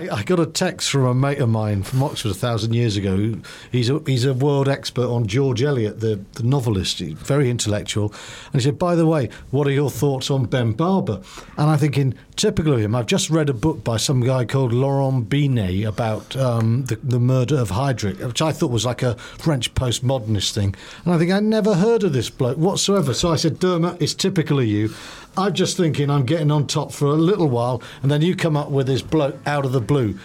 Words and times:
I 0.00 0.20
I 0.20 0.22
got 0.22 0.40
a 0.40 0.46
text 0.46 0.90
from 0.90 1.04
a 1.04 1.14
mate 1.14 1.38
of 1.38 1.48
mine 1.48 1.82
from 1.82 2.02
Oxford 2.02 2.30
a 2.30 2.34
thousand 2.34 2.74
years 2.74 2.96
ago. 2.96 3.36
He's 3.70 3.90
a, 3.90 4.00
he's 4.06 4.24
a 4.24 4.32
world 4.32 4.68
expert 4.68 5.06
on 5.06 5.26
George 5.26 5.62
Eliot, 5.62 6.00
the, 6.00 6.24
the 6.34 6.42
novelist. 6.42 6.98
He's 7.00 7.12
very 7.14 7.50
intellectual. 7.50 8.14
And 8.52 8.60
he 8.60 8.64
said, 8.64 8.78
By 8.78 8.94
the 8.94 9.06
way, 9.06 9.28
what 9.50 9.66
are 9.66 9.72
your 9.72 9.90
thoughts 9.90 10.30
on 10.30 10.44
Ben 10.44 10.72
Barber? 10.72 11.20
And 11.56 11.70
I'm 11.70 11.78
thinking, 11.78 12.14
typical 12.36 12.72
of 12.72 12.80
him, 12.80 12.94
I've 12.94 13.06
just 13.06 13.28
read 13.28 13.50
a 13.50 13.54
book 13.54 13.84
by 13.84 13.98
some 13.98 14.20
guy 14.20 14.44
called 14.44 14.72
Laurent 14.72 15.28
Binet 15.28 15.84
about 15.84 16.34
um, 16.36 16.84
the, 16.86 16.96
the 16.96 17.20
murder 17.20 17.58
of 17.58 17.70
Heydrich, 17.70 18.24
which 18.24 18.42
I 18.42 18.52
thought 18.52 18.70
was 18.70 18.86
like 18.86 19.02
a 19.02 19.16
French 19.16 19.74
postmodernist 19.74 20.52
thing. 20.52 20.74
And 21.04 21.12
I 21.14 21.18
think 21.18 21.30
I'd 21.30 21.44
never 21.44 21.74
heard 21.74 22.04
of 22.04 22.12
this 22.12 22.30
bloke 22.30 22.56
whatsoever. 22.56 23.12
So 23.12 23.30
I 23.30 23.36
said, 23.36 23.58
Dermot, 23.58 24.00
it's 24.00 24.14
typical 24.14 24.58
of 24.58 24.66
you. 24.66 24.94
I'm 25.36 25.54
just 25.54 25.76
thinking 25.76 26.10
I'm 26.10 26.26
getting 26.26 26.50
on 26.50 26.66
top 26.66 26.90
for 26.92 27.06
a 27.06 27.14
little 27.14 27.48
while, 27.48 27.82
and 28.02 28.10
then 28.10 28.20
you 28.20 28.34
come 28.34 28.56
up 28.56 28.68
with 28.70 28.88
this 28.88 29.00
bloke 29.00 29.36
out 29.46 29.64
of 29.64 29.70
the 29.72 29.80
blue. 29.80 30.18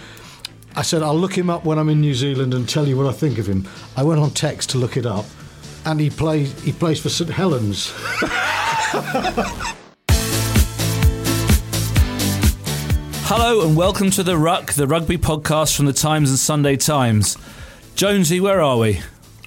I 0.75 0.81
said, 0.81 1.03
I'll 1.03 1.17
look 1.17 1.37
him 1.37 1.49
up 1.49 1.63
when 1.63 1.77
I'm 1.77 1.89
in 1.89 2.01
New 2.01 2.15
Zealand 2.15 2.53
and 2.53 2.67
tell 2.67 2.87
you 2.87 2.97
what 2.97 3.05
I 3.05 3.11
think 3.11 3.37
of 3.37 3.45
him. 3.47 3.67
I 3.95 4.03
went 4.03 4.19
on 4.19 4.31
text 4.31 4.71
to 4.71 4.77
look 4.77 4.97
it 4.97 5.05
up, 5.05 5.25
and 5.85 5.99
he 5.99 6.09
plays 6.09 6.59
he 6.63 6.71
plays 6.71 6.99
for 6.99 7.09
St 7.09 7.29
Helens. 7.29 7.93
Hello 13.27 13.67
and 13.67 13.77
welcome 13.77 14.09
to 14.11 14.23
The 14.23 14.37
Ruck, 14.37 14.73
the 14.73 14.87
rugby 14.87 15.17
podcast 15.17 15.75
from 15.75 15.85
the 15.85 15.93
Times 15.93 16.29
and 16.29 16.39
Sunday 16.39 16.77
Times. 16.77 17.37
Jonesy, 17.95 18.39
where 18.39 18.61
are 18.61 18.77
we? 18.77 19.01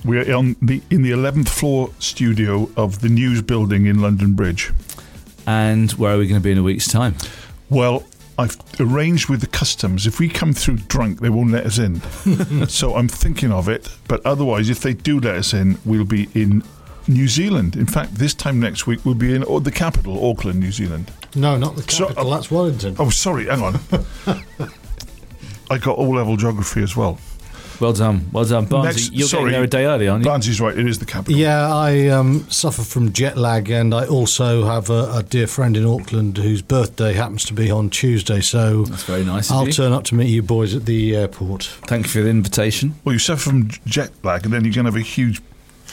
We're 0.05 0.35
on 0.35 0.55
the 0.63 0.81
in 0.89 1.03
the 1.03 1.11
eleventh 1.11 1.49
floor 1.49 1.91
studio 1.99 2.71
of 2.77 3.01
the 3.01 3.09
News 3.09 3.43
Building 3.43 3.87
in 3.87 4.01
London 4.01 4.35
Bridge. 4.35 4.73
And 5.49 5.91
where 5.93 6.15
are 6.15 6.19
we 6.19 6.27
going 6.29 6.39
to 6.39 6.45
be 6.45 6.53
in 6.53 6.59
a 6.59 6.63
week's 6.63 6.87
time? 6.89 7.15
Well, 7.71 8.05
I've 8.37 8.59
arranged 8.79 9.31
with 9.31 9.41
the 9.41 9.47
customs. 9.47 10.07
If 10.07 10.19
we 10.21 10.29
come 10.29 10.53
through 10.53 10.77
drunk, 10.77 11.21
they 11.21 11.31
won't 11.31 11.53
let 11.53 11.65
us 11.65 11.79
in. 11.79 12.03
so 12.69 12.97
I'm 12.97 13.09
thinking 13.09 13.51
of 13.51 13.67
it. 13.67 13.89
But 14.09 14.25
otherwise, 14.27 14.69
if 14.69 14.81
they 14.81 14.93
do 14.93 15.19
let 15.19 15.37
us 15.37 15.55
in, 15.55 15.79
we'll 15.87 16.05
be 16.05 16.29
in 16.35 16.63
New 17.07 17.29
Zealand. 17.29 17.77
In 17.77 17.87
fact, 17.87 18.17
this 18.17 18.35
time 18.35 18.61
next 18.61 18.87
week, 18.87 19.07
we'll 19.07 19.15
be 19.15 19.35
in 19.35 19.43
oh, 19.49 19.59
the 19.59 19.73
capital, 19.73 20.23
Auckland, 20.31 20.61
New 20.61 20.71
Zealand. 20.71 21.11
No, 21.35 21.57
not 21.57 21.77
the 21.77 21.83
So- 21.91 22.05
uh, 22.05 22.09
capital. 22.09 22.31
that's 22.31 22.51
Wellington. 22.51 22.97
Oh, 22.99 23.09
sorry, 23.09 23.47
hang 23.47 23.63
on. 23.63 23.81
I 25.71 25.79
got 25.79 25.97
all 25.97 26.15
level 26.15 26.37
geography 26.37 26.83
as 26.83 26.95
well. 26.95 27.19
Well 27.81 27.93
done, 27.93 28.29
well 28.33 28.45
done. 28.45 28.67
Barnesy, 28.67 28.85
Next- 28.85 29.13
you're 29.13 29.29
sorry. 29.29 29.43
getting 29.45 29.53
there 29.53 29.63
a 29.63 29.67
day 29.69 29.85
early, 29.85 30.09
aren't 30.09 30.25
you? 30.25 30.31
Barnesy's 30.31 30.61
right, 30.61 30.77
it 30.77 30.87
is 30.87 30.99
the 30.99 31.07
capital. 31.07 31.39
Yeah, 31.39 31.73
I 31.73 32.09
um, 32.09 32.45
suffer 32.51 32.83
from 32.83 33.13
jet 33.13 33.37
lag, 33.37 33.71
and 33.71 33.95
I 33.95 34.07
also 34.07 34.65
have 34.65 34.91
a, 34.91 35.13
a 35.15 35.23
dear 35.23 35.47
friend 35.47 35.77
in 35.77 35.85
Auckland 35.87 36.39
whose 36.39 36.61
birthday 36.63 37.13
happens 37.13 37.45
to 37.47 37.55
be 37.55 37.71
on 37.71 37.91
Tuesday. 37.91 38.41
So 38.41 38.85
That's 38.85 39.05
very 39.05 39.25
nice 39.25 39.51
I'll 39.51 39.67
turn 39.67 39.93
up 39.93 40.05
to 40.05 40.15
meet 40.15 40.29
you 40.29 40.43
boys 40.43 40.75
at 40.75 40.87
the 40.87 41.15
airport. 41.15 41.65
Thank 41.87 42.07
you 42.07 42.11
for 42.11 42.23
the 42.23 42.31
invitation. 42.31 42.97
Well, 43.05 43.13
you 43.13 43.19
suffer 43.19 43.51
from 43.51 43.69
jet 43.87 44.11
lag, 44.23 44.45
and 44.45 44.53
then 44.53 44.65
you're 44.65 44.75
going 44.75 44.87
to 44.87 44.91
have 44.93 44.97
a 44.97 45.01
huge 45.01 45.41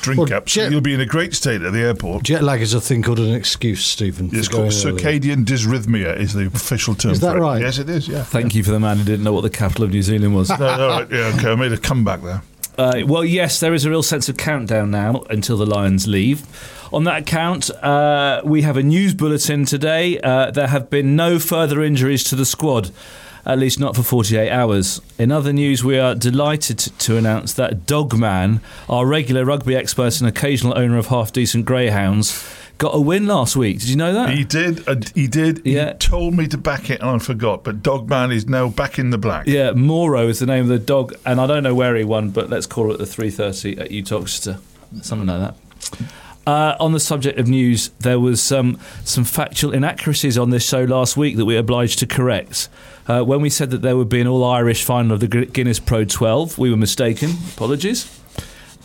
drink 0.01 0.19
Well, 0.19 0.33
up. 0.33 0.49
So 0.49 0.61
jet- 0.61 0.71
you'll 0.71 0.81
be 0.81 0.93
in 0.93 1.01
a 1.01 1.05
great 1.05 1.33
state 1.33 1.61
at 1.61 1.73
the 1.73 1.79
airport. 1.79 2.23
Jet 2.23 2.43
lag 2.43 2.61
is 2.61 2.73
a 2.73 2.81
thing 2.81 3.01
called 3.01 3.19
an 3.19 3.33
excuse, 3.33 3.85
Stephen. 3.85 4.29
It's 4.33 4.47
going 4.47 4.69
called 4.71 4.85
early. 4.85 5.01
circadian 5.01 5.45
dysrhythmia 5.45 6.17
is 6.19 6.33
the 6.33 6.47
official 6.47 6.95
term. 6.95 7.11
Is 7.11 7.19
that 7.21 7.31
for 7.33 7.37
it. 7.37 7.41
right? 7.41 7.61
Yes, 7.61 7.77
it 7.79 7.89
is. 7.89 8.07
Yeah. 8.07 8.23
Thank 8.23 8.55
you 8.55 8.63
for 8.63 8.71
the 8.71 8.79
man 8.79 8.97
who 8.97 9.03
didn't 9.03 9.23
know 9.23 9.33
what 9.33 9.41
the 9.41 9.49
capital 9.49 9.83
of 9.85 9.91
New 9.91 10.01
Zealand 10.01 10.35
was. 10.35 10.49
No, 10.59 10.77
no, 10.77 10.87
right, 10.87 11.07
yeah, 11.11 11.33
okay. 11.37 11.51
I 11.51 11.55
made 11.55 11.71
a 11.73 11.77
comeback 11.77 12.21
there. 12.21 12.41
Uh, 12.77 13.01
well, 13.05 13.23
yes, 13.23 13.59
there 13.61 13.73
is 13.73 13.85
a 13.85 13.89
real 13.89 14.03
sense 14.03 14.27
of 14.29 14.35
countdown 14.37 14.91
now 14.91 15.23
until 15.29 15.57
the 15.57 15.65
Lions 15.65 16.07
leave. 16.07 16.43
On 16.91 17.03
that 17.05 17.21
account, 17.21 17.69
uh, 17.83 18.41
we 18.43 18.61
have 18.63 18.75
a 18.77 18.83
news 18.83 19.13
bulletin 19.13 19.63
today. 19.65 20.19
Uh, 20.19 20.51
there 20.51 20.67
have 20.67 20.89
been 20.89 21.15
no 21.15 21.39
further 21.39 21.81
injuries 21.81 22.23
to 22.25 22.35
the 22.35 22.45
squad, 22.45 22.91
at 23.45 23.59
least 23.59 23.79
not 23.79 23.95
for 23.95 24.03
48 24.03 24.49
hours. 24.49 25.01
In 25.19 25.31
other 25.31 25.53
news, 25.53 25.83
we 25.83 25.99
are 25.99 26.15
delighted 26.15 26.79
to, 26.79 27.17
announce 27.17 27.53
that 27.53 27.85
Dogman, 27.85 28.61
our 28.89 29.05
regular 29.05 29.45
rugby 29.45 29.75
expert 29.75 30.19
and 30.19 30.27
occasional 30.27 30.77
owner 30.77 30.97
of 30.97 31.07
half 31.07 31.31
decent 31.31 31.65
greyhounds, 31.65 32.43
got 32.77 32.95
a 32.95 32.99
win 32.99 33.27
last 33.27 33.55
week. 33.55 33.79
Did 33.79 33.89
you 33.89 33.95
know 33.95 34.13
that? 34.13 34.29
He 34.29 34.43
did. 34.43 34.87
Uh, 34.87 34.95
he 35.13 35.27
did. 35.27 35.65
Yeah. 35.65 35.93
He 35.93 35.99
told 35.99 36.33
me 36.33 36.47
to 36.47 36.57
back 36.57 36.89
it, 36.89 37.01
and 37.01 37.09
I 37.09 37.17
forgot. 37.19 37.63
But 37.63 37.83
Dogman 37.83 38.31
is 38.31 38.47
now 38.47 38.67
back 38.67 38.99
in 38.99 39.11
the 39.11 39.17
black. 39.17 39.47
Yeah, 39.47 39.71
Moro 39.71 40.27
is 40.27 40.39
the 40.39 40.45
name 40.45 40.63
of 40.63 40.69
the 40.69 40.79
dog, 40.79 41.15
and 41.25 41.39
I 41.39 41.47
don't 41.47 41.63
know 41.63 41.75
where 41.75 41.95
he 41.95 42.03
won, 42.03 42.31
but 42.31 42.49
let's 42.49 42.65
call 42.65 42.91
it 42.91 42.97
the 42.97 43.05
330 43.05 43.79
at 43.79 43.91
Uttoxeter, 43.91 44.59
something 45.01 45.27
like 45.27 45.39
that. 45.39 45.55
Uh, 46.45 46.75
on 46.79 46.91
the 46.91 46.99
subject 46.99 47.39
of 47.39 47.47
news, 47.47 47.89
there 47.99 48.19
was 48.19 48.41
some 48.41 48.79
some 49.03 49.23
factual 49.23 49.73
inaccuracies 49.73 50.37
on 50.37 50.51
this 50.51 50.67
show 50.67 50.83
last 50.83 51.17
week 51.17 51.37
that 51.37 51.45
we 51.45 51.55
were 51.55 51.59
obliged 51.59 51.99
to 51.99 52.05
correct. 52.05 52.69
Uh, 53.07 53.23
when 53.23 53.41
we 53.41 53.49
said 53.49 53.71
that 53.71 53.81
there 53.81 53.97
would 53.97 54.09
be 54.09 54.21
an 54.21 54.27
all-Irish 54.27 54.83
final 54.83 55.13
of 55.13 55.19
the 55.19 55.27
Guinness 55.27 55.79
Pro 55.79 56.05
12, 56.05 56.57
we 56.57 56.69
were 56.69 56.77
mistaken. 56.77 57.31
Apologies. 57.53 58.19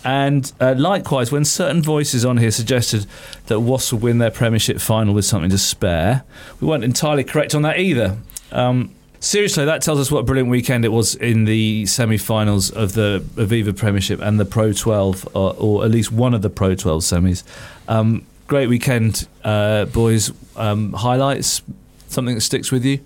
And 0.05 0.51
uh, 0.61 0.75
likewise, 0.77 1.31
when 1.31 1.45
certain 1.45 1.83
voices 1.83 2.25
on 2.25 2.39
here 2.39 2.51
suggested 2.51 3.07
that 3.47 3.61
Wasps 3.61 3.93
would 3.93 4.03
win 4.03 4.19
their 4.19 4.31
Premiership 4.31 4.81
final 4.81 5.13
with 5.13 5.27
something 5.27 5.51
to 5.51 5.59
spare, 5.59 6.25
we 6.61 6.69
weren't 6.69 6.85
entirely 6.85 7.25
correct 7.25 7.55
on 7.55 7.63
that 7.63 7.79
either. 7.79 8.17
Um, 8.53 8.95
seriously, 9.21 9.65
that 9.67 9.83
tells 9.83 10.01
us 10.01 10.11
what 10.11 10.21
a 10.21 10.23
brilliant 10.23 10.49
weekend 10.51 10.85
it 10.85 10.89
was 10.89 11.15
in 11.15 11.45
the 11.45 11.87
semi-finals 11.87 12.71
of 12.71 12.95
the 12.95 13.25
Aviva 13.37 13.77
Premiership 13.77 14.21
and 14.21 14.41
the 14.41 14.45
Pro 14.45 14.73
12, 14.73 15.29
or, 15.37 15.55
or 15.59 15.85
at 15.85 15.91
least 15.91 16.11
one 16.11 16.35
of 16.35 16.43
the 16.43 16.51
Pro 16.51 16.75
12 16.75 17.03
semis. 17.03 17.43
Um, 17.87 18.27
great 18.47 18.69
weekend, 18.69 19.29
uh, 19.45 19.85
boys. 19.87 20.33
Um, 20.57 20.93
highlights, 20.93 21.63
something 22.09 22.35
that 22.35 22.41
sticks 22.41 22.73
with 22.73 22.85
you. 22.85 23.01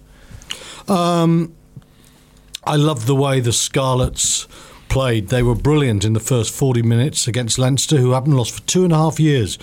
Um, 0.89 1.55
I 2.65 2.77
love 2.77 3.07
the 3.07 3.15
way 3.15 3.41
the 3.41 3.53
Scarlets 3.53 4.49
played. 4.89 5.29
They 5.29 5.43
were 5.43 5.55
brilliant 5.55 6.05
in 6.05 6.13
the 6.13 6.21
first 6.21 6.55
40 6.55 6.83
minutes 6.83 7.29
against 7.29 7.59
Leinster, 7.59 7.99
who 7.99 8.13
haven't 8.13 8.33
lost 8.33 8.53
for 8.53 8.63
two 8.63 8.85
and 8.85 8.93
a 8.93 8.97
half 8.97 9.21
years 9.21 9.59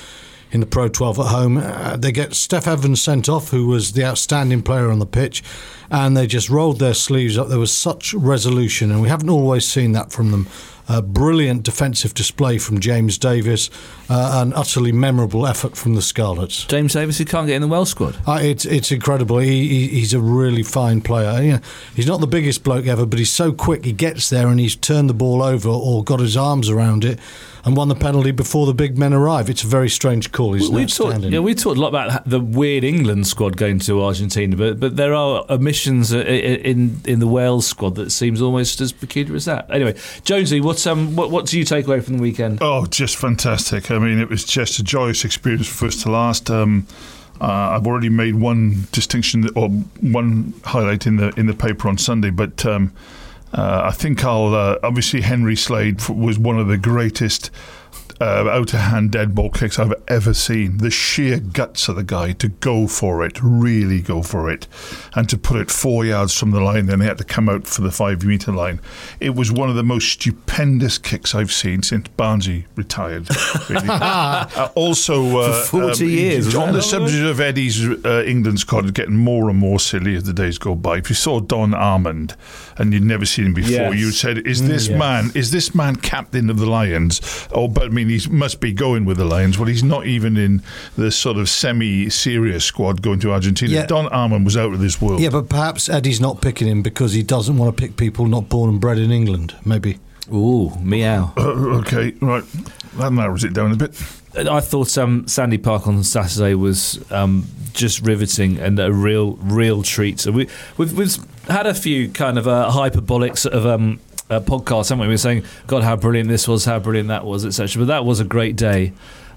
in 0.52 0.60
the 0.60 0.66
Pro 0.66 0.88
12 0.88 1.20
at 1.20 1.26
home. 1.28 1.58
Uh, 1.58 1.98
they 1.98 2.12
get 2.12 2.32
Steff 2.32 2.68
Evans 2.68 3.02
sent 3.02 3.30
off, 3.30 3.50
who 3.50 3.68
was 3.68 3.94
the 3.94 4.04
outstanding 4.04 4.62
player 4.62 4.92
on 4.92 5.00
the 5.00 5.06
pitch, 5.06 5.44
and 5.90 6.16
they 6.16 6.28
just 6.28 6.50
rolled 6.50 6.80
their 6.80 6.94
sleeves 6.94 7.38
up. 7.38 7.48
There 7.48 7.60
was 7.60 7.74
such 7.74 8.14
resolution, 8.14 8.92
and 8.92 9.02
we 9.02 9.10
haven't 9.10 9.30
always 9.30 9.68
seen 9.68 9.94
that 9.94 10.12
from 10.12 10.32
them. 10.32 10.48
A 10.90 11.02
brilliant 11.02 11.64
defensive 11.64 12.14
display 12.14 12.58
from 12.58 12.80
James 12.80 13.18
Davies, 13.18 13.70
uh, 14.10 14.42
an 14.44 14.52
utterly 14.54 14.92
memorable 14.92 15.48
effort 15.48 15.78
from 15.78 15.96
the 15.96 16.02
Scarlets. 16.02 16.66
James 16.66 16.94
Davies, 16.94 17.18
who 17.18 17.26
can't 17.26 17.48
get 17.48 17.56
in 17.56 17.62
the 17.62 17.68
Welsh 17.68 17.90
squad. 17.92 18.18
Uh, 18.28 18.40
it's 18.42 18.66
it's 18.66 18.92
incredible. 18.92 19.38
He, 19.38 19.68
he 19.68 19.88
he's 20.00 20.14
a 20.14 20.20
really 20.20 20.64
fine 20.64 21.00
player. 21.02 21.42
You 21.42 21.52
know, 21.54 21.60
he's 21.96 22.08
not 22.08 22.20
the 22.20 22.28
biggest 22.28 22.64
bloke 22.64 22.88
ever, 22.88 23.06
but 23.06 23.20
he's 23.20 23.32
so 23.32 23.54
quick. 23.54 23.86
He 23.86 23.94
gets 23.94 24.30
there 24.30 24.48
and 24.48 24.60
he's 24.60 24.76
turned 24.76 25.10
the 25.10 25.14
ball 25.14 25.42
over 25.42 25.70
or 25.70 26.04
got 26.04 26.20
his 26.20 26.36
arms 26.36 26.70
around 26.70 27.06
it 27.06 27.20
and 27.64 27.78
won 27.78 27.88
the 27.90 27.96
penalty 27.96 28.32
before 28.32 28.66
the 28.66 28.74
big 28.74 28.98
men 28.98 29.14
arrive. 29.14 29.48
It's 29.48 29.64
a 29.64 29.68
very 29.68 29.88
strange 29.90 30.32
call. 30.32 30.54
He's 30.54 30.68
We've 30.68 30.92
talked, 30.92 31.20
yeah, 31.26 31.40
we 31.40 31.54
talked 31.54 31.78
a 31.78 31.82
lot 31.82 31.90
about 31.90 32.28
the 32.28 32.40
weird 32.40 32.84
England 32.84 33.28
squad 33.28 33.56
going 33.56 33.78
to 33.82 34.04
Argentina, 34.04 34.56
but 34.56 34.80
but 34.80 34.96
there 34.96 35.14
are 35.14 35.46
omissions 35.50 36.12
i- 36.12 36.18
in 36.22 37.02
in 37.06 37.20
the 37.20 37.28
Wales 37.28 37.68
squad 37.68 37.94
that 37.96 38.12
seems 38.12 38.42
almost 38.42 38.82
as 38.82 38.92
peculiar 38.92 39.36
as 39.36 39.46
that. 39.46 39.68
Anyway, 39.70 39.96
Jonesy, 40.24 40.60
what's 40.72 40.88
um 40.88 41.18
what 41.18 41.30
what 41.32 41.46
do 41.48 41.60
you 41.60 41.66
take 41.66 41.86
away 41.86 42.00
from 42.00 42.16
the 42.16 42.22
weekend? 42.22 42.60
Oh, 42.62 42.86
just 42.86 43.18
fantastic. 43.18 43.92
I 43.92 44.00
mean, 44.00 44.20
it 44.20 44.30
was 44.30 44.46
just 44.46 44.80
a 44.80 44.84
joyous 44.84 45.26
experience 45.26 45.68
from 45.68 45.90
first 45.90 46.02
to 46.04 46.12
last. 46.12 46.50
Um, 46.50 46.88
Uh, 47.42 47.74
I've 47.76 47.88
already 47.88 48.10
made 48.10 48.36
one 48.36 48.86
distinction 48.92 49.50
or 49.56 49.70
one 50.00 50.54
highlight 50.64 51.08
in 51.08 51.18
the 51.18 51.30
in 51.40 51.48
the 51.48 51.56
paper 51.56 51.90
on 51.90 51.98
Sunday, 51.98 52.30
but 52.30 52.66
um, 52.68 52.92
uh, 53.52 53.82
I 53.92 53.92
think 53.92 54.24
I'll 54.24 54.54
uh, 54.54 54.78
obviously 54.84 55.22
Henry 55.22 55.56
Slade 55.56 56.08
was 56.08 56.38
one 56.38 56.60
of 56.62 56.68
the 56.68 56.78
greatest 56.78 57.50
uh, 58.22 58.48
out 58.50 58.74
of 58.74 58.80
hand 58.80 59.12
dead 59.12 59.34
ball 59.34 59.50
kicks 59.50 59.80
I've 59.80 59.94
ever 60.08 60.34
seen. 60.34 60.78
The 60.78 60.92
sheer 60.92 61.40
guts 61.40 61.88
of 61.90 61.96
the 61.96 62.04
guy 62.04 62.34
to 62.34 62.48
go 62.50 62.88
for 62.88 63.26
it, 63.26 63.40
really 63.42 64.02
go 64.02 64.22
for 64.22 64.50
it, 64.52 64.68
and 65.16 65.28
to 65.30 65.38
put 65.38 65.60
it 65.60 65.72
four 65.72 66.06
yards 66.06 66.38
from 66.38 66.52
the 66.52 66.62
line, 66.62 66.86
then 66.86 67.02
he 67.02 67.08
had 67.08 67.18
to 67.18 67.24
come 67.24 67.50
out 67.50 67.66
for 67.68 67.82
the 67.82 67.92
five 67.92 68.24
metre 68.24 68.52
line. 68.52 68.80
It 69.20 69.36
was 69.36 69.52
one 69.52 69.70
of 69.70 69.76
the 69.76 69.84
most 69.84 70.08
stupendous 70.10 70.98
kicks 70.98 71.34
I've 71.34 71.52
seen 71.52 71.82
since 71.84 72.08
Barnesy 72.10 72.66
retired. 72.76 73.28
Really. 73.70 73.88
Uh, 74.12 74.70
also, 74.76 75.38
uh, 75.40 75.64
For 75.64 75.82
40 75.94 76.06
years, 76.08 76.56
on 76.56 76.74
the 76.74 76.82
subject 76.82 77.24
of 77.26 77.40
Eddie's 77.40 77.84
uh, 78.06 78.24
England 78.26 78.60
squad 78.60 78.94
getting 78.94 79.16
more 79.16 79.50
and 79.50 79.58
more 79.58 79.80
silly 79.80 80.16
as 80.16 80.24
the 80.24 80.34
days 80.34 80.58
go 80.58 80.76
by. 80.76 80.98
If 80.98 81.10
you 81.10 81.16
saw 81.16 81.40
Don 81.40 81.74
Armand 81.74 82.36
and 82.78 82.94
you'd 82.94 83.04
never 83.04 83.26
seen 83.26 83.46
him 83.48 83.54
before, 83.54 83.72
Yes. 83.94 84.00
you 84.00 84.12
said, 84.12 84.40
"Is 84.40 84.68
this 84.68 84.88
yes. 84.88 84.98
man? 85.00 85.32
Is 85.36 85.52
this 85.52 85.74
man 85.74 85.96
captain 85.96 86.50
of 86.50 86.58
the 86.60 86.66
Lions?" 86.66 87.22
Oh, 87.52 87.68
but 87.68 87.84
I 87.86 87.90
mean, 87.90 88.10
he 88.18 88.30
must 88.30 88.60
be 88.60 88.74
going 88.74 89.06
with 89.06 89.18
the 89.18 89.26
Lions. 89.26 89.58
Well, 89.58 89.68
he's 89.68 89.84
not 89.84 90.06
even 90.06 90.38
in 90.38 90.62
the 90.96 91.12
sort 91.12 91.38
of 91.38 91.50
semi-serious 91.50 92.66
squad 92.66 93.02
going 93.02 93.20
to 93.22 93.32
Argentina. 93.32 93.72
Yeah. 93.72 93.86
Don 93.86 94.08
Armand 94.08 94.46
was 94.46 94.58
out 94.58 94.74
of 94.74 94.80
this 94.80 95.02
world. 95.02 95.22
Yeah, 95.22 95.30
but 95.30 95.50
perhaps 95.50 95.90
Eddie's 95.90 96.22
not 96.22 96.42
picking 96.42 96.68
him 96.68 96.82
because 96.82 97.14
he 97.14 97.24
doesn't 97.24 97.58
want 97.58 97.76
to 97.76 97.82
pick 97.82 97.98
people 97.98 98.26
not 98.26 98.50
born 98.50 98.70
and 98.70 98.80
bred 98.80 98.98
in 98.98 99.12
England. 99.12 99.56
Maybe. 99.66 100.00
Ooh, 100.34 100.72
meow. 100.80 101.34
Uh, 101.38 101.42
okay, 101.80 102.14
right. 102.22 102.44
That 102.98 103.14
narrows 103.14 103.44
it 103.44 103.54
down 103.54 103.72
a 103.72 103.76
bit. 103.76 103.92
I 104.34 104.62
thought 104.62 104.98
um, 104.98 105.28
Sandy 105.28 105.58
Park 105.58 105.88
on 105.88 106.04
Saturday 106.04 106.54
was 106.54 107.04
um, 107.12 107.46
just 107.74 108.02
riveting 108.02 108.60
and 108.60 108.80
a 108.80 108.92
real, 108.92 109.34
real 109.34 109.84
treat. 109.84 110.20
So 110.22 110.32
we, 110.32 110.48
we've, 110.78 110.94
we've 110.94 111.18
had 111.50 111.68
a 111.68 111.74
few 111.74 112.10
kind 112.10 112.38
of 112.38 112.48
uh, 112.48 112.72
hyperbolic 112.72 113.38
sort 113.38 113.54
of 113.56 113.66
um, 113.66 114.00
uh, 114.32 114.40
podcasts, 114.40 114.90
haven't 114.90 115.02
we? 115.02 115.08
We 115.08 115.14
were 115.14 115.18
saying, 115.18 115.44
God, 115.68 115.84
how 115.84 115.96
brilliant 115.96 116.30
this 116.30 116.48
was, 116.48 116.66
how 116.66 116.80
brilliant 116.80 117.10
that 117.10 117.26
was, 117.26 117.46
etc. 117.46 117.82
But 117.82 117.88
that 117.88 118.06
was 118.06 118.20
a 118.20 118.26
great 118.26 118.56
day. 118.56 118.94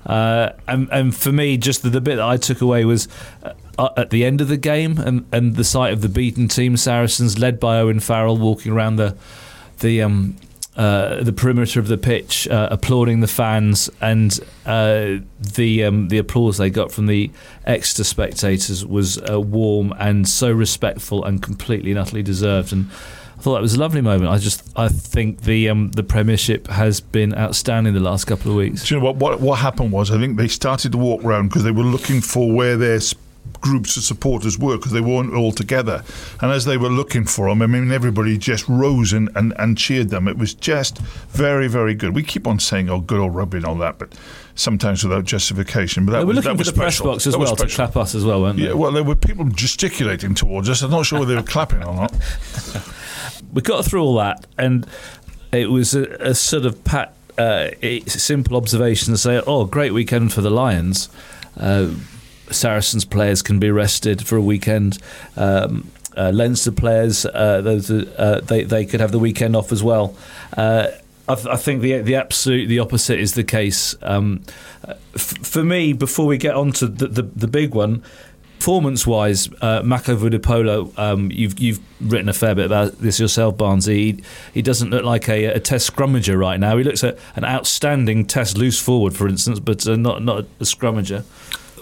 Uh, 0.07 0.51
and, 0.69 0.89
and 0.93 1.17
for 1.17 1.33
me, 1.33 1.57
just 1.57 1.83
the, 1.83 1.91
the 1.91 2.01
bit 2.01 2.17
that 2.17 2.25
I 2.25 2.37
took 2.37 2.61
away 2.61 2.85
was 2.85 3.09
uh, 3.43 3.55
uh, 3.79 3.89
at 3.97 4.11
the 4.11 4.25
end 4.25 4.41
of 4.41 4.49
the 4.49 4.57
game 4.57 4.99
and, 4.99 5.27
and 5.33 5.57
the 5.57 5.65
sight 5.65 5.93
of 5.93 6.01
the 6.01 6.09
beaten 6.09 6.49
team 6.49 6.77
Saracens, 6.77 7.39
led 7.39 7.59
by 7.59 7.79
Owen 7.79 8.01
Farrell, 8.01 8.37
walking 8.37 8.73
around 8.73 8.97
the 8.97 9.17
the 9.81 10.03
um, 10.03 10.37
uh, 10.77 11.23
the 11.23 11.33
perimeter 11.33 11.81
of 11.81 11.89
the 11.89 11.97
pitch, 11.97 12.47
uh, 12.49 12.69
applauding 12.71 13.21
the 13.21 13.27
fans, 13.27 13.91
and 14.01 14.39
the 14.65 15.85
um, 15.85 16.09
the 16.09 16.19
applause 16.19 16.59
they 16.59 16.71
got 16.71 16.93
from 16.93 17.07
the 17.07 17.31
Exeter 17.65 18.05
spectators 18.05 18.85
was 18.85 19.21
warm 19.29 19.95
and 19.99 20.29
so 20.29 20.53
respectful 20.53 21.25
and 21.25 21.43
completely 21.43 21.91
and 21.91 21.99
utterly 21.99 22.23
deserved. 22.23 22.73
And 22.73 22.91
I 23.37 23.41
thought 23.41 23.55
that 23.55 23.63
was 23.63 23.75
a 23.75 23.81
lovely 23.81 24.01
moment. 24.01 24.31
I 24.31 24.39
just 24.39 24.63
I 24.77 24.89
think 24.89 25.43
the 25.43 25.69
um, 25.69 25.91
the 25.91 26.03
Premiership 26.03 26.69
has 26.69 27.01
been 27.01 27.35
outstanding 27.35 27.95
the 27.95 28.01
last 28.01 28.27
couple 28.27 28.51
of 28.51 28.57
weeks. 28.57 28.87
Do 28.87 28.95
you 28.95 29.01
know 29.01 29.07
what, 29.07 29.17
what? 29.17 29.41
What 29.41 29.59
happened 29.59 29.93
was, 29.93 30.11
I 30.11 30.19
think 30.19 30.37
they 30.37 30.49
started 30.49 30.93
to 30.93 30.99
walk 30.99 31.25
around 31.25 31.49
because 31.49 31.65
they 31.65 31.71
were 31.71 31.83
looking 31.83 32.21
for 32.21 32.53
where 32.53 32.77
their 32.77 33.01
groups 33.61 33.97
of 33.97 34.03
supporters 34.03 34.59
were 34.59 34.77
because 34.77 34.93
they 34.93 35.01
weren't 35.01 35.35
all 35.35 35.53
together. 35.53 36.05
And 36.41 36.53
as 36.53 36.65
they 36.65 36.77
were 36.77 36.89
looking 36.89 37.25
for 37.25 37.49
them, 37.49 37.63
I 37.63 37.67
mean, 37.67 37.91
everybody 37.91 38.39
just 38.39 38.69
rose 38.69 39.13
and, 39.13 39.31
and, 39.35 39.55
and 39.59 39.77
cheered 39.77 40.11
them. 40.11 40.29
It 40.29 40.39
was 40.39 40.55
just 40.55 40.99
very, 40.99 41.69
very 41.69 41.95
good. 41.95 42.15
We 42.15 42.23
keep 42.23 42.47
on 42.47 42.59
saying, 42.59 42.89
"Oh, 42.91 43.01
good 43.01 43.21
old 43.21 43.35
rugby" 43.35 43.59
and 43.59 43.67
all 43.67 43.77
that, 43.77 43.99
but 43.99 44.13
sometimes 44.55 45.03
without 45.03 45.25
justification. 45.25 46.07
But 46.07 46.13
that 46.13 46.19
They 46.19 46.25
were 46.25 46.29
was, 46.29 46.37
looking 46.45 46.57
that 46.57 46.65
for 46.65 46.71
the 46.71 46.77
press 46.77 47.01
box 47.01 47.27
as 47.27 47.35
That 47.35 47.39
well 47.41 47.57
to 47.57 47.67
clap 47.67 47.97
us 47.97 48.15
as 48.15 48.25
well, 48.25 48.43
weren't 48.43 48.59
they? 48.59 48.67
Yeah, 48.67 48.73
well, 48.75 48.93
there 48.93 49.05
were 49.05 49.17
people 49.17 49.45
gesticulating 49.47 50.35
towards 50.35 50.69
us. 50.69 50.83
I'm 50.83 50.91
not 50.91 51.07
sure 51.07 51.19
whether 51.21 51.35
they 51.35 51.41
were 51.41 51.47
clapping 51.47 51.83
or 51.83 51.95
not. 51.95 52.15
we 53.53 53.63
got 53.63 53.85
through 53.85 54.03
all 54.03 54.17
that, 54.17 54.47
and 54.59 54.87
it 55.53 55.71
was 55.71 55.95
a, 55.95 56.05
a 56.21 56.35
sort 56.35 56.65
of 56.67 56.83
pat, 56.85 57.15
uh, 57.39 57.71
simple 58.07 58.57
observation 58.57 59.13
to 59.13 59.19
say, 59.19 59.41
"Oh, 59.47 59.65
great 59.65 59.93
weekend 59.93 60.33
for 60.33 60.41
the 60.41 60.51
Lions." 60.51 61.09
Uh, 61.59 61.91
Saracens 62.51 63.05
players 63.05 63.43
can 63.43 63.59
be 63.59 63.71
rested 63.71 64.27
for 64.27 64.37
a 64.37 64.41
weekend. 64.43 64.99
Um, 65.37 65.91
uh, 66.17 66.31
Leinster 66.33 66.71
players, 66.71 67.27
uh, 67.27 67.61
those, 67.61 67.91
uh, 67.91 68.41
they 68.45 68.63
they 68.63 68.85
could 68.87 69.01
have 69.01 69.11
the 69.13 69.19
weekend 69.19 69.57
off 69.57 69.73
as 69.73 69.83
well. 69.83 70.15
I, 71.29 71.35
th- 71.35 71.47
I 71.47 71.57
think 71.57 71.81
the 71.81 71.99
the 71.99 72.17
absolute 72.17 72.67
the 72.69 72.79
opposite 72.81 73.19
is 73.19 73.33
the 73.33 73.45
case. 73.45 73.95
Um, 74.03 74.43
f- 75.15 75.39
for 75.47 75.65
me, 75.65 75.93
before 75.93 76.27
we 76.27 76.37
get 76.37 76.55
on 76.55 76.73
to 76.73 76.87
the, 76.87 77.07
the, 77.09 77.23
the 77.23 77.49
big 77.49 77.75
one, 77.75 78.03
performance 78.59 79.07
wise, 79.07 79.49
uh, 79.63 79.83
Mako 79.83 80.17
Vunipola, 80.17 80.99
um, 80.99 81.31
you've 81.31 81.59
you've 81.59 81.81
written 82.01 82.29
a 82.29 82.33
fair 82.33 82.55
bit 82.55 82.67
about 82.67 82.99
this 82.99 83.19
yourself, 83.21 83.57
Barnesy. 83.57 83.95
He, 83.97 84.25
he 84.55 84.63
doesn't 84.63 84.91
look 84.91 85.05
like 85.05 85.29
a, 85.29 85.47
a 85.47 85.61
Test 85.61 85.95
scrummager 85.95 86.39
right 86.39 86.61
now. 86.61 86.77
He 86.77 86.85
looks 86.85 87.03
at 87.05 87.19
an 87.37 87.45
outstanding 87.45 88.27
Test 88.27 88.59
loose 88.59 88.79
forward, 88.81 89.15
for 89.15 89.27
instance, 89.29 89.61
but 89.61 89.87
uh, 89.87 89.97
not 89.97 90.23
not 90.23 90.41
a 90.61 90.65
scrummager. 90.65 91.25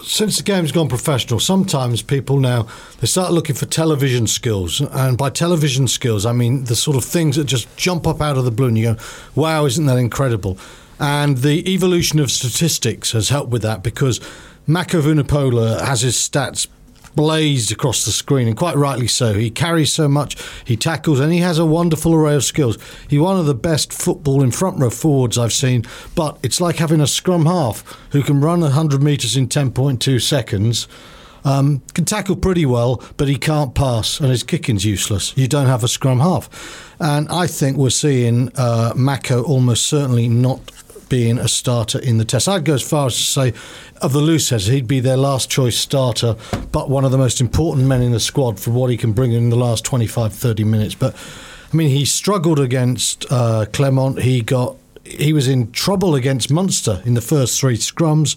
Since 0.03 0.37
the 0.37 0.43
game's 0.43 0.71
gone 0.71 0.89
professional, 0.89 1.39
sometimes 1.39 2.01
people 2.01 2.37
now 2.39 2.67
they 2.99 3.07
start 3.07 3.31
looking 3.31 3.55
for 3.55 3.65
television 3.65 4.27
skills, 4.27 4.81
and 4.81 5.17
by 5.17 5.29
television 5.29 5.87
skills, 5.87 6.25
I 6.25 6.33
mean 6.33 6.65
the 6.65 6.75
sort 6.75 6.97
of 6.97 7.03
things 7.03 7.35
that 7.35 7.45
just 7.45 7.75
jump 7.77 8.05
up 8.05 8.21
out 8.21 8.37
of 8.37 8.45
the 8.45 8.51
blue, 8.51 8.67
and 8.67 8.77
you 8.77 8.93
go, 8.93 8.97
"Wow, 9.35 9.65
isn't 9.65 9.85
that 9.85 9.97
incredible?" 9.97 10.57
And 10.99 11.39
the 11.39 11.67
evolution 11.71 12.19
of 12.19 12.31
statistics 12.31 13.11
has 13.11 13.29
helped 13.29 13.51
with 13.51 13.61
that 13.63 13.83
because 13.83 14.19
Mako 14.67 15.01
Vunipola 15.01 15.83
has 15.83 16.01
his 16.01 16.15
stats 16.15 16.67
blazed 17.15 17.71
across 17.71 18.05
the 18.05 18.11
screen, 18.11 18.47
and 18.47 18.57
quite 18.57 18.75
rightly 18.75 19.07
so. 19.07 19.33
He 19.33 19.49
carries 19.49 19.93
so 19.93 20.07
much, 20.07 20.35
he 20.65 20.75
tackles, 20.75 21.19
and 21.19 21.31
he 21.31 21.39
has 21.39 21.59
a 21.59 21.65
wonderful 21.65 22.13
array 22.13 22.35
of 22.35 22.43
skills. 22.43 22.77
He's 23.07 23.19
one 23.19 23.39
of 23.39 23.45
the 23.45 23.55
best 23.55 23.93
football 23.93 24.43
in 24.43 24.51
front 24.51 24.79
row 24.79 24.89
forwards 24.89 25.37
I've 25.37 25.53
seen, 25.53 25.85
but 26.15 26.37
it's 26.43 26.61
like 26.61 26.77
having 26.77 27.01
a 27.01 27.07
scrum 27.07 27.45
half 27.45 27.81
who 28.11 28.23
can 28.23 28.41
run 28.41 28.61
100 28.61 29.01
metres 29.01 29.35
in 29.35 29.47
10.2 29.47 30.21
seconds. 30.21 30.87
Um, 31.45 31.81
can 31.93 32.05
tackle 32.05 32.37
pretty 32.37 32.65
well, 32.65 33.03
but 33.17 33.27
he 33.27 33.37
can't 33.37 33.75
pass, 33.75 34.19
and 34.19 34.29
his 34.29 34.43
kicking's 34.43 34.85
useless. 34.85 35.35
You 35.35 35.47
don't 35.49 35.67
have 35.67 35.83
a 35.83 35.89
scrum 35.89 36.19
half, 36.19 36.95
and 37.01 37.27
I 37.29 37.47
think 37.47 37.75
we're 37.75 37.89
seeing 37.89 38.49
uh, 38.55 38.93
Mako 38.95 39.43
almost 39.43 39.85
certainly 39.85 40.29
not 40.29 40.71
being 41.13 41.37
a 41.37 41.47
starter 41.47 41.99
in 41.99 42.17
the 42.17 42.25
test. 42.25 42.49
I'd 42.49 42.65
go 42.65 42.73
as 42.73 42.81
far 42.81 43.05
as 43.05 43.15
to 43.15 43.21
say, 43.21 43.53
of 44.01 44.13
the 44.13 44.19
loose 44.19 44.49
heads, 44.49 44.65
he'd 44.65 44.87
be 44.87 44.99
their 44.99 45.15
last 45.15 45.47
choice 45.47 45.77
starter, 45.77 46.35
but 46.71 46.89
one 46.89 47.05
of 47.05 47.11
the 47.11 47.19
most 47.19 47.39
important 47.39 47.85
men 47.85 48.01
in 48.01 48.13
the 48.13 48.19
squad 48.19 48.59
for 48.59 48.71
what 48.71 48.89
he 48.89 48.97
can 48.97 49.13
bring 49.13 49.31
in 49.31 49.51
the 49.51 49.55
last 49.55 49.85
25, 49.85 50.33
30 50.33 50.63
minutes. 50.63 50.95
But 50.95 51.15
I 51.71 51.75
mean, 51.75 51.89
he 51.89 52.03
struggled 52.03 52.59
against 52.59 53.31
uh, 53.31 53.67
Clermont. 53.71 54.23
He 54.23 54.41
got 54.41 54.75
he 55.03 55.33
was 55.33 55.47
in 55.47 55.71
trouble 55.71 56.15
against 56.15 56.49
Munster 56.49 57.03
in 57.05 57.13
the 57.13 57.21
first 57.21 57.59
three 57.59 57.77
scrums. 57.77 58.35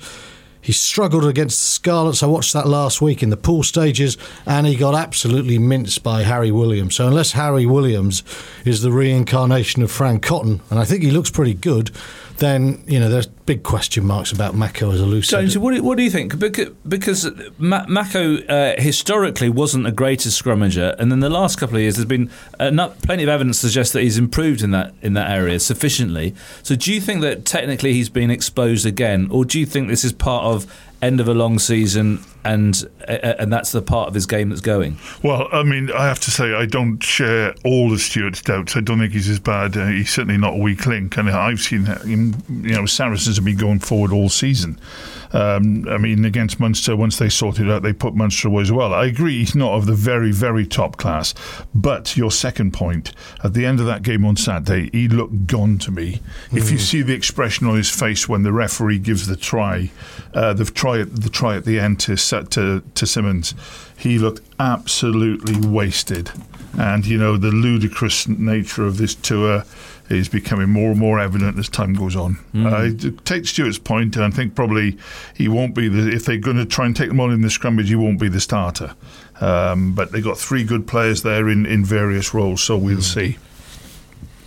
He 0.67 0.73
struggled 0.73 1.25
against 1.25 1.61
the 1.61 1.69
Scarlets. 1.71 2.25
I 2.25 2.27
watched 2.27 2.53
that 2.53 2.67
last 2.67 3.01
week 3.01 3.23
in 3.23 3.31
the 3.31 3.37
pool 3.37 3.63
stages, 3.63 4.19
and 4.45 4.67
he 4.67 4.75
got 4.75 4.97
absolutely 4.97 5.61
minced 5.61 6.03
by 6.03 6.25
Harry 6.25 6.51
Williams. 6.51 6.97
So 6.97 7.07
unless 7.07 7.33
Harry 7.33 7.65
Williams 7.65 8.25
is 8.65 8.83
the 8.83 8.91
reincarnation 8.91 9.85
of 9.85 9.93
Fran 9.93 10.19
Cotton, 10.19 10.61
and 10.69 10.81
I 10.81 10.85
think 10.85 11.05
he 11.05 11.13
looks 11.13 11.31
pretty 11.31 11.55
good, 11.55 11.93
then 12.39 12.83
you 12.87 13.01
know 13.01 13.09
there's 13.09 13.27
big 13.27 13.63
question 13.63 14.05
marks 14.05 14.33
about 14.33 14.55
Mako 14.55 14.91
as 14.91 15.01
a 15.01 15.07
loose. 15.07 15.29
Jones, 15.29 15.57
what 15.57 15.75
do, 15.75 15.83
what 15.83 15.97
do 15.97 16.03
you 16.03 16.11
think? 16.11 16.39
Because, 16.39 16.71
because 16.87 17.31
Mako 17.59 18.39
uh, 18.39 18.81
historically 18.81 19.49
wasn't 19.49 19.85
the 19.85 19.93
greatest 19.93 20.43
scrummager, 20.43 20.97
and 20.99 21.11
then 21.11 21.21
the 21.21 21.31
last 21.31 21.59
couple 21.59 21.77
of 21.77 21.83
years, 21.83 21.97
there's 21.97 22.07
been 22.07 22.31
enough, 22.59 23.01
plenty 23.03 23.23
of 23.23 23.29
evidence 23.29 23.61
to 23.61 23.69
suggest 23.69 23.93
that 23.93 24.03
he's 24.03 24.19
improved 24.19 24.63
in 24.63 24.73
that 24.73 24.95
in 25.03 25.15
that 25.15 25.31
area 25.31 25.59
sufficiently. 25.61 26.35
So, 26.63 26.77
do 26.77 26.93
you 26.93 27.01
think 27.01 27.23
that 27.23 27.45
technically 27.45 27.93
he's 27.93 28.09
been 28.09 28.31
exposed 28.31 28.85
again, 28.85 29.29
or 29.31 29.45
do 29.45 29.59
you 29.59 29.67
think 29.67 29.89
this 29.89 30.05
is 30.05 30.13
part 30.13 30.45
of 30.45 30.67
end 31.03 31.21
of 31.21 31.29
a 31.29 31.35
long 31.35 31.59
season 31.59 32.25
and 32.47 32.85
uh, 33.09 33.35
and 33.39 33.53
that's 33.53 33.73
the 33.73 33.83
part 33.83 34.09
of 34.09 34.15
his 34.15 34.27
game 34.27 34.49
that's 34.49 34.61
going? 34.61 34.99
Well, 35.23 35.49
I 35.53 35.63
mean, 35.63 35.91
I 35.91 36.07
have 36.07 36.21
to 36.21 36.31
say, 36.31 36.55
I 36.55 36.67
don't 36.67 37.03
share 37.03 37.55
all 37.65 37.93
of 37.93 38.01
Stuart's 38.01 38.43
doubts. 38.43 38.77
I 38.77 38.81
don't 38.81 38.99
think 38.99 39.13
he's 39.13 39.29
as 39.29 39.41
bad. 39.41 39.77
Uh, 39.77 39.87
he's 39.87 40.11
certainly 40.11 40.39
not 40.39 40.55
a 40.55 40.59
weak 40.59 40.87
link. 40.87 41.17
And 41.17 41.29
I've 41.29 41.61
seen 41.61 41.87
him, 41.87 42.35
you 42.49 42.75
know, 42.75 42.87
Saracens 42.87 43.37
have 43.37 43.45
been 43.45 43.57
going 43.57 43.81
forward 43.81 44.13
all 44.13 44.29
season. 44.29 44.81
Um, 45.33 45.89
I 45.89 45.99
mean, 45.99 46.25
against 46.25 46.61
Munster, 46.61 46.97
once 46.97 47.19
they 47.19 47.29
sorted 47.29 47.71
out, 47.71 47.83
they 47.83 47.93
put 47.93 48.15
Munster 48.15 48.49
away 48.49 48.63
as 48.63 48.73
well. 48.73 48.95
I 48.95 49.07
agree, 49.07 49.41
he's 49.41 49.55
not 49.55 49.73
of 49.73 49.87
the 49.87 49.95
very, 49.95 50.33
very 50.33 50.67
top 50.67 50.97
class. 50.97 51.35
But 51.75 52.17
your 52.17 52.31
second 52.31 52.73
point, 52.73 53.13
at 53.43 53.53
the 53.53 53.67
end 53.67 53.81
of 53.81 53.87
that 53.87 54.03
game 54.03 54.25
on 54.25 54.37
Saturday, 54.37 54.89
he 54.93 55.09
looked 55.09 55.47
gone 55.47 55.79
to 55.79 55.91
me. 55.91 56.21
If 56.53 56.71
you 56.71 56.79
see 56.79 57.03
the 57.03 57.13
expression 57.13 57.67
on 57.67 57.77
his 57.77 57.91
face 57.91 58.29
when 58.29 58.45
the 58.45 58.53
referee 58.53 59.01
gives 59.01 59.27
the 59.27 59.37
try, 59.37 59.91
uh, 60.33 60.55
the 60.55 60.65
try, 60.65 61.01
at, 61.01 61.15
the 61.15 61.29
try 61.29 61.57
at 61.57 61.65
the 61.65 61.79
end 61.81 62.01
to, 62.01 62.17
to 62.43 62.83
to 62.95 63.07
Simmons, 63.07 63.55
he 63.97 64.19
looked 64.19 64.41
absolutely 64.59 65.67
wasted. 65.67 66.31
And, 66.79 67.07
you 67.07 67.17
know, 67.17 67.39
the 67.39 67.51
ludicrous 67.51 68.29
nature 68.29 68.85
of 68.85 68.99
this 68.99 69.15
tour 69.15 69.65
is 70.11 70.29
becoming 70.29 70.69
more 70.69 70.91
and 70.91 71.01
more 71.01 71.19
evident 71.19 71.59
as 71.59 71.69
time 71.69 71.95
goes 71.95 72.15
on. 72.15 72.37
Mm. 72.55 72.67
Uh, 72.67 73.21
take 73.25 73.47
Stuart's 73.47 73.79
point, 73.79 74.15
and 74.17 74.25
I 74.25 74.31
think 74.31 74.55
probably 74.55 74.99
he 75.35 75.49
won't 75.49 75.75
be 75.75 75.89
the. 75.89 76.11
If 76.11 76.27
they're 76.27 76.37
going 76.37 76.59
to 76.59 76.67
try 76.67 76.87
and 76.87 76.95
take 76.95 77.09
them 77.09 77.21
on 77.21 77.33
in 77.33 77.41
the 77.41 77.49
scrummage, 77.49 77.87
he 77.87 77.97
won't 77.97 78.21
be 78.21 78.29
the 78.29 78.41
starter. 78.41 78.95
Um, 79.41 79.95
but 79.95 80.13
they've 80.13 80.23
got 80.23 80.39
three 80.39 80.65
good 80.65 80.87
players 80.87 81.23
there 81.23 81.49
in, 81.49 81.67
in 81.67 81.85
various 81.85 82.35
roles, 82.35 82.63
so 82.63 82.77
we'll 82.77 83.03
see. 83.03 83.39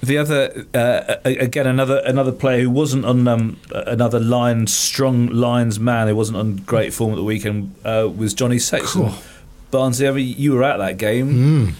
The 0.01 0.17
other, 0.17 0.65
uh, 0.73 1.15
again, 1.25 1.67
another 1.67 2.01
another 2.05 2.31
player 2.31 2.61
who 2.61 2.69
wasn't 2.69 3.05
on 3.05 3.27
um, 3.27 3.59
another 3.73 4.19
Lions 4.19 4.73
strong 4.73 5.27
Lions 5.27 5.79
man, 5.79 6.07
who 6.07 6.15
wasn't 6.15 6.37
on 6.37 6.57
great 6.57 6.93
form 6.93 7.11
at 7.11 7.17
the 7.17 7.23
weekend, 7.23 7.75
uh, 7.83 8.09
was 8.15 8.33
Johnny 8.33 8.59
Sexton. 8.59 9.11
Cool. 9.71 10.13
Mean, 10.13 10.35
you 10.37 10.53
were 10.53 10.63
at 10.63 10.77
that 10.77 10.97
game. 10.97 11.75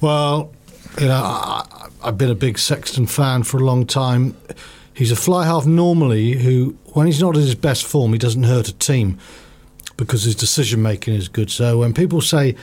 Well, 0.00 0.52
you 1.00 1.06
know, 1.06 1.14
I, 1.14 1.88
I've 2.02 2.18
been 2.18 2.30
a 2.30 2.34
big 2.34 2.58
Sexton 2.58 3.06
fan 3.06 3.42
for 3.42 3.56
a 3.56 3.64
long 3.64 3.86
time. 3.86 4.36
He's 4.92 5.10
a 5.10 5.16
fly 5.16 5.46
half 5.46 5.66
normally 5.66 6.34
who, 6.34 6.76
when 6.92 7.06
he's 7.06 7.20
not 7.20 7.34
in 7.34 7.40
his 7.40 7.54
best 7.54 7.84
form, 7.84 8.12
he 8.12 8.18
doesn't 8.18 8.44
hurt 8.44 8.68
a 8.68 8.74
team 8.74 9.18
because 9.96 10.24
his 10.24 10.36
decision 10.36 10.82
making 10.82 11.14
is 11.14 11.28
good. 11.28 11.50
So 11.50 11.78
when 11.78 11.94
people 11.94 12.20
say 12.20 12.54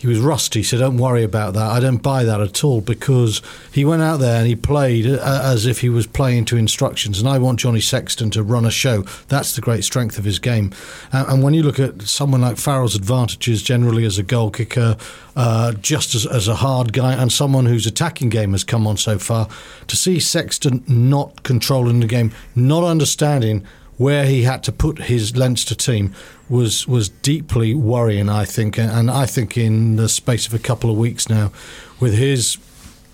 he 0.00 0.06
was 0.06 0.18
rusty, 0.18 0.62
so 0.62 0.78
don't 0.78 0.96
worry 0.96 1.22
about 1.22 1.52
that. 1.52 1.70
I 1.70 1.78
don't 1.78 2.02
buy 2.02 2.24
that 2.24 2.40
at 2.40 2.64
all 2.64 2.80
because 2.80 3.42
he 3.70 3.84
went 3.84 4.00
out 4.00 4.16
there 4.16 4.38
and 4.38 4.46
he 4.46 4.56
played 4.56 5.06
uh, 5.06 5.42
as 5.44 5.66
if 5.66 5.82
he 5.82 5.90
was 5.90 6.06
playing 6.06 6.46
to 6.46 6.56
instructions. 6.56 7.20
And 7.20 7.28
I 7.28 7.36
want 7.36 7.60
Johnny 7.60 7.82
Sexton 7.82 8.30
to 8.30 8.42
run 8.42 8.64
a 8.64 8.70
show. 8.70 9.02
That's 9.28 9.54
the 9.54 9.60
great 9.60 9.84
strength 9.84 10.18
of 10.18 10.24
his 10.24 10.38
game. 10.38 10.72
And, 11.12 11.42
when 11.42 11.52
you 11.52 11.62
look 11.62 11.78
at 11.78 12.00
someone 12.02 12.40
like 12.40 12.56
Farrell's 12.56 12.94
advantages 12.94 13.62
generally 13.62 14.06
as 14.06 14.16
a 14.16 14.22
goal 14.22 14.50
kicker, 14.50 14.96
uh, 15.36 15.72
just 15.72 16.14
as, 16.14 16.24
as 16.24 16.48
a 16.48 16.54
hard 16.54 16.94
guy, 16.94 17.12
and 17.12 17.30
someone 17.30 17.66
whose 17.66 17.86
attacking 17.86 18.30
game 18.30 18.52
has 18.52 18.64
come 18.64 18.86
on 18.86 18.96
so 18.96 19.18
far, 19.18 19.48
to 19.86 19.96
see 19.96 20.18
Sexton 20.18 20.82
not 20.88 21.42
controlling 21.42 22.00
the 22.00 22.06
game, 22.06 22.32
not 22.56 22.84
understanding 22.84 23.66
where 24.00 24.24
he 24.24 24.44
had 24.44 24.62
to 24.62 24.72
put 24.72 24.98
his 24.98 25.36
Leinster 25.36 25.74
team 25.74 26.14
was 26.48 26.88
was 26.88 27.10
deeply 27.10 27.74
worrying. 27.74 28.30
I 28.30 28.46
think, 28.46 28.78
and 28.78 29.10
I 29.10 29.26
think 29.26 29.58
in 29.58 29.96
the 29.96 30.08
space 30.08 30.46
of 30.46 30.54
a 30.54 30.58
couple 30.58 30.90
of 30.90 30.96
weeks 30.96 31.28
now, 31.28 31.52
with 32.00 32.14
his 32.14 32.56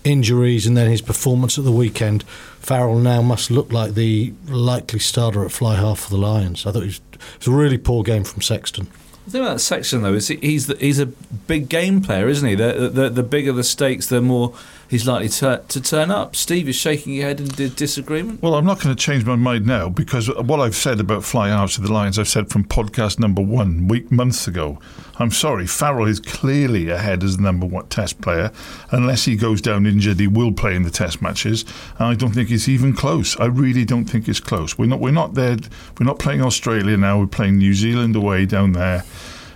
injuries 0.05 0.65
and 0.65 0.77
then 0.77 0.89
his 0.89 1.01
performance 1.01 1.57
at 1.57 1.65
the 1.65 1.73
weekend, 1.73 2.23
Farrell 2.59 2.99
now 2.99 3.21
must 3.21 3.51
look 3.51 3.73
like 3.73 3.95
the 3.95 4.33
likely 4.47 4.99
starter 4.99 5.43
at 5.43 5.51
fly 5.51 5.75
half 5.75 5.99
for 5.99 6.09
the 6.09 6.17
Lions. 6.17 6.65
I 6.65 6.71
thought 6.71 6.83
it 6.83 6.85
was, 6.85 7.01
it 7.11 7.39
was 7.39 7.47
a 7.47 7.51
really 7.51 7.77
poor 7.77 8.01
game 8.01 8.23
from 8.23 8.41
Sexton. 8.41 8.87
The 9.25 9.31
thing 9.31 9.41
about 9.41 9.59
Sexton 9.59 10.03
though 10.03 10.13
is 10.13 10.29
he's 10.29 10.67
the, 10.67 10.77
he's 10.77 10.99
a 10.99 11.07
big 11.07 11.67
game 11.67 12.01
player, 12.01 12.29
isn't 12.29 12.47
he? 12.47 12.55
The, 12.55 12.89
the 12.89 13.09
the 13.09 13.23
bigger 13.23 13.51
the 13.51 13.65
stakes, 13.65 14.07
the 14.07 14.21
more 14.21 14.53
he's 14.89 15.07
likely 15.07 15.29
to 15.29 15.63
to 15.67 15.81
turn 15.81 16.11
up. 16.11 16.35
Steve 16.35 16.69
is 16.69 16.75
shaking 16.75 17.13
your 17.13 17.27
head 17.27 17.39
in 17.39 17.47
di- 17.47 17.69
disagreement. 17.69 18.41
Well, 18.41 18.55
I'm 18.55 18.65
not 18.65 18.81
going 18.81 18.95
to 18.95 19.01
change 19.01 19.25
my 19.25 19.35
mind 19.35 19.65
now 19.65 19.89
because 19.89 20.27
what 20.35 20.59
I've 20.59 20.75
said 20.75 20.99
about 20.99 21.23
fly 21.23 21.49
out 21.49 21.69
to 21.71 21.81
the 21.81 21.91
Lions, 21.91 22.17
I've 22.17 22.27
said 22.27 22.49
from 22.49 22.63
podcast 22.63 23.19
number 23.19 23.41
one 23.41 23.87
week 23.87 24.11
months 24.11 24.47
ago. 24.47 24.79
I'm 25.19 25.31
sorry, 25.31 25.65
Farrell 25.65 26.07
is 26.07 26.19
clearly 26.19 26.89
ahead 26.89 27.23
as 27.23 27.37
the 27.37 27.43
number 27.43 27.65
one 27.65 27.87
Test 27.87 28.21
player. 28.21 28.51
Unless 28.91 29.25
he 29.25 29.35
goes 29.35 29.61
down 29.61 29.85
injured, 29.87 30.19
he 30.19 30.27
will 30.27 30.51
play 30.51 30.75
in 30.75 30.83
the 30.83 30.91
Test 30.91 31.21
matches. 31.21 31.65
And 31.97 32.07
I 32.07 32.13
don't 32.13 32.33
think 32.33 32.51
it's 32.51 32.69
even 32.69 32.93
close. 32.93 33.37
I 33.39 33.45
really 33.45 33.85
don't 33.85 34.05
think 34.05 34.27
it's 34.27 34.39
close. 34.39 34.77
We're 34.77 34.85
not. 34.87 34.99
We're 34.99 35.11
not 35.11 35.33
there. 35.33 35.57
We're 35.99 36.05
not 36.05 36.19
playing 36.19 36.41
Australia 36.41 36.97
now. 36.97 37.19
We're 37.19 37.27
playing 37.27 37.57
New 37.57 37.73
Zealand 37.73 38.15
away 38.15 38.45
down 38.45 38.73
there. 38.73 39.03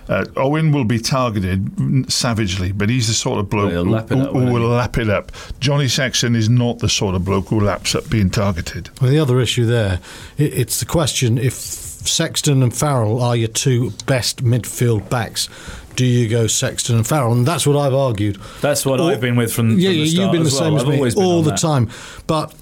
Uh, 0.08 0.24
Owen 0.36 0.72
will 0.72 0.84
be 0.84 0.98
targeted 0.98 2.10
savagely, 2.12 2.72
but 2.72 2.88
he's 2.90 3.06
the 3.08 3.14
sort 3.14 3.38
of 3.38 3.48
bloke 3.48 3.70
He'll 3.70 3.84
who, 3.84 3.90
lap 3.92 4.10
it 4.10 4.18
who- 4.18 4.24
who 4.24 4.32
won't 4.38 4.52
will 4.52 4.60
he? 4.62 4.66
lap 4.76 4.98
it 4.98 5.08
up. 5.08 5.32
Johnny 5.60 5.88
Sexton 5.88 6.34
is 6.36 6.48
not 6.48 6.80
the 6.80 6.88
sort 6.88 7.14
of 7.14 7.24
bloke 7.24 7.48
who 7.48 7.60
laps 7.60 7.94
up 7.94 8.08
being 8.10 8.28
targeted. 8.30 8.90
Well, 9.00 9.10
the 9.10 9.18
other 9.18 9.40
issue 9.40 9.64
there, 9.66 10.00
it, 10.38 10.52
it's 10.54 10.80
the 10.80 10.86
question 10.86 11.38
if 11.38 11.52
Sexton 11.54 12.62
and 12.62 12.74
Farrell 12.74 13.22
are 13.22 13.36
your 13.36 13.48
two 13.48 13.92
best 14.06 14.42
midfield 14.44 15.08
backs. 15.08 15.48
Do 15.94 16.04
you 16.06 16.28
go 16.28 16.46
Sexton 16.46 16.96
and 16.96 17.06
Farrell? 17.06 17.32
And 17.32 17.46
that's 17.46 17.66
what 17.66 17.76
I've 17.76 17.94
argued. 17.94 18.38
That's 18.60 18.84
what 18.84 18.98
Or- 19.00 19.12
I've 19.12 19.20
been 19.20 19.36
with 19.36 19.52
from, 19.52 19.78
yeah, 19.78 19.90
from 19.90 19.98
the 19.98 20.04
yeah, 20.04 20.22
you've 20.22 20.32
been 20.32 20.42
the 20.42 20.48
well. 20.50 20.58
same 20.58 20.74
as 20.76 20.82
I've 20.82 20.88
me 20.88 20.96
always 20.96 21.14
been 21.14 21.24
all 21.24 21.42
the 21.42 21.50
that. 21.50 21.60
time. 21.60 21.90
But 22.26 22.52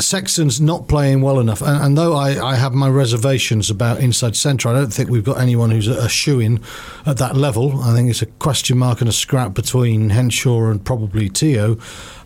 Sexton's 0.00 0.60
not 0.60 0.88
playing 0.88 1.20
well 1.20 1.38
enough, 1.38 1.62
and, 1.62 1.82
and 1.82 1.96
though 1.96 2.14
I, 2.14 2.52
I 2.52 2.56
have 2.56 2.74
my 2.74 2.88
reservations 2.88 3.70
about 3.70 4.00
inside 4.00 4.34
centre, 4.34 4.68
I 4.68 4.72
don't 4.72 4.92
think 4.92 5.08
we've 5.08 5.24
got 5.24 5.38
anyone 5.38 5.70
who's 5.70 5.86
a, 5.86 6.08
shoe 6.08 6.40
in 6.40 6.60
at 7.06 7.18
that 7.18 7.36
level. 7.36 7.80
I 7.80 7.94
think 7.94 8.10
it's 8.10 8.22
a 8.22 8.26
question 8.26 8.76
mark 8.76 9.00
and 9.00 9.08
a 9.08 9.12
scrap 9.12 9.54
between 9.54 10.10
Henshaw 10.10 10.70
and 10.70 10.84
probably 10.84 11.28
Te'o. 11.28 11.80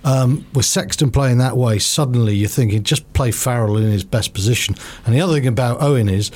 Um, 0.04 0.46
with 0.54 0.64
Sexton 0.64 1.10
playing 1.10 1.38
that 1.38 1.56
way, 1.56 1.78
suddenly 1.78 2.34
you're 2.34 2.48
thinking 2.48 2.82
just 2.82 3.12
play 3.12 3.30
Farrell 3.30 3.76
in 3.76 3.90
his 3.90 4.04
best 4.04 4.32
position. 4.32 4.74
And 5.04 5.14
the 5.14 5.20
other 5.20 5.34
thing 5.34 5.46
about 5.46 5.82
Owen 5.82 6.08
is 6.08 6.30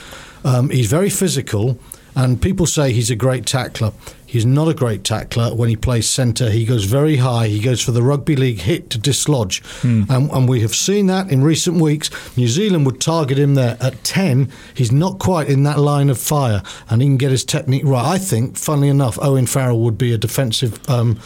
um, 0.45 0.69
he's 0.71 0.91
very 0.91 1.11
physical, 1.11 1.79
and 2.15 2.43
people 2.43 2.67
say 2.67 2.93
he's 2.93 3.11
a 3.11 3.17
great 3.17 3.47
tackler. 3.47 3.93
He's 4.33 4.47
not 4.47 4.67
a 4.67 4.73
great 4.73 5.05
tackler 5.05 5.55
when 5.55 5.69
he 5.69 5.77
plays 5.77 6.09
centre. 6.09 6.49
He 6.49 6.65
goes 6.65 6.85
very 6.85 7.17
high. 7.17 7.49
He 7.49 7.61
goes 7.61 7.83
for 7.83 7.91
the 7.93 8.03
rugby 8.03 8.35
league 8.35 8.61
hit 8.61 8.89
to 8.89 8.99
dislodge. 8.99 9.63
And, 9.83 10.31
and 10.31 10.49
we 10.49 10.63
have 10.63 10.75
seen 10.75 11.07
that 11.09 11.31
in 11.31 11.45
recent 11.45 11.79
weeks. 11.79 12.09
New 12.35 12.49
Zealand 12.49 12.87
would 12.87 12.99
target 12.99 13.39
him 13.39 13.57
there 13.57 13.77
at 13.79 14.03
10. 14.05 14.51
He's 14.73 14.91
not 14.91 15.19
quite 15.19 15.49
in 15.49 15.65
that 15.65 15.79
line 15.79 16.09
of 16.09 16.17
fire 16.19 16.63
and 16.89 17.03
he 17.03 17.09
can 17.09 17.19
get 17.19 17.31
his 17.31 17.45
technique 17.45 17.85
right. 17.85 18.07
I 18.07 18.17
think, 18.17 18.57
funnily 18.57 18.89
enough, 18.89 19.19
Owen 19.21 19.45
Farrell 19.45 19.81
would 19.81 19.99
be 19.99 20.15
a 20.15 20.19
defensive. 20.19 20.81
Um, 20.89 21.21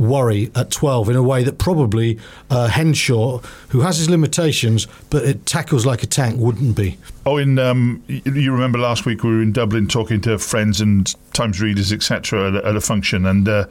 Worry 0.00 0.50
at 0.54 0.70
12 0.70 1.10
in 1.10 1.16
a 1.16 1.22
way 1.22 1.44
that 1.44 1.58
probably 1.58 2.18
uh, 2.48 2.68
Henshaw, 2.68 3.40
who 3.68 3.80
has 3.82 3.98
his 3.98 4.08
limitations 4.08 4.86
but 5.10 5.24
it 5.24 5.44
tackles 5.44 5.84
like 5.84 6.02
a 6.02 6.06
tank, 6.06 6.38
wouldn't 6.38 6.74
be. 6.74 6.96
Oh, 7.26 7.36
in 7.36 7.58
um, 7.58 8.02
you 8.08 8.50
remember 8.50 8.78
last 8.78 9.04
week 9.04 9.22
we 9.22 9.28
were 9.30 9.42
in 9.42 9.52
Dublin 9.52 9.88
talking 9.88 10.22
to 10.22 10.38
friends 10.38 10.80
and 10.80 11.14
Times 11.34 11.60
readers, 11.60 11.92
etc., 11.92 12.48
at, 12.48 12.54
a- 12.64 12.66
at 12.68 12.76
a 12.76 12.80
function, 12.80 13.26
and 13.26 13.46
uh, 13.46 13.66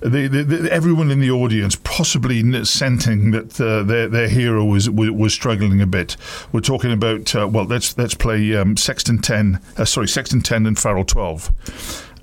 the, 0.00 0.28
the, 0.28 0.44
the, 0.44 0.72
everyone 0.72 1.10
in 1.10 1.20
the 1.20 1.30
audience 1.30 1.76
possibly 1.84 2.64
sensing 2.64 3.30
that 3.32 3.60
uh, 3.60 3.82
their 3.82 4.08
their 4.08 4.28
hero 4.28 4.64
was, 4.64 4.88
was 4.90 5.10
was 5.10 5.32
struggling 5.34 5.80
a 5.80 5.86
bit. 5.86 6.16
We're 6.52 6.60
talking 6.60 6.90
about 6.92 7.34
uh, 7.34 7.46
well, 7.48 7.64
let's 7.64 7.96
let's 7.98 8.14
play 8.14 8.54
um, 8.56 8.76
Sexton 8.76 9.18
ten, 9.18 9.60
uh, 9.76 9.84
sorry, 9.84 10.08
Sexton 10.08 10.40
ten 10.40 10.66
and 10.66 10.78
Farrell 10.78 11.04
twelve, 11.04 11.50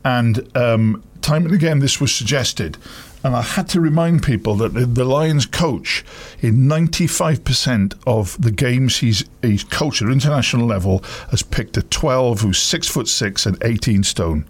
and 0.04 0.56
um, 0.58 1.04
time 1.22 1.46
and 1.46 1.54
again 1.54 1.80
this 1.80 2.01
was 2.01 2.13
suggested. 2.13 2.78
And 3.24 3.36
I 3.36 3.42
had 3.42 3.70
to 3.70 3.82
remind 3.82 4.24
people 4.24 4.56
that 4.56 4.74
the, 4.74 4.86
the 4.86 5.06
Lions 5.06 5.46
coach, 5.46 6.04
in 6.40 6.68
95% 6.68 7.94
of 8.08 8.42
the 8.42 8.51
games 8.51 8.98
he's 8.98 9.25
he's 9.42 9.63
coached 9.63 10.01
at 10.01 10.10
international 10.10 10.66
level, 10.66 11.04
has 11.30 11.44
picked 11.44 11.78
a 11.78 11.84
12 11.84 12.42
who's 12.42 12.58
six 12.58 12.88
foot 12.88 13.08
six 13.08 13.46
and 13.46 13.58
18 13.63 14.04
stone, 14.04 14.46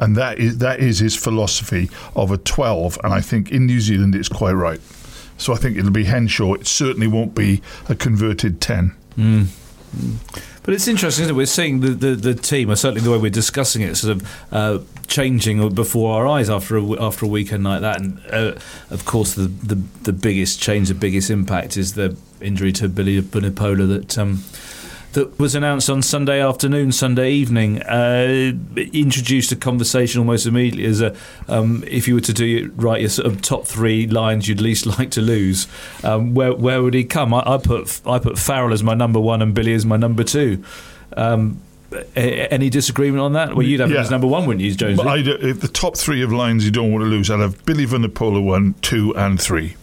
and 0.00 0.16
that 0.16 0.38
is 0.38 0.58
that 0.58 0.80
is 0.80 0.98
his 0.98 1.16
philosophy 1.16 1.88
of 2.14 2.30
a 2.30 2.36
12. 2.36 2.98
And 3.02 3.14
I 3.14 3.20
think 3.20 3.50
in 3.50 3.66
New 3.66 3.80
Zealand 3.80 4.14
it's 4.14 4.28
quite 4.28 4.52
right. 4.52 4.80
So 5.38 5.52
I 5.52 5.56
think 5.56 5.76
it'll 5.76 5.90
be 5.90 6.04
Henshaw. 6.04 6.54
It 6.54 6.66
certainly 6.66 7.06
won't 7.06 7.34
be 7.34 7.62
a 7.88 7.94
converted 7.94 8.60
10. 8.60 8.94
Hmm. 9.14 9.42
Hmm. 9.42 10.16
But 10.62 10.74
it's 10.74 10.86
interesting, 10.86 11.28
it? 11.28 11.34
We're 11.34 11.46
seeing 11.46 11.80
the, 11.80 11.88
the, 11.88 12.14
the 12.14 12.34
team, 12.34 12.70
or 12.70 12.76
certainly 12.76 13.00
the 13.00 13.10
way 13.10 13.18
we're 13.18 13.30
discussing 13.30 13.82
it, 13.82 13.96
sort 13.96 14.16
of 14.16 14.52
uh, 14.52 14.78
changing 15.08 15.74
before 15.74 16.14
our 16.14 16.26
eyes 16.26 16.48
after 16.48 16.76
a, 16.76 17.02
after 17.02 17.26
a 17.26 17.28
weekend 17.28 17.64
like 17.64 17.80
that. 17.80 18.00
And 18.00 18.20
uh, 18.30 18.54
of 18.90 19.04
course, 19.04 19.34
the, 19.34 19.48
the 19.48 19.74
the 20.04 20.12
biggest 20.12 20.60
change, 20.60 20.88
the 20.88 20.94
biggest 20.94 21.30
impact 21.30 21.76
is 21.76 21.94
the 21.94 22.16
injury 22.40 22.72
to 22.72 22.88
Billy 22.88 23.20
Vunipola 23.20 23.88
that. 23.88 24.18
Um, 24.18 24.44
that 25.12 25.38
was 25.38 25.54
announced 25.54 25.88
on 25.90 26.02
Sunday 26.02 26.40
afternoon, 26.40 26.92
Sunday 26.92 27.30
evening, 27.32 27.82
uh, 27.82 28.52
introduced 28.92 29.52
a 29.52 29.56
conversation 29.56 30.20
almost 30.20 30.46
immediately 30.46 30.84
as 30.86 31.00
a 31.00 31.14
um, 31.48 31.84
if 31.86 32.08
you 32.08 32.14
were 32.14 32.20
to 32.20 32.32
do 32.32 32.64
it 32.66 32.70
right, 32.82 33.00
your 33.00 33.10
sort 33.10 33.26
of 33.26 33.42
top 33.42 33.66
three 33.66 34.06
Lions 34.06 34.48
you'd 34.48 34.60
least 34.60 34.86
like 34.98 35.10
to 35.12 35.20
lose. 35.20 35.66
Um, 36.04 36.34
where 36.34 36.54
where 36.54 36.82
would 36.82 36.94
he 36.94 37.04
come? 37.04 37.34
I, 37.34 37.42
I 37.46 37.58
put 37.58 38.00
I 38.06 38.18
put 38.18 38.38
Farrell 38.38 38.72
as 38.72 38.82
my 38.82 38.94
number 38.94 39.20
one 39.20 39.42
and 39.42 39.54
Billy 39.54 39.74
as 39.74 39.84
my 39.86 39.96
number 39.96 40.24
two. 40.24 40.64
Um, 41.16 41.60
any 42.16 42.70
disagreement 42.70 43.20
on 43.20 43.34
that? 43.34 43.54
Well, 43.54 43.66
you'd 43.66 43.80
have 43.80 43.90
him 43.90 43.96
Yeah. 43.96 44.00
as 44.00 44.10
number 44.10 44.26
one, 44.26 44.46
wouldn't 44.46 44.64
you, 44.64 44.74
Jonesy? 44.74 44.96
But 44.96 45.08
I'd, 45.08 45.28
if 45.28 45.60
the 45.60 45.68
top 45.68 45.94
three 45.96 46.22
of 46.22 46.32
Lions 46.32 46.64
you 46.64 46.70
don't 46.70 46.90
want 46.90 47.04
to 47.04 47.08
lose, 47.08 47.30
I'd 47.30 47.40
have 47.40 47.62
Billy 47.66 47.84
Vunipola 47.86 48.42
one, 48.42 48.74
two, 48.80 49.14
and 49.14 49.38
three. 49.38 49.76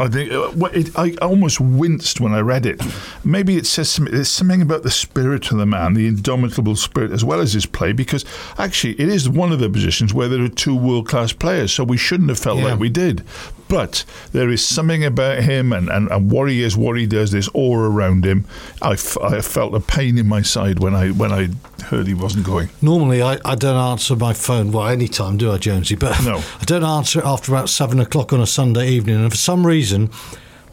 I 0.00 0.08
think 0.08 0.32
uh, 0.32 0.50
it, 0.72 0.98
I 0.98 1.14
almost 1.22 1.60
winced 1.60 2.20
when 2.20 2.32
I 2.32 2.40
read 2.40 2.66
it. 2.66 2.80
Maybe 3.24 3.56
it 3.56 3.66
says 3.66 3.90
some, 3.90 4.06
there's 4.06 4.28
something 4.28 4.62
about 4.62 4.82
the 4.82 4.90
spirit 4.90 5.50
of 5.50 5.58
the 5.58 5.66
man, 5.66 5.94
the 5.94 6.06
indomitable 6.06 6.76
spirit, 6.76 7.10
as 7.12 7.24
well 7.24 7.40
as 7.40 7.52
his 7.52 7.66
play. 7.66 7.92
Because 7.92 8.24
actually, 8.58 8.94
it 9.00 9.08
is 9.08 9.28
one 9.28 9.52
of 9.52 9.58
the 9.58 9.68
positions 9.70 10.14
where 10.14 10.28
there 10.28 10.42
are 10.42 10.48
two 10.48 10.76
world 10.76 11.08
class 11.08 11.32
players, 11.32 11.72
so 11.72 11.84
we 11.84 11.96
shouldn't 11.96 12.28
have 12.28 12.38
felt 12.38 12.58
Yeah. 12.58 12.64
like 12.66 12.78
we 12.78 12.88
did. 12.88 13.22
But 13.68 14.04
there 14.32 14.48
is 14.50 14.66
something 14.66 15.04
about 15.04 15.40
him 15.42 15.72
and, 15.72 15.88
and, 15.90 16.10
and 16.10 16.30
what 16.30 16.48
he 16.50 16.62
is, 16.62 16.76
what 16.76 16.96
he 16.98 17.06
does, 17.06 17.30
this 17.32 17.48
aura 17.52 17.90
around 17.90 18.24
him. 18.24 18.46
I, 18.80 18.92
f- 18.92 19.18
I 19.18 19.40
felt 19.40 19.74
a 19.74 19.80
pain 19.80 20.16
in 20.18 20.26
my 20.26 20.42
side 20.42 20.78
when 20.78 20.94
I 20.94 21.10
when 21.10 21.32
I 21.32 21.48
heard 21.84 22.06
he 22.06 22.14
wasn't 22.14 22.46
going. 22.46 22.70
Normally, 22.82 23.22
I, 23.22 23.38
I 23.44 23.54
don't 23.54 23.76
answer 23.76 24.16
my 24.16 24.32
phone, 24.32 24.72
well, 24.72 24.86
any 24.88 25.06
time, 25.08 25.36
do 25.36 25.52
I, 25.52 25.58
Jonesy? 25.58 25.96
But 25.96 26.22
No. 26.24 26.38
I 26.60 26.64
don't 26.64 26.84
answer 26.84 27.20
it 27.20 27.24
after 27.26 27.52
about 27.52 27.68
seven 27.68 28.00
o'clock 28.00 28.32
on 28.32 28.40
a 28.40 28.46
Sunday 28.46 28.88
evening. 28.88 29.16
And 29.16 29.30
for 29.30 29.36
some 29.36 29.66
reason, 29.66 30.10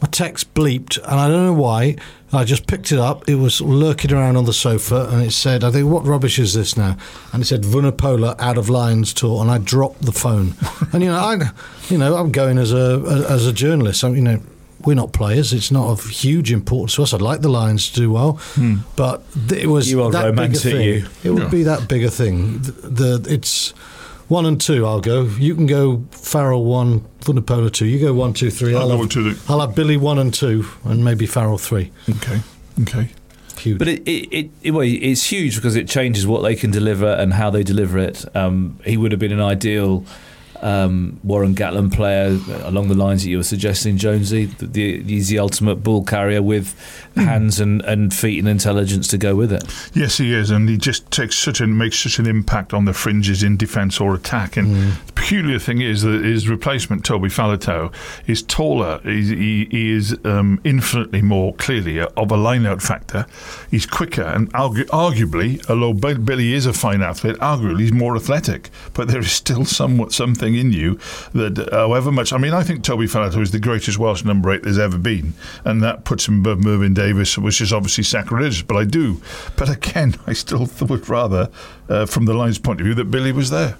my 0.00 0.08
text 0.08 0.52
bleeped, 0.54 0.98
and 0.98 1.20
I 1.20 1.28
don't 1.28 1.46
know 1.46 1.52
why. 1.52 1.96
I 2.32 2.44
just 2.44 2.66
picked 2.66 2.92
it 2.92 2.98
up. 2.98 3.28
It 3.28 3.36
was 3.36 3.60
lurking 3.60 4.12
around 4.12 4.36
on 4.36 4.44
the 4.44 4.52
sofa, 4.52 5.08
and 5.10 5.22
it 5.22 5.30
said, 5.30 5.62
I 5.62 5.70
think, 5.70 5.88
what 5.88 6.04
rubbish 6.04 6.38
is 6.38 6.54
this 6.54 6.76
now? 6.76 6.96
And 7.32 7.42
it 7.42 7.46
said, 7.46 7.62
"Vunipola 7.62 8.38
out 8.38 8.58
of 8.58 8.68
Lions 8.68 9.14
tour, 9.14 9.40
and 9.40 9.50
I 9.50 9.58
dropped 9.58 10.02
the 10.02 10.12
phone. 10.12 10.54
and, 10.92 11.02
you 11.02 11.08
know, 11.08 11.18
I, 11.18 11.50
you 11.88 11.98
know, 11.98 12.16
I'm 12.16 12.32
going 12.32 12.58
as 12.58 12.72
a, 12.72 13.26
as 13.28 13.46
a 13.46 13.52
journalist. 13.52 14.02
I'm, 14.02 14.16
you 14.16 14.22
know, 14.22 14.40
we're 14.84 14.94
not 14.94 15.12
players. 15.12 15.52
It's 15.52 15.70
not 15.70 15.88
of 15.88 16.04
huge 16.04 16.52
importance 16.52 16.94
to 16.96 17.02
us. 17.02 17.14
I'd 17.14 17.22
like 17.22 17.40
the 17.40 17.48
Lions 17.48 17.90
to 17.90 18.00
do 18.00 18.10
well, 18.10 18.34
hmm. 18.54 18.76
but 18.94 19.22
it 19.52 19.68
was 19.68 19.90
You 19.90 20.02
old 20.02 20.12
that 20.14 20.24
romantic, 20.24 20.74
you. 20.74 21.06
It 21.24 21.30
would 21.30 21.50
be 21.50 21.64
that 21.64 21.88
big 21.88 22.04
a 22.04 22.10
thing. 22.10 22.58
The, 22.58 22.72
the 22.72 23.26
it's 23.34 23.74
one 24.28 24.46
and 24.46 24.60
two. 24.60 24.86
I'll 24.86 25.00
go. 25.00 25.22
You 25.24 25.54
can 25.54 25.66
go 25.66 26.04
Farrell 26.10 26.64
one, 26.64 27.00
Vunipola 27.20 27.72
two. 27.72 27.86
You 27.86 27.98
go 28.00 28.12
one, 28.14 28.32
two, 28.32 28.50
three. 28.50 28.74
I'll 28.74 28.88
go 28.88 28.98
have, 28.98 29.08
to 29.10 29.22
the- 29.34 29.52
I'll 29.52 29.60
have 29.60 29.74
Billy 29.74 29.96
one 29.96 30.18
and 30.18 30.32
two, 30.32 30.66
and 30.84 31.04
maybe 31.04 31.26
Farrell 31.26 31.58
three. 31.58 31.90
Okay, 32.08 32.40
okay. 32.82 33.10
Huge. 33.58 33.78
But 33.78 33.88
it, 33.88 34.02
it, 34.06 34.28
it, 34.32 34.50
it- 34.62 34.70
well, 34.72 34.82
it's 34.86 35.24
huge 35.24 35.56
because 35.56 35.76
it 35.76 35.88
changes 35.88 36.26
what 36.26 36.42
they 36.42 36.54
can 36.54 36.70
deliver 36.70 37.06
and 37.08 37.32
how 37.32 37.50
they 37.50 37.62
deliver 37.62 37.98
it. 37.98 38.24
Um, 38.36 38.78
he 38.84 38.96
would 38.96 39.12
have 39.12 39.18
been 39.18 39.32
an 39.32 39.40
ideal 39.40 40.04
um, 40.62 41.20
Warren 41.24 41.54
Gatland 41.54 41.92
player 41.92 42.38
uh, 42.48 42.68
along 42.68 42.88
the 42.88 42.94
lines 42.94 43.22
that 43.22 43.30
you 43.30 43.38
were 43.38 43.42
suggesting, 43.42 43.96
Jonesy. 43.96 44.46
The, 44.46 44.66
the, 44.66 45.02
he's 45.02 45.28
the 45.28 45.38
ultimate 45.38 45.76
ball 45.76 46.04
carrier 46.04 46.42
with 46.42 46.74
hmm. 47.14 47.20
hands 47.20 47.60
and, 47.60 47.82
and 47.82 48.12
feet 48.12 48.38
and 48.38 48.48
intelligence 48.48 49.08
to 49.08 49.18
go 49.18 49.34
with 49.34 49.52
it. 49.52 49.64
Yes, 49.94 50.18
he 50.18 50.34
is, 50.34 50.50
and 50.50 50.68
he 50.68 50.76
just 50.76 51.10
takes 51.10 51.36
such 51.36 51.60
an 51.60 51.76
makes 51.76 51.98
such 51.98 52.18
an 52.18 52.26
impact 52.26 52.72
on 52.72 52.84
the 52.84 52.92
fringes 52.92 53.42
in 53.42 53.56
defence 53.56 54.00
or 54.00 54.14
attack. 54.14 54.56
And 54.56 54.92
the 55.06 55.12
peculiar 55.26 55.58
thing 55.58 55.80
is 55.80 56.02
that 56.02 56.24
his 56.24 56.48
replacement, 56.48 57.04
Toby 57.04 57.28
Faletau, 57.28 57.92
is 58.28 58.44
taller. 58.44 59.00
He, 59.02 59.64
he 59.68 59.90
is 59.90 60.16
um, 60.24 60.60
infinitely 60.62 61.20
more 61.20 61.52
clearly 61.54 61.98
of 61.98 62.30
a 62.30 62.36
line-out 62.36 62.80
factor. 62.80 63.26
He's 63.68 63.86
quicker, 63.86 64.22
and 64.22 64.52
argu- 64.52 64.84
arguably, 64.84 65.68
although 65.68 66.14
Billy 66.14 66.52
is 66.52 66.64
a 66.64 66.72
fine 66.72 67.02
athlete, 67.02 67.34
arguably 67.38 67.80
he's 67.80 67.92
more 67.92 68.14
athletic. 68.14 68.70
But 68.94 69.08
there 69.08 69.18
is 69.18 69.32
still 69.32 69.64
somewhat 69.64 70.12
something 70.12 70.54
in 70.54 70.70
you 70.70 71.00
that, 71.32 71.70
however 71.72 72.12
much, 72.12 72.32
I 72.32 72.38
mean, 72.38 72.54
I 72.54 72.62
think 72.62 72.84
Toby 72.84 73.06
Faletau 73.06 73.42
is 73.42 73.50
the 73.50 73.58
greatest 73.58 73.98
Welsh 73.98 74.24
number 74.24 74.52
eight 74.52 74.62
there's 74.62 74.78
ever 74.78 74.96
been, 74.96 75.34
and 75.64 75.82
that 75.82 76.04
puts 76.04 76.28
him 76.28 76.38
above 76.38 76.60
Mervyn 76.60 76.94
Davies, 76.94 77.36
which 77.36 77.60
is 77.60 77.72
obviously 77.72 78.04
sacrilegious. 78.04 78.62
But 78.62 78.76
I 78.76 78.84
do. 78.84 79.20
But 79.56 79.70
again, 79.70 80.14
I 80.28 80.34
still 80.34 80.70
would 80.82 81.08
rather, 81.08 81.50
uh, 81.88 82.06
from 82.06 82.26
the 82.26 82.34
Lions' 82.34 82.60
point 82.60 82.80
of 82.80 82.84
view, 82.84 82.94
that 82.94 83.10
Billy 83.10 83.32
was 83.32 83.50
there. 83.50 83.76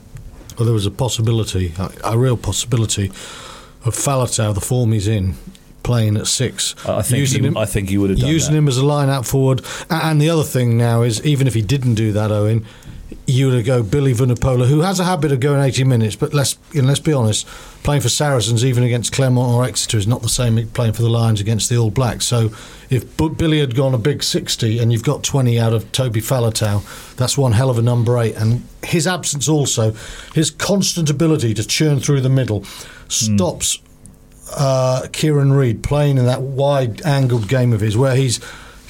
Well, 0.57 0.65
there 0.65 0.75
was 0.75 0.87
a 0.87 0.91
possibility, 0.91 1.73
a, 1.79 1.91
a 2.05 2.19
real 2.19 2.37
possibility, 2.37 3.09
of 3.85 3.95
Faletau, 3.95 4.55
the 4.55 4.61
form 4.61 4.93
he's 4.93 5.07
in, 5.09 5.35
playing 5.83 6.17
at 6.17 6.27
six. 6.27 6.75
I 6.87 7.03
think 7.03 7.29
he- 7.29 7.53
I 7.57 7.67
think 7.67 7.89
he 7.91 7.99
would 7.99 8.11
have 8.11 8.19
done 8.19 8.29
using 8.31 8.53
that. 8.53 8.59
him 8.59 8.69
as 8.69 8.79
a 8.79 8.85
line 8.85 9.09
out 9.09 9.27
forward. 9.27 9.63
And 9.91 10.21
the 10.21 10.31
other 10.31 10.43
thing 10.43 10.77
now 10.77 11.03
is, 11.03 11.25
even 11.25 11.47
if 11.47 11.55
he 11.55 11.63
didn't 11.63 11.95
do 11.95 12.11
that, 12.13 12.33
Owen, 12.33 12.65
you 13.26 13.49
would 13.49 13.64
go 13.64 13.83
Billy 13.83 14.14
Vunipola, 14.14 14.68
who 14.68 14.83
has 14.83 15.00
a 15.00 15.04
habit 15.04 15.33
of 15.33 15.40
going 15.40 15.61
80 15.61 15.85
minutes, 15.85 16.14
but 16.14 16.33
let's 16.33 16.59
you 16.73 16.80
know, 16.80 16.88
let's 16.88 17.00
be 17.00 17.12
honest, 17.12 17.47
playing 17.83 18.00
for 18.00 18.09
Saracens, 18.09 18.64
even 18.64 18.85
against 18.85 19.12
Clermont 19.12 19.52
or 19.52 19.64
Exeter, 19.64 19.99
is 19.99 20.06
not 20.06 20.23
the 20.23 20.28
same 20.28 20.59
as 20.59 20.66
playing 20.71 20.92
for 20.92 21.02
the 21.02 21.09
Lions 21.09 21.40
against 21.40 21.68
the 21.68 21.76
All 21.76 21.90
Blacks. 21.90 22.25
So 22.25 22.50
if 22.88 23.16
B- 23.16 23.28
Billy 23.28 23.59
had 23.59 23.75
gone 23.75 23.95
a 23.95 23.99
big 23.99 24.23
60 24.23 24.78
and 24.78 24.92
you've 24.92 25.02
got 25.02 25.25
20 25.25 25.59
out 25.59 25.73
of 25.73 25.90
Toby 25.90 26.21
Faletau, 26.21 27.16
that's 27.16 27.37
one 27.37 27.52
hell 27.52 27.68
of 27.68 27.78
a 27.78 27.83
number 27.83 28.16
eight. 28.18 28.37
And 28.37 28.62
his 28.85 29.09
absence 29.09 29.49
also, 29.49 29.92
his 30.33 30.50
constant 30.50 31.11
ability 31.11 31.52
to 31.54 31.66
churn 31.66 31.99
through 31.99 32.21
the 32.21 32.28
middle, 32.28 32.64
stops 33.09 33.80
uh, 34.56 35.09
Kieran 35.12 35.52
Read 35.52 35.83
playing 35.83 36.18
in 36.18 36.26
that 36.26 36.42
wide 36.42 37.02
angled 37.02 37.49
game 37.49 37.73
of 37.73 37.80
his 37.80 37.97
where 37.97 38.14
he's 38.14 38.40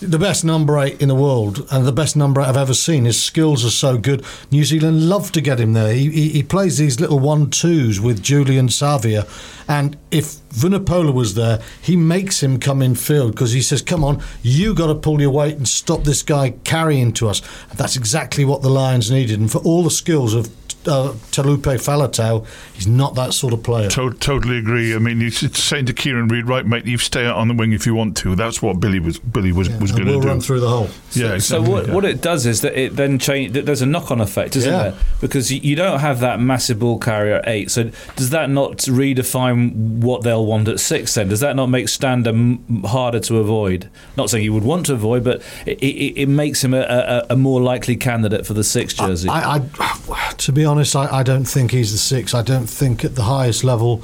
the 0.06 0.18
best 0.18 0.44
number 0.44 0.78
eight 0.78 1.00
in 1.00 1.08
the 1.08 1.14
world 1.14 1.66
and 1.70 1.86
the 1.86 1.92
best 1.92 2.16
number 2.16 2.40
eight 2.40 2.46
I've 2.46 2.56
ever 2.56 2.74
seen. 2.74 3.04
His 3.04 3.22
skills 3.22 3.64
are 3.64 3.70
so 3.70 3.98
good. 3.98 4.24
New 4.50 4.64
Zealand 4.64 5.08
love 5.08 5.32
to 5.32 5.40
get 5.40 5.60
him 5.60 5.72
there. 5.72 5.92
He, 5.92 6.10
he, 6.10 6.28
he 6.30 6.42
plays 6.42 6.78
these 6.78 7.00
little 7.00 7.18
one 7.18 7.50
twos 7.50 8.00
with 8.00 8.22
Julian 8.22 8.68
Savea. 8.68 9.26
And 9.68 9.96
if 10.10 10.36
Vunipola 10.50 11.12
was 11.12 11.34
there, 11.34 11.60
he 11.82 11.96
makes 11.96 12.42
him 12.42 12.58
come 12.58 12.82
in 12.82 12.94
field 12.94 13.32
because 13.32 13.52
he 13.52 13.62
says, 13.62 13.82
Come 13.82 14.04
on, 14.04 14.22
you 14.42 14.74
got 14.74 14.86
to 14.86 14.94
pull 14.94 15.20
your 15.20 15.30
weight 15.30 15.56
and 15.56 15.68
stop 15.68 16.04
this 16.04 16.22
guy 16.22 16.50
carrying 16.64 17.12
to 17.14 17.28
us. 17.28 17.42
That's 17.74 17.96
exactly 17.96 18.44
what 18.44 18.62
the 18.62 18.70
Lions 18.70 19.10
needed. 19.10 19.40
And 19.40 19.50
for 19.50 19.58
all 19.58 19.82
the 19.82 19.90
skills 19.90 20.34
of 20.34 20.50
uh, 20.88 21.12
Taulupe 21.32 21.62
Faletau, 21.62 22.46
he's 22.74 22.86
not 22.86 23.14
that 23.16 23.32
sort 23.34 23.52
of 23.52 23.62
player. 23.62 23.88
To- 23.90 24.12
totally 24.14 24.58
agree. 24.58 24.94
I 24.94 24.98
mean, 24.98 25.20
he's 25.20 25.38
saying 25.58 25.86
to 25.86 25.92
Kieran 25.92 26.28
Read, 26.28 26.46
right, 26.46 26.64
mate, 26.66 26.86
you 26.86 26.98
stay 26.98 27.26
out 27.26 27.36
on 27.36 27.48
the 27.48 27.54
wing 27.54 27.72
if 27.72 27.86
you 27.86 27.94
want 27.94 28.16
to. 28.18 28.34
That's 28.36 28.60
what 28.62 28.80
Billy 28.80 29.00
was 29.00 29.18
Billy 29.18 29.52
was, 29.52 29.68
was 29.80 29.92
going 29.92 30.04
to 30.06 30.10
we'll 30.12 30.20
do. 30.20 30.28
run 30.28 30.40
through 30.40 30.60
the 30.60 30.68
hole. 30.68 30.88
yeah, 31.12 31.34
Exactly, 31.34 31.40
So 31.40 31.62
what, 31.62 31.86
yeah. 31.88 31.94
what 31.94 32.04
it 32.04 32.20
does 32.22 32.46
is 32.46 32.60
that 32.62 32.78
it 32.78 32.96
then 32.96 33.18
change. 33.18 33.52
There's 33.52 33.82
a 33.82 33.86
knock-on 33.86 34.20
effect, 34.20 34.56
isn't 34.56 34.72
Yeah. 34.72 34.82
there? 34.90 34.94
Because 35.20 35.50
you- 35.52 35.60
you 35.62 35.74
don't 35.76 36.00
have 36.00 36.20
that 36.20 36.40
massive 36.40 36.78
ball 36.78 36.98
carrier 36.98 37.36
at 37.36 37.48
eight. 37.48 37.70
So 37.70 37.90
does 38.16 38.30
that 38.30 38.50
not 38.50 38.78
redefine 38.78 39.72
what 40.00 40.22
they'll 40.22 40.44
want 40.46 40.68
at 40.68 40.80
six? 40.80 41.14
Then 41.14 41.28
does 41.28 41.40
that 41.40 41.56
not 41.56 41.66
make 41.66 41.88
Stander 41.88 42.30
m- 42.30 42.82
harder 42.84 43.20
to 43.20 43.38
avoid? 43.38 43.88
Not 44.16 44.30
saying 44.30 44.44
you 44.44 44.52
would 44.52 44.64
want 44.64 44.86
to 44.86 44.94
avoid, 44.94 45.24
but 45.24 45.42
it, 45.66 45.78
it, 45.82 46.20
it 46.22 46.28
makes 46.28 46.62
him 46.62 46.74
a, 46.74 46.80
a, 46.82 47.26
a 47.30 47.36
more 47.36 47.60
likely 47.60 47.96
candidate 47.96 48.46
for 48.46 48.54
the 48.54 48.64
six 48.64 48.94
jersey. 48.94 49.28
I, 49.28 49.56
I, 49.56 50.32
to 50.38 50.52
be 50.52 50.64
honest, 50.64 50.75
I, 50.96 51.18
I 51.18 51.22
don't 51.22 51.44
think 51.44 51.70
he's 51.70 51.92
the 51.92 51.98
six. 51.98 52.34
I 52.34 52.42
don't 52.42 52.66
think 52.66 53.04
at 53.04 53.14
the 53.14 53.22
highest 53.22 53.64
level 53.64 54.02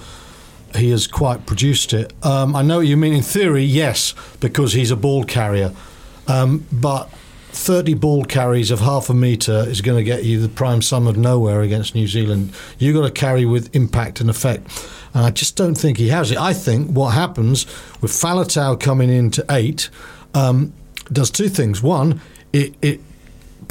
he 0.75 0.91
has 0.91 1.07
quite 1.07 1.47
produced 1.47 1.93
it. 1.93 2.13
Um, 2.23 2.57
I 2.57 2.63
know 2.63 2.79
what 2.79 2.87
you 2.87 2.97
mean. 2.97 3.13
In 3.13 3.23
theory, 3.23 3.65
yes, 3.65 4.15
because 4.41 4.73
he's 4.73 4.91
a 4.91 4.97
ball 4.97 5.25
carrier. 5.25 5.73
Um, 6.27 6.67
but 6.73 7.11
30 7.53 7.95
ball 7.95 8.25
carries 8.25 8.71
of 8.71 8.81
half 8.81 9.11
a 9.11 9.15
metre 9.15 9.65
is 9.69 9.83
going 9.83 9.99
to 9.99 10.05
get 10.05 10.25
you 10.25 10.41
the 10.41 10.49
prime 10.49 10.81
sum 10.81 11.07
of 11.07 11.17
nowhere 11.17 11.61
against 11.61 11.95
New 11.95 12.07
Zealand. 12.07 12.55
You've 12.79 12.97
got 12.97 13.07
to 13.07 13.13
carry 13.13 13.45
with 13.45 13.75
impact 13.77 14.21
and 14.21 14.31
effect. 14.31 14.89
And 15.13 15.25
I 15.27 15.31
just 15.31 15.57
don't 15.57 15.75
think 15.75 15.99
he 15.99 16.09
has 16.09 16.31
it. 16.31 16.39
I 16.39 16.55
think 16.55 16.91
what 16.91 17.11
happens 17.11 17.67
with 18.01 18.11
Faletau 18.11 18.81
coming 18.81 19.11
into 19.11 19.45
eight 19.51 19.91
um, 20.33 20.73
does 21.13 21.31
two 21.31 21.49
things. 21.49 21.83
One, 21.83 22.23
it, 22.55 22.75
it 22.81 23.01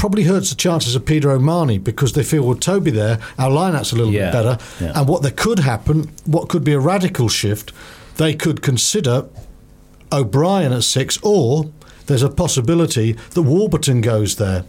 probably 0.02 0.24
hurts 0.24 0.50
the 0.50 0.56
chances 0.56 0.96
of 0.96 1.06
Peter 1.06 1.30
O'Mahony 1.30 1.78
because 1.78 2.14
they 2.14 2.24
feel, 2.24 2.44
well, 2.44 2.56
Toby 2.58 2.90
there, 2.90 3.20
our 3.38 3.52
lineup's 3.52 3.92
a 3.92 3.96
little 3.96 4.12
Yeah, 4.12 4.32
bit 4.32 4.34
better. 4.44 4.58
yeah. 4.84 5.00
And 5.00 5.08
what 5.08 5.22
that 5.22 5.38
could 5.38 5.60
happen, 5.60 6.10
what 6.26 6.50
could 6.50 6.64
be 6.64 6.74
a 6.74 6.80
radical 6.80 7.30
shift, 7.30 7.72
they 8.18 8.34
could 8.34 8.64
consider 8.64 9.28
O'Brien 10.12 10.74
at 10.74 10.84
six, 10.84 11.20
or 11.22 11.72
there's 12.08 12.24
a 12.24 12.30
possibility 12.30 13.12
that 13.36 13.44
Warburton 13.44 14.02
goes 14.02 14.38
there. 14.38 14.66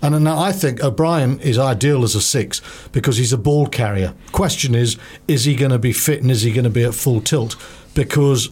And 0.00 0.22
now 0.22 0.38
I 0.38 0.52
think 0.52 0.80
O'Brien 0.82 1.40
is 1.40 1.58
ideal 1.58 2.04
as 2.04 2.14
a 2.14 2.20
six 2.20 2.62
because 2.92 3.16
he's 3.16 3.32
a 3.32 3.36
ball 3.38 3.66
carrier. 3.66 4.14
Question 4.30 4.76
is, 4.76 4.96
is 5.26 5.44
he 5.44 5.56
going 5.56 5.72
to 5.72 5.78
be 5.80 5.92
fit 5.92 6.22
and 6.22 6.30
is 6.30 6.42
he 6.42 6.52
going 6.52 6.62
to 6.64 6.70
be 6.70 6.84
at 6.84 6.94
full 6.94 7.20
tilt? 7.20 7.56
Because 7.94 8.50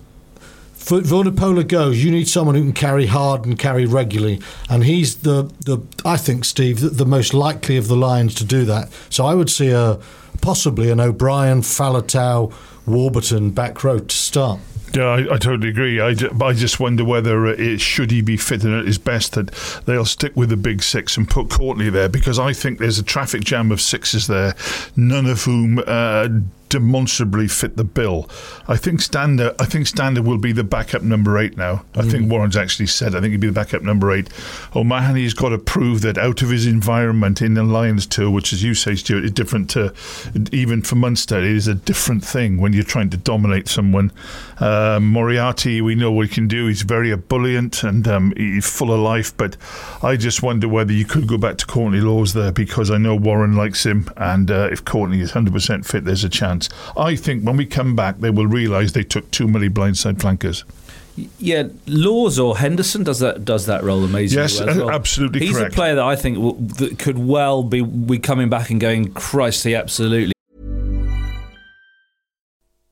for 0.86 1.00
Vunipola 1.00 1.66
goes, 1.66 2.04
you 2.04 2.12
need 2.12 2.28
someone 2.28 2.54
who 2.54 2.62
can 2.62 2.72
carry 2.72 3.06
hard 3.06 3.44
and 3.44 3.58
carry 3.58 3.86
regularly, 3.86 4.40
and 4.70 4.84
he's 4.84 5.16
the, 5.16 5.50
the 5.64 5.78
I 6.04 6.16
think 6.16 6.44
Steve 6.44 6.78
the, 6.78 6.90
the 6.90 7.04
most 7.04 7.34
likely 7.34 7.76
of 7.76 7.88
the 7.88 7.96
Lions 7.96 8.36
to 8.36 8.44
do 8.44 8.64
that. 8.66 8.92
So 9.10 9.26
I 9.26 9.34
would 9.34 9.50
see 9.50 9.70
a 9.70 9.98
possibly 10.42 10.92
an 10.92 11.00
O'Brien, 11.00 11.62
Faletau, 11.62 12.52
Warburton 12.86 13.50
back 13.50 13.82
row 13.82 13.98
to 13.98 14.16
start. 14.16 14.60
Yeah, 14.94 15.06
I, 15.08 15.34
I 15.34 15.38
totally 15.38 15.70
agree. 15.70 16.00
I, 16.00 16.14
I 16.40 16.52
just 16.52 16.78
wonder 16.78 17.04
whether 17.04 17.48
uh, 17.48 17.56
it, 17.58 17.80
should 17.80 18.12
he 18.12 18.22
be 18.22 18.36
fit 18.36 18.62
and 18.62 18.72
at 18.72 18.86
his 18.86 18.98
best 18.98 19.32
that 19.32 19.50
they'll 19.86 20.04
stick 20.04 20.36
with 20.36 20.50
the 20.50 20.56
big 20.56 20.84
six 20.84 21.16
and 21.16 21.28
put 21.28 21.50
Courtney 21.50 21.90
there 21.90 22.08
because 22.08 22.38
I 22.38 22.52
think 22.52 22.78
there's 22.78 23.00
a 23.00 23.02
traffic 23.02 23.42
jam 23.42 23.72
of 23.72 23.80
sixes 23.80 24.28
there, 24.28 24.54
none 24.94 25.26
of 25.26 25.42
whom 25.42 25.82
uh, 25.84 26.28
demonstrably 26.68 27.48
fit 27.48 27.76
the 27.76 27.84
bill. 27.84 28.28
I 28.68 28.76
think 28.76 29.00
Stander. 29.00 29.54
I 29.58 29.64
think 29.64 29.86
Stander 29.86 30.22
will 30.22 30.38
be 30.38 30.52
the 30.52 30.64
backup 30.64 31.02
number 31.02 31.38
eight 31.38 31.56
now. 31.56 31.84
I 31.94 32.02
think 32.02 32.30
Warren's 32.30 32.56
actually 32.56 32.86
said. 32.86 33.14
I 33.14 33.20
think 33.20 33.32
he'll 33.32 33.40
be 33.40 33.46
the 33.48 33.52
backup 33.52 33.82
number 33.82 34.12
eight. 34.12 34.28
O'Mahony's 34.74 35.34
got 35.34 35.50
to 35.50 35.58
prove 35.58 36.02
that 36.02 36.18
out 36.18 36.42
of 36.42 36.50
his 36.50 36.66
environment 36.66 37.42
in 37.42 37.54
the 37.54 37.62
Lions 37.62 38.06
tour, 38.06 38.30
which 38.30 38.52
as 38.52 38.62
you 38.62 38.74
say, 38.74 38.94
Stuart, 38.94 39.24
is 39.24 39.32
different 39.32 39.70
to 39.70 39.92
even 40.52 40.82
for 40.82 40.96
Munster. 40.96 41.38
It 41.38 41.44
is 41.44 41.68
a 41.68 41.74
different 41.74 42.24
thing 42.24 42.58
when 42.58 42.72
you're 42.72 42.84
trying 42.84 43.10
to 43.10 43.16
dominate 43.16 43.68
someone. 43.68 44.12
Um, 44.58 45.08
Moriarty, 45.08 45.80
we 45.80 45.94
know 45.94 46.10
what 46.10 46.28
he 46.28 46.34
can 46.34 46.48
do. 46.48 46.66
He's 46.66 46.82
very 46.82 47.12
ebullient 47.12 47.82
and 47.82 48.06
um, 48.08 48.32
he's 48.36 48.68
full 48.68 48.92
of 48.92 49.00
life. 49.00 49.36
But 49.36 49.56
I 50.02 50.16
just 50.16 50.42
wonder 50.42 50.68
whether 50.68 50.92
you 50.92 51.04
could 51.04 51.26
go 51.26 51.38
back 51.38 51.58
to 51.58 51.66
Courtney 51.66 52.00
Lawes 52.00 52.32
there 52.32 52.52
because 52.52 52.90
I 52.90 52.98
know 52.98 53.14
Warren 53.14 53.54
likes 53.56 53.84
him, 53.84 54.10
and 54.16 54.50
uh, 54.50 54.68
if 54.70 54.84
Courtney 54.84 55.20
is 55.20 55.32
100% 55.32 55.86
fit, 55.86 56.04
there's 56.04 56.24
a 56.24 56.28
chance. 56.28 56.55
Chance. 56.60 56.68
I 56.96 57.16
think 57.16 57.44
when 57.44 57.56
we 57.56 57.66
come 57.66 57.94
back, 57.96 58.18
they 58.18 58.30
will 58.30 58.46
realise 58.46 58.92
they 58.92 59.02
took 59.04 59.30
too 59.30 59.48
many 59.48 59.68
blindside 59.68 60.20
flankers. 60.20 60.64
Yeah, 61.38 61.68
Lawes 61.86 62.38
or 62.38 62.58
Henderson 62.58 63.02
does 63.02 63.20
that 63.20 63.44
does 63.44 63.64
that 63.66 63.82
role 63.82 64.04
amazingly 64.04 64.42
Yes, 64.42 64.60
well. 64.60 64.68
as 64.68 64.76
uh, 64.78 64.84
well. 64.84 64.94
absolutely 64.94 65.40
He's 65.46 65.56
correct. 65.56 65.72
a 65.72 65.74
player 65.74 65.94
that 65.94 66.04
I 66.04 66.14
think 66.14 66.36
will, 66.36 66.54
that 66.54 66.98
could 66.98 67.18
well 67.18 67.62
be, 67.62 67.80
be 67.80 68.18
coming 68.18 68.50
back 68.50 68.68
and 68.68 68.78
going, 68.78 69.12
Christ, 69.14 69.64
he 69.64 69.74
absolutely 69.74 70.34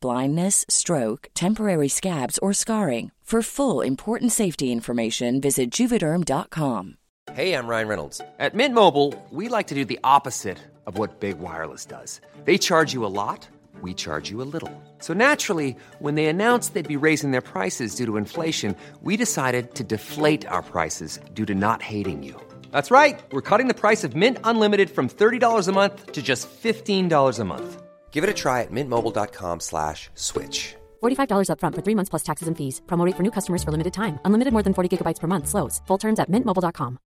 blindness, 0.00 0.64
stroke, 0.68 1.28
temporary 1.34 1.88
scabs, 1.88 2.38
or 2.38 2.52
scarring. 2.52 3.10
For 3.26 3.42
full 3.42 3.80
important 3.80 4.30
safety 4.30 4.70
information, 4.70 5.40
visit 5.40 5.72
juvederm.com. 5.72 6.96
Hey, 7.32 7.54
I'm 7.54 7.66
Ryan 7.66 7.88
Reynolds. 7.88 8.20
At 8.38 8.54
Mint 8.54 8.72
Mobile, 8.72 9.14
we 9.32 9.48
like 9.48 9.66
to 9.66 9.74
do 9.74 9.84
the 9.84 9.98
opposite 10.04 10.58
of 10.86 10.96
what 10.96 11.18
Big 11.18 11.40
Wireless 11.40 11.86
does. 11.86 12.20
They 12.44 12.56
charge 12.56 12.92
you 12.92 13.04
a 13.04 13.10
lot, 13.10 13.48
we 13.80 13.94
charge 13.94 14.30
you 14.30 14.40
a 14.42 14.46
little. 14.54 14.70
So 15.00 15.12
naturally, 15.12 15.76
when 15.98 16.14
they 16.14 16.26
announced 16.26 16.74
they'd 16.74 16.86
be 16.86 17.04
raising 17.04 17.32
their 17.32 17.40
prices 17.40 17.96
due 17.96 18.06
to 18.06 18.16
inflation, 18.16 18.76
we 19.02 19.16
decided 19.16 19.74
to 19.74 19.82
deflate 19.82 20.46
our 20.46 20.62
prices 20.62 21.18
due 21.34 21.46
to 21.46 21.54
not 21.56 21.82
hating 21.82 22.22
you. 22.22 22.40
That's 22.70 22.92
right. 22.92 23.20
We're 23.32 23.42
cutting 23.50 23.66
the 23.66 23.80
price 23.80 24.04
of 24.04 24.14
Mint 24.14 24.38
Unlimited 24.44 24.88
from 24.88 25.08
$30 25.08 25.66
a 25.66 25.72
month 25.72 26.12
to 26.12 26.22
just 26.22 26.48
$15 26.48 27.40
a 27.40 27.44
month. 27.44 27.82
Give 28.16 28.24
it 28.24 28.30
a 28.30 28.42
try 28.42 28.62
at 28.62 28.70
mintmobile.com 28.70 29.60
slash 29.60 30.08
switch. 30.14 30.74
$45 31.02 31.50
upfront 31.52 31.74
for 31.74 31.82
three 31.84 31.94
months 31.94 32.08
plus 32.08 32.22
taxes 32.22 32.48
and 32.48 32.56
fees. 32.56 32.80
Promo 32.86 33.04
rate 33.04 33.14
for 33.14 33.22
new 33.22 33.30
customers 33.30 33.62
for 33.62 33.70
limited 33.72 33.92
time. 33.92 34.18
Unlimited 34.24 34.54
more 34.54 34.62
than 34.62 34.72
40 34.72 34.88
gigabytes 34.88 35.20
per 35.20 35.26
month. 35.26 35.48
Slows. 35.48 35.82
Full 35.86 35.98
terms 35.98 36.18
at 36.18 36.30
mintmobile.com. 36.30 36.98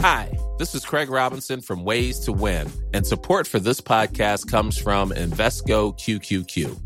Hi, 0.00 0.38
this 0.58 0.74
is 0.74 0.86
Craig 0.86 1.10
Robinson 1.10 1.60
from 1.60 1.84
Ways 1.84 2.20
to 2.20 2.32
Win, 2.32 2.72
and 2.94 3.06
support 3.06 3.46
for 3.46 3.60
this 3.60 3.82
podcast 3.82 4.48
comes 4.48 4.78
from 4.78 5.10
Invesco 5.10 5.92
QQQ. 5.92 6.85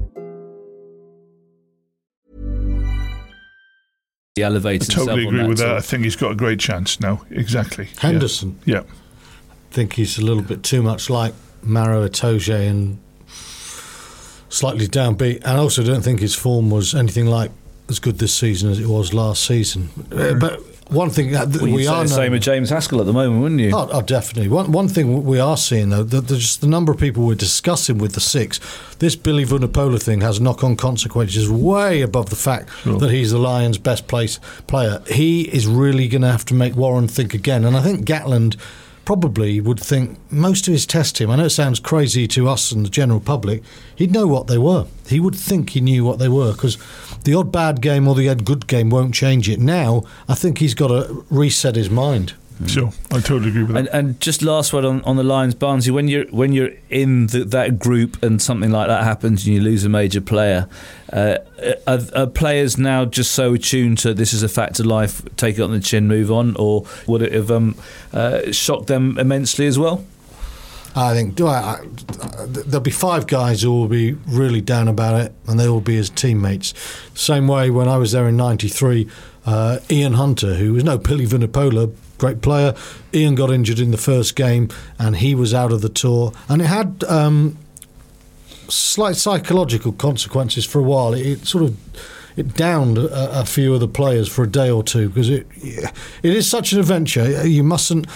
he 4.35 4.43
elevates 4.43 4.89
I 4.89 4.93
totally 4.93 5.25
on 5.25 5.35
agree 5.35 5.47
with 5.49 5.57
that. 5.57 5.75
I 5.75 5.81
think 5.81 6.03
he's 6.05 6.15
got 6.15 6.31
a 6.31 6.35
great 6.35 6.59
chance 6.59 6.99
now. 7.01 7.21
Exactly. 7.31 7.89
Henderson. 7.99 8.57
Yeah. 8.65 8.79
I 8.81 9.73
think 9.73 9.93
he's 9.93 10.17
a 10.17 10.21
little 10.23 10.43
bit 10.43 10.63
too 10.63 10.81
much 10.81 11.09
like 11.09 11.33
Maro 11.61 12.07
Itoje 12.07 12.69
and 12.69 12.99
slightly 14.49 14.87
downbeat. 14.87 15.37
And 15.37 15.47
I 15.47 15.57
also 15.57 15.83
don't 15.83 16.01
think 16.01 16.21
his 16.21 16.33
form 16.33 16.69
was 16.69 16.95
anything 16.95 17.25
like 17.25 17.51
as 17.89 17.99
good 17.99 18.19
this 18.19 18.33
season 18.33 18.69
as 18.71 18.79
it 18.79 18.87
was 18.87 19.13
last 19.13 19.43
season. 19.45 19.89
Uh, 20.11 20.33
But 20.35 20.61
one 20.89 21.09
thing 21.09 21.31
that 21.31 21.49
Well, 21.49 21.71
we 21.71 21.87
are 21.87 22.03
the 22.03 22.09
same 22.09 22.33
with 22.33 22.41
James 22.41 22.69
Haskell 22.69 22.99
at 22.99 23.05
the 23.05 23.13
moment, 23.13 23.41
wouldn't 23.41 23.61
you? 23.61 23.71
Oh, 23.73 23.89
oh, 23.91 24.01
definitely. 24.01 24.49
One 24.49 24.71
one 24.71 24.87
thing 24.87 25.23
we 25.23 25.39
are 25.39 25.55
seeing 25.57 25.89
though, 25.89 26.03
that 26.03 26.27
there's 26.27 26.57
the 26.57 26.67
number 26.67 26.91
of 26.91 26.99
people 26.99 27.25
we're 27.25 27.35
discussing 27.35 27.97
with 27.97 28.13
the 28.13 28.19
six. 28.19 28.59
This 28.99 29.15
Billy 29.15 29.45
Vunipola 29.45 30.01
thing 30.01 30.21
has 30.21 30.41
knock-on 30.41 30.75
consequences 30.75 31.49
way 31.49 32.01
above 32.01 32.29
the 32.29 32.35
fact 32.35 32.69
that 32.85 33.09
he's 33.09 33.31
the 33.31 33.39
Lions' 33.39 33.77
best 33.77 34.07
place 34.07 34.39
player. 34.67 35.01
He 35.07 35.43
is 35.43 35.65
really 35.65 36.07
going 36.07 36.23
to 36.23 36.31
have 36.31 36.45
to 36.45 36.53
make 36.53 36.75
Warren 36.75 37.07
think 37.07 37.33
again, 37.33 37.63
and 37.63 37.77
I 37.77 37.81
think 37.81 38.05
Gatland 38.05 38.57
probably 39.03 39.59
would 39.59 39.79
think 39.79 40.19
most 40.31 40.67
of 40.67 40.73
his 40.73 40.85
test 40.85 41.17
team. 41.17 41.29
I 41.31 41.35
know 41.35 41.45
it 41.45 41.49
sounds 41.49 41.79
crazy 41.79 42.27
to 42.29 42.47
us 42.47 42.71
and 42.71 42.85
the 42.85 42.89
general 42.89 43.19
public. 43.19 43.63
He'd 43.95 44.11
know 44.11 44.27
what 44.27 44.47
they 44.47 44.57
were. 44.57 44.85
He 45.07 45.19
would 45.19 45.35
think 45.35 45.71
he 45.71 45.81
knew 45.81 46.05
what 46.05 46.19
they 46.19 46.29
were 46.29 46.53
because 46.53 46.77
the 47.23 47.35
odd 47.35 47.51
bad 47.51 47.81
game 47.81 48.07
or 48.07 48.15
the 48.15 48.29
odd 48.29 48.45
good 48.45 48.67
game 48.67 48.89
won't 48.89 49.13
change 49.13 49.49
it. 49.49 49.59
Now, 49.59 50.03
I 50.27 50.35
think 50.35 50.57
he's 50.57 50.73
got 50.73 50.87
to 50.87 51.25
reset 51.29 51.75
his 51.75 51.89
mind. 51.89 52.33
So 52.67 52.91
I 53.11 53.19
totally 53.19 53.49
agree 53.49 53.63
with 53.63 53.73
that. 53.73 53.79
And, 53.79 53.87
and 53.89 54.21
just 54.21 54.43
last 54.43 54.71
word 54.71 54.85
on, 54.85 55.03
on 55.03 55.15
the 55.15 55.23
Lions, 55.23 55.55
Barnesy. 55.55 55.89
When 55.89 56.07
you're 56.07 56.25
when 56.25 56.53
you're 56.53 56.71
in 56.89 57.27
the, 57.27 57.43
that 57.45 57.79
group 57.79 58.21
and 58.21 58.41
something 58.41 58.69
like 58.69 58.87
that 58.87 59.03
happens 59.03 59.45
and 59.45 59.55
you 59.55 59.61
lose 59.61 59.83
a 59.83 59.89
major 59.89 60.21
player, 60.21 60.69
uh, 61.11 61.37
are, 61.87 61.99
are 62.15 62.27
players 62.27 62.77
now 62.77 63.05
just 63.05 63.31
so 63.31 63.55
attuned 63.55 63.97
to 63.99 64.13
this 64.13 64.31
is 64.33 64.43
a 64.43 64.49
fact 64.49 64.79
of 64.79 64.85
life, 64.85 65.23
take 65.37 65.57
it 65.57 65.61
on 65.61 65.71
the 65.71 65.79
chin, 65.79 66.07
move 66.07 66.31
on, 66.31 66.55
or 66.57 66.85
would 67.07 67.23
it 67.23 67.33
have 67.33 67.49
um, 67.49 67.75
uh, 68.13 68.51
shocked 68.51 68.87
them 68.87 69.17
immensely 69.17 69.65
as 69.65 69.79
well? 69.79 70.05
I 70.95 71.13
think 71.13 71.35
do 71.35 71.47
I, 71.47 71.53
I, 71.57 71.79
there'll 72.45 72.81
be 72.81 72.91
five 72.91 73.27
guys 73.27 73.61
who 73.61 73.71
will 73.71 73.87
be 73.87 74.13
really 74.27 74.61
down 74.61 74.87
about 74.87 75.21
it, 75.21 75.33
and 75.47 75.59
they 75.59 75.69
will 75.69 75.81
be 75.81 75.95
his 75.95 76.09
teammates. 76.09 76.73
Same 77.13 77.47
way 77.47 77.69
when 77.69 77.87
I 77.87 77.97
was 77.97 78.11
there 78.11 78.27
in 78.27 78.37
'93, 78.37 79.07
uh, 79.45 79.79
Ian 79.89 80.13
Hunter, 80.13 80.55
who 80.55 80.73
was 80.73 80.83
no 80.83 80.97
Billy 80.97 81.25
Vunipola, 81.25 81.93
great 82.17 82.41
player. 82.41 82.73
Ian 83.13 83.35
got 83.35 83.51
injured 83.51 83.79
in 83.79 83.91
the 83.91 83.97
first 83.97 84.35
game, 84.35 84.69
and 84.99 85.17
he 85.17 85.33
was 85.33 85.53
out 85.53 85.71
of 85.71 85.81
the 85.81 85.89
tour, 85.89 86.33
and 86.49 86.61
it 86.61 86.67
had 86.67 87.03
um, 87.05 87.57
slight 88.67 89.15
psychological 89.15 89.91
consequences 89.93 90.65
for 90.65 90.79
a 90.79 90.83
while. 90.83 91.13
It, 91.13 91.25
it 91.25 91.47
sort 91.47 91.63
of 91.63 91.77
it 92.37 92.55
downed 92.55 92.97
a, 92.97 93.41
a 93.41 93.45
few 93.45 93.73
of 93.73 93.79
the 93.79 93.87
players 93.87 94.27
for 94.27 94.43
a 94.43 94.49
day 94.49 94.69
or 94.69 94.83
two 94.83 95.09
because 95.09 95.29
it 95.29 95.47
it 96.23 96.35
is 96.35 96.49
such 96.49 96.73
an 96.73 96.79
adventure. 96.79 97.47
You 97.47 97.63
mustn't. 97.63 98.07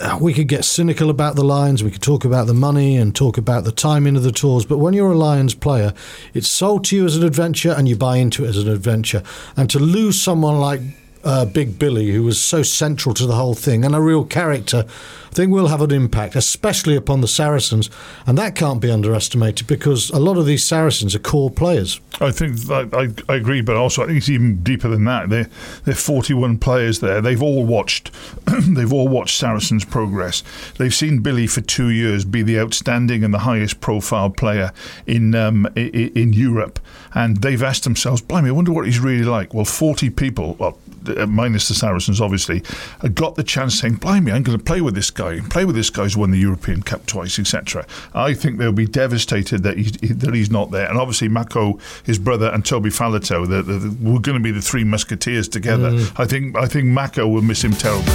Uh, 0.00 0.18
We 0.20 0.32
could 0.32 0.48
get 0.48 0.64
cynical 0.64 1.10
about 1.10 1.36
the 1.36 1.44
Lions. 1.44 1.84
We 1.84 1.90
could 1.90 2.02
talk 2.02 2.24
about 2.24 2.46
the 2.46 2.54
money 2.54 2.96
and 2.96 3.14
talk 3.14 3.38
about 3.38 3.64
the 3.64 3.72
timing 3.72 4.16
of 4.16 4.22
the 4.22 4.32
tours. 4.32 4.64
But 4.64 4.78
when 4.78 4.94
you're 4.94 5.12
a 5.12 5.16
Lions 5.16 5.54
player, 5.54 5.92
it's 6.34 6.48
sold 6.48 6.84
to 6.86 6.96
you 6.96 7.04
as 7.04 7.16
an 7.16 7.24
adventure, 7.24 7.72
and 7.72 7.88
you 7.88 7.96
buy 7.96 8.16
into 8.16 8.44
it 8.44 8.48
as 8.48 8.58
an 8.58 8.68
adventure. 8.68 9.22
And 9.56 9.68
to 9.70 9.78
lose 9.78 10.20
someone 10.20 10.58
like 10.58 10.80
uh, 11.24 11.44
Big 11.44 11.78
Billy, 11.78 12.10
who 12.10 12.22
was 12.22 12.40
so 12.40 12.62
central 12.62 13.14
to 13.14 13.26
the 13.26 13.34
whole 13.34 13.54
thing 13.54 13.84
and 13.84 13.94
a 13.94 14.00
real 14.00 14.24
character, 14.24 14.86
I 15.30 15.32
think 15.32 15.52
will 15.52 15.68
have 15.68 15.80
an 15.80 15.92
impact, 15.92 16.34
especially 16.34 16.96
upon 16.96 17.20
the 17.20 17.28
Saracens. 17.28 17.88
And 18.26 18.36
that 18.36 18.54
can't 18.56 18.80
be 18.80 18.90
underestimated 18.90 19.66
because 19.68 20.10
a 20.10 20.18
lot 20.18 20.36
of 20.36 20.44
these 20.46 20.64
Saracens 20.64 21.14
are 21.14 21.20
core 21.20 21.50
players. 21.50 22.00
I 22.20 22.32
think 22.32 22.68
I, 22.70 23.08
I 23.28 23.36
agree, 23.36 23.60
but 23.62 23.76
also 23.76 24.02
I 24.02 24.06
think 24.06 24.18
it's 24.18 24.28
even 24.28 24.62
deeper 24.62 24.88
than 24.88 25.04
that. 25.04 25.30
They're, 25.30 25.48
they're 25.84 25.94
41 25.94 26.58
players 26.58 26.98
there. 27.00 27.20
They've 27.20 27.42
all 27.42 27.64
watched. 27.64 28.10
they've 28.68 28.92
all 28.92 29.08
watched 29.08 29.38
Saracens' 29.38 29.84
progress. 29.84 30.42
They've 30.78 30.92
seen 30.94 31.20
Billy 31.20 31.46
for 31.46 31.60
two 31.60 31.88
years 31.90 32.24
be 32.24 32.42
the 32.42 32.58
outstanding 32.58 33.22
and 33.24 33.32
the 33.32 33.38
highest 33.38 33.80
profile 33.80 34.30
player 34.30 34.72
in 35.06 35.34
um, 35.34 35.66
i- 35.76 35.80
i- 35.94 36.12
in 36.14 36.32
Europe, 36.32 36.78
and 37.14 37.38
they've 37.38 37.62
asked 37.62 37.84
themselves, 37.84 38.20
"Blimey, 38.20 38.48
I 38.48 38.52
wonder 38.52 38.72
what 38.72 38.84
he's 38.86 38.98
really 38.98 39.24
like." 39.24 39.54
Well, 39.54 39.64
40 39.64 40.10
people. 40.10 40.56
Well, 40.58 40.76
uh, 41.16 41.24
minus 41.26 41.68
the 41.68 41.74
Saracens, 41.74 42.20
obviously, 42.20 42.62
uh, 43.02 43.08
got 43.08 43.36
the 43.36 43.42
chance 43.44 43.80
saying, 43.80 43.94
"Blimey, 43.94 44.32
I'm 44.32 44.42
going 44.42 44.58
to 44.58 44.62
play 44.64 44.80
with 44.82 44.94
this 44.94 45.10
guy. 45.20 45.40
Play 45.48 45.64
with 45.64 45.76
this 45.76 45.90
guy 45.90 46.04
who's 46.04 46.16
won 46.16 46.30
the 46.30 46.38
European 46.38 46.82
Cup 46.82 47.06
twice, 47.06 47.38
etc." 47.38 47.86
I 48.14 48.34
think 48.34 48.58
they'll 48.58 48.72
be 48.72 48.86
devastated 48.86 49.62
that 49.62 49.76
he's, 49.76 49.92
that 49.92 50.34
he's 50.34 50.50
not 50.50 50.70
there. 50.70 50.88
And 50.88 50.98
obviously, 50.98 51.28
Mako, 51.28 51.78
his 52.04 52.18
brother, 52.18 52.50
and 52.52 52.64
Toby 52.64 52.90
Faletau, 52.90 53.48
the, 53.48 53.62
the, 53.62 53.74
the, 53.74 53.90
we're 54.00 54.20
going 54.20 54.38
to 54.38 54.42
be 54.42 54.50
the 54.50 54.62
three 54.62 54.84
musketeers 54.84 55.48
together. 55.48 55.90
I 56.16 56.24
think 56.26 56.56
I 56.56 56.66
think 56.66 56.86
Mako 56.86 57.28
will 57.28 57.42
miss 57.42 57.62
him 57.62 57.72
terribly. 57.72 58.14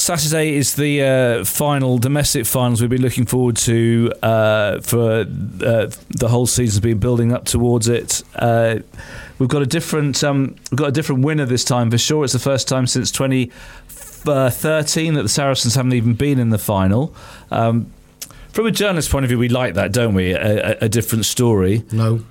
Saturday 0.00 0.54
is 0.54 0.76
the 0.76 1.02
uh, 1.02 1.44
final 1.44 1.98
domestic 1.98 2.46
finals 2.46 2.80
we've 2.80 2.88
been 2.88 3.02
looking 3.02 3.26
forward 3.26 3.56
to 3.58 4.10
uh, 4.22 4.80
for 4.80 5.20
uh, 5.20 5.90
the 6.08 6.28
whole 6.28 6.46
season's 6.46 6.80
been 6.80 6.98
building 6.98 7.32
up 7.32 7.44
towards 7.44 7.86
it. 7.86 8.24
Uh, 8.34 8.78
we've 9.38 9.50
got 9.50 9.62
a 9.62 9.66
different 9.66 10.24
um, 10.24 10.56
we've 10.70 10.78
got 10.78 10.88
a 10.88 10.92
different 10.92 11.22
winner 11.22 11.44
this 11.44 11.64
time 11.64 11.90
for 11.90 11.98
sure. 11.98 12.24
It's 12.24 12.32
the 12.32 12.38
first 12.38 12.66
time 12.66 12.86
since 12.86 13.12
2013 14.24 15.14
that 15.14 15.22
the 15.22 15.28
Saracens 15.28 15.74
haven't 15.74 15.92
even 15.94 16.14
been 16.14 16.38
in 16.38 16.50
the 16.50 16.58
final. 16.58 17.14
Um, 17.50 17.92
from 18.52 18.66
a 18.66 18.70
journalist 18.70 19.10
point 19.10 19.24
of 19.24 19.28
view, 19.28 19.38
we 19.38 19.48
like 19.48 19.74
that, 19.74 19.92
don't 19.92 20.14
we? 20.14 20.32
A, 20.32 20.72
a, 20.72 20.76
a 20.82 20.88
different 20.88 21.24
story. 21.24 21.84
No. 21.92 22.24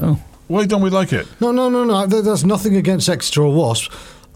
Oh. 0.00 0.20
Why 0.48 0.66
don't 0.66 0.82
we 0.82 0.90
like 0.90 1.12
it? 1.12 1.26
No, 1.40 1.52
no, 1.52 1.68
no, 1.68 1.84
no. 1.84 2.06
There- 2.06 2.22
There's 2.22 2.44
nothing 2.44 2.76
against 2.76 3.08
Exeter 3.08 3.42
or 3.44 3.54
Wasps. 3.54 3.88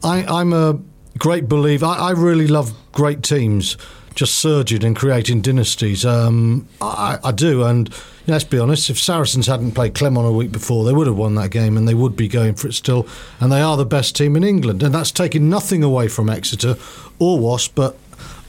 I, 0.05 0.23
I'm 0.25 0.53
a 0.53 0.79
great 1.19 1.49
believer. 1.49 1.87
I, 1.87 1.95
I 1.95 2.11
really 2.13 2.47
love 2.47 2.73
great 2.93 3.23
teams 3.23 3.77
just 4.15 4.37
surging 4.37 4.85
and 4.85 4.95
creating 4.95 5.41
dynasties. 5.41 6.05
Um, 6.05 6.69
I, 6.81 7.19
I 7.23 7.33
do. 7.33 7.65
And 7.65 7.93
let's 8.27 8.45
be 8.45 8.59
honest, 8.59 8.91
if 8.91 8.99
Saracens 8.99 9.47
hadn't 9.47 9.73
played 9.73 9.95
Clermont 9.95 10.29
a 10.29 10.33
week 10.33 10.53
before, 10.53 10.85
they 10.85 10.93
would 10.93 11.07
have 11.07 11.17
won 11.17 11.35
that 11.35 11.51
game 11.51 11.77
and 11.77 11.89
they 11.89 11.95
would 11.95 12.17
be 12.17 12.29
going 12.29 12.55
for 12.55 12.69
it 12.69 12.75
still. 12.75 13.07
And 13.41 13.51
they 13.51 13.61
are 13.61 13.77
the 13.77 13.85
best 13.85 14.17
team 14.17 14.37
in 14.37 14.45
England. 14.45 14.83
And 14.83 14.95
that's 14.95 15.11
taking 15.11 15.49
nothing 15.49 15.83
away 15.83 16.09
from 16.09 16.29
Exeter 16.29 16.77
or 17.19 17.39
Wasp, 17.39 17.75
but 17.75 17.97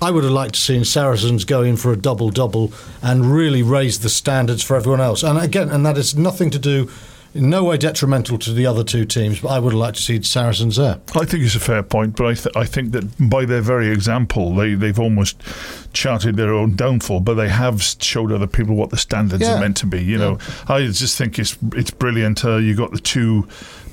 I 0.02 0.12
would 0.12 0.24
have 0.24 0.34
liked 0.34 0.56
to 0.56 0.62
seen 0.62 0.84
Saracens 0.84 1.46
go 1.46 1.64
in 1.64 1.78
for 1.78 1.92
a 1.92 1.98
double 1.98 2.30
double 2.30 2.72
and 3.02 3.34
really 3.34 3.64
raise 3.64 4.00
the 4.00 4.10
standards 4.10 4.62
for 4.62 4.76
everyone 4.76 5.02
else. 5.02 5.24
And 5.24 5.38
again, 5.40 5.70
and 5.70 5.86
that 5.86 5.98
is 5.98 6.16
nothing 6.16 6.50
to 6.52 6.60
do, 6.60 6.92
in 7.36 7.50
no 7.50 7.66
way 7.66 7.78
detrimental 7.78 8.38
to 8.40 8.54
the 8.54 8.66
other 8.66 8.84
two 8.84 9.06
teams, 9.06 9.42
but 9.42 9.50
I 9.50 9.60
would 9.60 9.74
have 9.74 9.80
liked 9.80 9.98
to 9.98 10.02
see 10.02 10.22
Saracens 10.24 10.78
there. 10.78 11.00
I 11.16 11.26
think 11.26 11.44
it's 11.44 11.54
a 11.56 11.60
fair 11.60 11.84
point, 11.84 12.16
but 12.16 12.26
I, 12.26 12.34
th- 12.34 12.56
I 12.56 12.66
think 12.66 12.94
that 12.94 13.30
by 13.30 13.46
their 13.46 13.62
very 13.62 13.90
example, 13.90 14.56
they, 14.56 14.74
they've 14.74 15.00
almost 15.00 15.40
charted 15.94 16.38
their 16.38 16.54
own 16.54 16.76
downfall, 16.76 17.20
but 17.20 17.34
they 17.36 17.50
have 17.50 17.84
showed 17.84 18.32
other 18.32 18.48
people 18.48 18.76
what 18.76 18.90
the 18.90 18.98
standards 18.98 19.44
Yeah. 19.44 19.58
are 19.58 19.60
meant 19.60 19.78
to 19.78 19.86
be. 19.86 20.02
You 20.04 20.18
know, 20.18 20.38
I 20.70 20.86
just 20.88 21.18
think 21.18 21.38
it's 21.38 21.58
it's 21.74 21.92
brilliant. 21.92 22.44
Uh, 22.44 22.58
you 22.58 22.74
got 22.76 22.92
the 22.92 23.00
two 23.00 23.48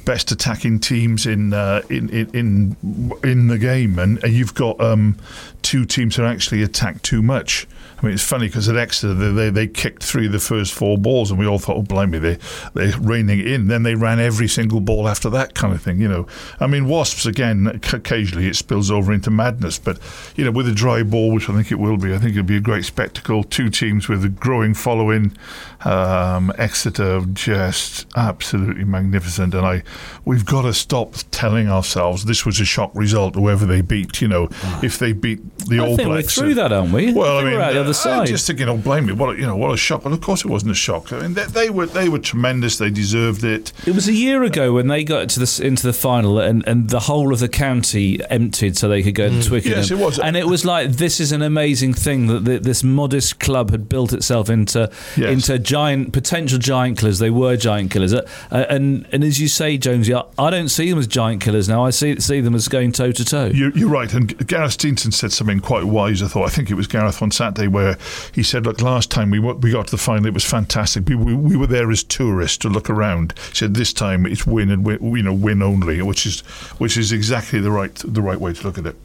best 0.04 0.32
attacking 0.32 0.80
teams 0.80 1.26
in 1.26 1.52
uh, 1.52 1.82
in, 1.90 2.08
in 2.10 2.30
in 2.34 3.12
in 3.24 3.46
the 3.48 3.58
game, 3.58 3.98
and, 3.98 4.22
and 4.24 4.32
you've 4.32 4.54
got 4.54 4.80
um, 4.80 5.16
two 5.62 5.84
teams 5.84 6.16
that 6.16 6.24
actually 6.26 6.62
attack 6.62 7.02
too 7.02 7.22
much. 7.22 7.66
I 8.02 8.06
mean, 8.06 8.14
it's 8.14 8.24
funny 8.24 8.48
because 8.48 8.68
at 8.68 8.76
Exeter 8.76 9.14
they, 9.14 9.30
they 9.30 9.50
they 9.50 9.66
kicked 9.68 10.02
of 10.14 10.32
the 10.32 10.40
first 10.40 10.74
four 10.74 10.98
balls, 10.98 11.30
and 11.30 11.38
we 11.38 11.46
all 11.46 11.58
thought, 11.58 11.76
oh, 11.76 11.82
blimey, 11.82 12.18
they 12.18 12.38
they're 12.74 12.98
reining 12.98 13.40
in. 13.40 13.68
Then 13.68 13.84
they 13.84 13.94
ran 13.94 14.18
every 14.18 14.48
single 14.48 14.80
ball 14.80 15.08
after 15.08 15.30
that 15.30 15.54
kind 15.54 15.72
of 15.72 15.80
thing. 15.80 16.00
You 16.00 16.08
know, 16.08 16.26
I 16.58 16.66
mean, 16.66 16.88
Wasps 16.88 17.26
again. 17.26 17.80
Occasionally 17.92 18.48
it 18.48 18.56
spills 18.56 18.90
over 18.90 19.12
into 19.12 19.30
madness, 19.30 19.78
but 19.78 19.98
you 20.34 20.44
know, 20.44 20.50
with 20.50 20.68
a 20.68 20.72
dry 20.72 21.02
ball, 21.02 21.32
which 21.32 21.48
I 21.48 21.54
think 21.54 21.70
it 21.70 21.76
will 21.76 21.96
be, 21.96 22.12
I 22.12 22.18
think 22.18 22.32
it'll 22.32 22.42
be 22.42 22.56
a 22.56 22.60
great 22.60 22.84
spectacle. 22.84 23.44
Two 23.44 23.70
teams 23.70 24.08
with 24.08 24.24
a 24.24 24.28
growing 24.28 24.74
following. 24.74 25.36
Um, 25.84 26.52
Exeter 26.58 27.22
just 27.32 28.06
absolutely 28.16 28.84
magnificent, 28.84 29.54
and 29.54 29.66
I 29.66 29.82
we've 30.24 30.44
got 30.44 30.62
to 30.62 30.72
stop 30.74 31.14
telling 31.30 31.68
ourselves 31.68 32.24
this 32.24 32.46
was 32.46 32.60
a 32.60 32.64
shock 32.64 32.90
result. 32.94 33.34
Whoever 33.34 33.66
they 33.66 33.80
beat, 33.80 34.20
you 34.20 34.28
know, 34.28 34.48
if 34.82 34.98
they 34.98 35.12
beat 35.12 35.40
the 35.66 35.80
I 35.80 35.86
All 35.86 35.96
think 35.96 36.08
we're 36.08 36.22
through 36.22 36.54
that, 36.54 36.72
aren't 36.72 36.92
we? 36.92 37.12
well, 37.12 37.38
I 37.38 37.40
think 37.40 37.50
mean, 37.50 37.58
we're 37.58 37.64
out 37.64 37.72
the 37.72 37.78
uh, 37.78 37.82
other 37.82 37.88
I'm 37.88 37.94
side. 37.94 38.26
just 38.28 38.46
thinking, 38.46 38.68
oh, 38.68 38.76
blame 38.76 39.06
me! 39.06 39.12
What 39.12 39.34
a, 39.36 39.40
you 39.40 39.46
know, 39.46 39.56
what 39.56 39.72
a 39.72 39.76
shock! 39.76 40.04
Well, 40.04 40.14
of 40.14 40.20
course, 40.20 40.44
it 40.44 40.48
wasn't 40.48 40.72
a 40.72 40.74
shock. 40.76 41.12
I 41.12 41.20
mean, 41.20 41.34
they, 41.34 41.44
they 41.46 41.70
were 41.70 41.86
they 41.86 42.08
were 42.08 42.18
tremendous. 42.20 42.78
They 42.78 42.90
deserved 42.90 43.42
it. 43.44 43.72
It 43.86 43.94
was 43.94 44.08
a 44.08 44.12
year 44.12 44.42
ago 44.44 44.72
when 44.72 44.88
they 44.88 45.04
got 45.04 45.28
to 45.30 45.40
the, 45.40 45.60
into 45.64 45.86
the 45.86 45.92
final, 45.92 46.38
and, 46.38 46.66
and 46.66 46.90
the 46.90 47.00
whole 47.00 47.32
of 47.32 47.40
the 47.40 47.48
county 47.48 48.20
emptied 48.30 48.76
so 48.76 48.88
they 48.88 49.02
could 49.02 49.14
go 49.14 49.28
to 49.28 49.42
Twickenham. 49.42 49.78
Yes, 49.78 49.90
it 49.90 49.98
was. 49.98 50.18
And 50.18 50.36
it 50.36 50.46
was 50.46 50.64
like 50.64 50.90
this 50.92 51.18
is 51.20 51.32
an 51.32 51.42
amazing 51.42 51.94
thing 51.94 52.28
that 52.28 52.44
the, 52.44 52.58
this 52.58 52.84
modest 52.84 53.40
club 53.40 53.70
had 53.70 53.88
built 53.88 54.12
itself 54.12 54.48
into 54.48 54.90
Yes. 55.16 55.30
into 55.32 55.58
giant 55.72 56.12
potential 56.12 56.58
giant 56.58 56.98
killers. 56.98 57.18
They 57.18 57.30
were 57.30 57.56
giant 57.56 57.90
killers, 57.90 58.12
uh, 58.12 58.26
and 58.50 59.08
and 59.10 59.24
as 59.24 59.40
you 59.40 59.48
say, 59.48 59.78
Jonesy, 59.78 60.12
I, 60.12 60.22
I 60.36 60.50
don't 60.50 60.68
see 60.68 60.90
them 60.90 60.98
as 60.98 61.06
giant 61.06 61.40
killers 61.40 61.66
now. 61.66 61.86
I 61.86 61.88
see 61.88 62.20
see 62.20 62.42
them 62.42 62.54
as 62.54 62.68
going 62.68 62.92
toe 62.92 63.10
to 63.10 63.24
toe. 63.24 63.46
You're, 63.46 63.70
you're 63.70 63.88
right. 63.88 64.12
And 64.12 64.46
Gareth 64.46 64.76
Steenson 64.76 65.14
said 65.14 65.32
something 65.32 65.60
quite 65.60 65.84
wise. 65.84 66.22
I 66.22 66.28
thought. 66.28 66.44
I 66.44 66.50
think 66.50 66.70
it 66.70 66.74
was 66.74 66.86
Gareth 66.86 67.22
on 67.22 67.30
Saturday 67.30 67.68
where 67.68 67.96
he 68.34 68.42
said, 68.42 68.66
"Look, 68.66 68.82
last 68.82 69.10
time 69.10 69.30
we 69.30 69.38
we 69.38 69.72
got 69.72 69.86
to 69.86 69.92
the 69.92 69.96
final, 69.96 70.26
it 70.26 70.34
was 70.34 70.44
fantastic. 70.44 71.08
We, 71.08 71.14
we, 71.14 71.34
we 71.34 71.56
were 71.56 71.66
there 71.66 71.90
as 71.90 72.04
tourists 72.04 72.58
to 72.58 72.68
look 72.68 72.90
around." 72.90 73.32
He 73.48 73.54
said, 73.54 73.72
"This 73.72 73.94
time 73.94 74.26
it's 74.26 74.46
win 74.46 74.70
and 74.70 74.84
win, 74.84 74.98
you 75.16 75.22
know, 75.22 75.32
win 75.32 75.62
only," 75.62 76.02
which 76.02 76.26
is 76.26 76.40
which 76.76 76.98
is 76.98 77.12
exactly 77.12 77.60
the 77.60 77.70
right 77.70 77.94
the 78.04 78.20
right 78.20 78.38
way 78.38 78.52
to 78.52 78.62
look 78.62 78.76
at 78.76 78.84
it. 78.84 78.96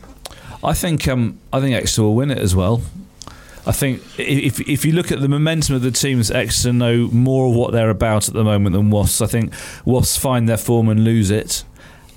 I 0.61 0.73
think 0.73 1.07
um, 1.07 1.39
I 1.53 1.61
think 1.61 1.75
Exeter 1.75 2.03
will 2.03 2.15
win 2.15 2.29
it 2.29 2.39
as 2.39 2.53
well. 2.53 2.81
I 3.67 3.73
think 3.73 4.01
if 4.17 4.61
if 4.61 4.85
you 4.85 4.93
look 4.93 5.11
at 5.11 5.19
the 5.19 5.27
momentum 5.27 5.75
of 5.75 5.81
the 5.81 5.91
teams, 5.91 6.31
Exeter 6.31 6.71
know 6.71 7.09
more 7.11 7.49
of 7.49 7.53
what 7.53 7.73
they're 7.73 7.89
about 7.89 8.29
at 8.29 8.33
the 8.33 8.43
moment 8.43 8.73
than 8.73 8.89
Wasps. 8.89 9.21
I 9.21 9.27
think 9.27 9.53
Wasps 9.83 10.17
find 10.17 10.47
their 10.47 10.57
form 10.57 10.87
and 10.87 11.03
lose 11.03 11.29
it, 11.29 11.65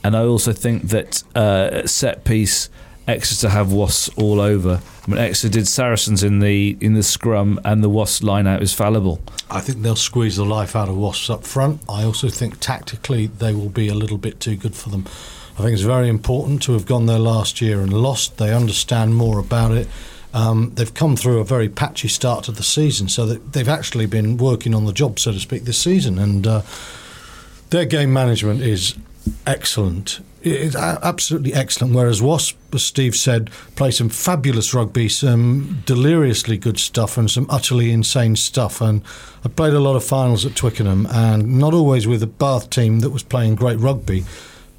and 0.05 0.17
I 0.17 0.21
also 0.21 0.53
think 0.53 0.85
that 0.91 1.25
uh, 1.35 1.87
set 1.89 2.23
piece, 2.25 2.71
Exeter 3.09 3.49
have 3.49 3.73
Wasps 3.73 4.11
all 4.17 4.41
over. 4.41 4.81
I 5.05 5.11
mean, 5.11 5.19
Exeter 5.19 5.53
did 5.53 5.67
Saracens 5.67 6.23
in 6.23 6.39
the 6.39 6.79
in 6.81 6.95
the 6.95 7.03
scrum, 7.03 7.61
and 7.65 7.83
the 7.83 7.91
Wasps 7.91 8.23
line 8.23 8.47
out 8.47 8.63
is 8.63 8.73
fallible. 8.73 9.21
I 9.51 9.59
think 9.61 9.83
they'll 9.83 9.97
squeeze 9.97 10.37
the 10.37 10.45
life 10.45 10.77
out 10.77 10.89
of 10.89 10.97
Wasps 10.97 11.31
up 11.31 11.45
front. 11.45 11.81
I 11.89 12.05
also 12.05 12.29
think 12.29 12.61
tactically 12.61 13.27
they 13.27 13.53
will 13.55 13.71
be 13.71 13.89
a 13.89 13.95
little 13.95 14.19
bit 14.19 14.39
too 14.39 14.55
good 14.55 14.77
for 14.77 14.91
them. 14.91 15.05
I 15.59 15.63
think 15.63 15.73
it's 15.73 15.83
very 15.83 16.09
important 16.09 16.63
to 16.63 16.75
have 16.75 16.87
gone 16.87 17.07
there 17.07 17.19
last 17.19 17.61
year 17.61 17.81
and 17.81 17.93
lost. 17.93 18.39
They 18.39 18.55
understand 18.55 19.17
more 19.17 19.41
about 19.41 19.73
it. 19.73 19.89
Um, 20.33 20.73
they've 20.75 20.95
come 20.95 21.17
through 21.17 21.41
a 21.41 21.45
very 21.45 21.69
patchy 21.69 22.09
start 22.09 22.45
to 22.45 22.53
the 22.53 22.63
season, 22.63 23.09
so 23.09 23.27
they've 23.27 23.69
actually 23.69 24.07
been 24.07 24.37
working 24.37 24.75
on 24.75 24.85
the 24.85 24.93
job, 24.93 25.19
so 25.19 25.33
to 25.33 25.41
speak, 25.41 25.65
this 25.65 25.79
season. 25.79 26.19
And 26.19 26.47
uh, 26.47 26.63
their 27.71 27.85
game 27.85 28.13
management 28.13 28.61
is 28.63 28.97
excellent. 29.47 30.21
It's 30.43 30.75
absolutely 30.75 31.53
excellent. 31.53 31.95
Whereas 31.95 32.23
Wasp, 32.23 32.57
as 32.73 32.83
Steve 32.83 33.15
said, 33.15 33.51
play 33.77 33.91
some 33.91 34.09
fabulous 34.09 34.73
rugby, 34.73 35.09
some 35.09 35.83
deliriously 35.85 36.57
good 36.57 36.79
stuff, 36.79 37.19
and 37.19 37.31
some 37.31 37.47
utterly 37.51 37.91
insane 37.91 38.37
stuff. 38.37 38.81
And 38.81 39.03
I 39.45 39.49
played 39.49 39.75
a 39.75 39.81
lot 39.81 39.97
of 39.97 40.05
finals 40.05 40.47
at 40.47 40.57
Twickenham, 40.57 41.07
and 41.11 41.59
not 41.59 41.75
always 41.75 42.07
with 42.07 42.23
a 42.23 42.27
Bath 42.27 42.71
team 42.71 43.01
that 43.01 43.11
was 43.11 43.23
playing 43.23 43.57
great 43.57 43.79
rugby. 43.79 44.25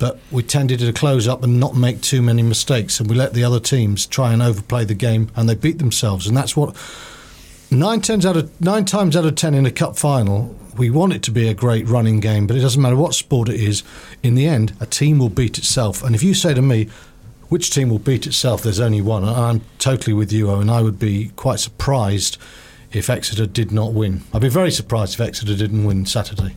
But 0.02 0.18
we 0.32 0.42
tended 0.42 0.80
to 0.80 0.92
close 0.92 1.28
up 1.28 1.44
and 1.44 1.60
not 1.60 1.76
make 1.76 2.02
too 2.02 2.24
many 2.24 2.42
mistakes, 2.42 3.00
and 3.00 3.08
we 3.08 3.16
let 3.16 3.36
the 3.36 3.44
other 3.44 3.60
teams 3.60 4.08
try 4.08 4.34
and 4.34 4.42
overplay 4.42 4.84
the 4.84 4.96
game, 4.96 5.30
and 5.36 5.48
they 5.48 5.54
beat 5.54 5.78
themselves. 5.78 6.26
And 6.26 6.36
that's 6.36 6.58
what 6.58 6.76
nine 7.70 8.02
times 8.02 8.26
out 8.26 8.36
of 8.36 8.60
nine 8.60 8.86
times 8.86 9.16
out 9.16 9.26
of 9.26 9.36
ten 9.36 9.54
in 9.54 9.68
a 9.68 9.72
cup 9.72 9.96
final, 9.96 10.56
we 10.76 10.90
want 10.90 11.14
it 11.14 11.22
to 11.22 11.32
be 11.32 11.48
a 11.48 11.54
great 11.54 11.88
running 11.88 12.20
game, 12.20 12.48
but 12.48 12.58
it 12.58 12.62
doesn't 12.62 12.82
matter 12.82 12.96
what 12.96 13.14
sport 13.14 13.48
it 13.48 13.60
is. 13.60 13.84
In 14.24 14.34
the 14.34 14.48
end, 14.48 14.74
a 14.80 14.88
team 14.88 15.20
will 15.20 15.30
beat 15.30 15.60
itself. 15.60 16.04
And 16.04 16.16
if 16.16 16.24
you 16.24 16.34
say 16.34 16.56
to 16.56 16.64
me, 16.64 16.90
which 17.50 17.70
team 17.70 17.90
will 17.90 18.00
beat 18.00 18.26
itself? 18.26 18.64
There's 18.64 18.80
only 18.80 19.02
one. 19.02 19.24
and 19.24 19.36
I'm 19.36 19.62
totally 19.78 20.14
with 20.14 20.34
you, 20.34 20.50
Owen. 20.50 20.68
I 20.68 20.82
would 20.82 20.98
be 20.98 21.30
quite 21.36 21.60
surprised 21.60 22.40
if 22.92 23.08
Exeter 23.08 23.46
did 23.46 23.72
not 23.72 23.94
win. 23.94 24.24
I'd 24.34 24.42
be 24.42 24.50
very 24.50 24.72
surprised 24.72 25.14
if 25.14 25.22
Exeter 25.22 25.56
didn't 25.56 25.86
win 25.86 26.08
Saturday. 26.08 26.56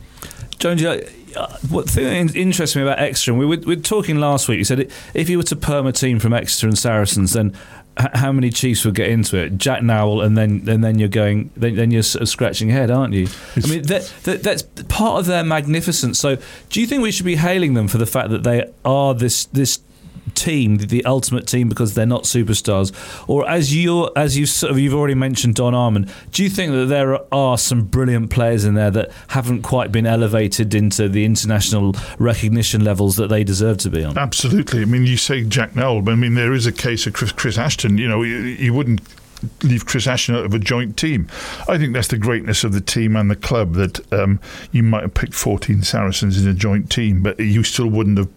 Jones, 0.57 0.81
you 0.81 0.87
know, 0.87 1.01
uh, 1.35 1.57
what 1.69 1.89
thing 1.89 2.27
that 2.27 2.35
interests 2.35 2.75
me 2.75 2.81
about 2.81 2.99
Exeter, 2.99 3.31
and 3.31 3.39
we 3.39 3.45
were, 3.45 3.57
we 3.57 3.75
were 3.75 3.81
talking 3.81 4.17
last 4.19 4.47
week, 4.47 4.57
you 4.57 4.63
said 4.63 4.91
if 5.13 5.29
you 5.29 5.37
were 5.37 5.43
to 5.43 5.55
perm 5.55 5.87
a 5.87 5.91
team 5.91 6.19
from 6.19 6.33
Exeter 6.33 6.67
and 6.67 6.77
Saracens, 6.77 7.33
then 7.33 7.55
h- 7.99 8.09
how 8.13 8.31
many 8.31 8.49
Chiefs 8.49 8.85
would 8.85 8.95
get 8.95 9.09
into 9.09 9.37
it? 9.37 9.57
Jack 9.57 9.83
Nowell, 9.83 10.21
and 10.21 10.37
then 10.37 10.67
and 10.67 10.83
then 10.83 10.99
you're 10.99 11.09
going, 11.09 11.51
then, 11.55 11.75
then 11.75 11.91
you're 11.91 12.03
sort 12.03 12.21
of 12.21 12.29
scratching 12.29 12.69
your 12.69 12.77
head, 12.77 12.91
aren't 12.91 13.13
you? 13.13 13.27
I 13.55 13.67
mean, 13.67 13.83
that, 13.83 14.13
that, 14.23 14.43
that's 14.43 14.63
part 14.87 15.19
of 15.19 15.25
their 15.25 15.43
magnificence. 15.43 16.19
So, 16.19 16.37
do 16.69 16.81
you 16.81 16.87
think 16.87 17.03
we 17.03 17.11
should 17.11 17.25
be 17.25 17.35
hailing 17.35 17.73
them 17.73 17.87
for 17.87 17.97
the 17.97 18.05
fact 18.05 18.29
that 18.29 18.43
they 18.43 18.71
are 18.83 19.13
this 19.13 19.45
this 19.45 19.79
team, 20.35 20.77
the 20.77 21.03
ultimate 21.05 21.47
team, 21.47 21.69
because 21.69 21.93
they're 21.93 22.05
not 22.05 22.23
superstars, 22.23 22.93
or 23.27 23.47
as 23.47 23.75
you 23.75 24.09
as 24.15 24.37
you 24.37 24.45
sort 24.45 24.71
of 24.71 24.79
you've 24.79 24.93
already 24.93 25.15
mentioned 25.15 25.55
Don 25.55 25.73
Armand, 25.73 26.11
do 26.31 26.43
you 26.43 26.49
think 26.49 26.71
that 26.73 26.85
there 26.85 27.19
are 27.33 27.57
some 27.57 27.83
brilliant 27.83 28.29
players 28.29 28.65
in 28.65 28.73
there 28.75 28.91
that 28.91 29.11
haven't 29.29 29.61
quite 29.61 29.91
been 29.91 30.05
elevated 30.05 30.75
into 30.75 31.07
the 31.09 31.25
international 31.25 31.95
recognition 32.19 32.83
levels 32.83 33.15
that 33.15 33.27
they 33.27 33.43
deserve 33.43 33.77
to 33.79 33.89
be 33.89 34.03
on? 34.03 34.17
Absolutely. 34.17 34.81
I 34.81 34.85
mean, 34.85 35.05
you 35.05 35.17
say 35.17 35.43
Jack 35.43 35.75
Nowell, 35.75 36.01
but 36.01 36.11
I 36.11 36.15
mean, 36.15 36.35
there 36.35 36.53
is 36.53 36.65
a 36.65 36.71
case 36.71 37.07
of 37.07 37.13
Chris, 37.13 37.31
Chris 37.31 37.57
Ashton. 37.57 37.97
You 37.97 38.07
know, 38.07 38.23
you, 38.23 38.37
you 38.37 38.73
wouldn't 38.73 39.01
leave 39.63 39.85
Chris 39.85 40.07
Ashton 40.07 40.35
out 40.35 40.45
of 40.45 40.53
a 40.53 40.59
joint 40.59 40.97
team. 40.97 41.27
I 41.67 41.77
think 41.77 41.93
that's 41.93 42.07
the 42.07 42.17
greatness 42.17 42.63
of 42.63 42.73
the 42.73 42.81
team 42.81 43.15
and 43.15 43.29
the 43.29 43.35
club 43.35 43.73
that 43.73 44.13
um, 44.13 44.39
you 44.71 44.83
might 44.83 45.03
have 45.03 45.13
picked 45.13 45.33
14 45.33 45.83
Saracens 45.83 46.43
in 46.43 46.49
a 46.49 46.53
joint 46.53 46.91
team, 46.91 47.21
but 47.21 47.39
you 47.39 47.63
still 47.63 47.87
wouldn't 47.87 48.17
have 48.17 48.29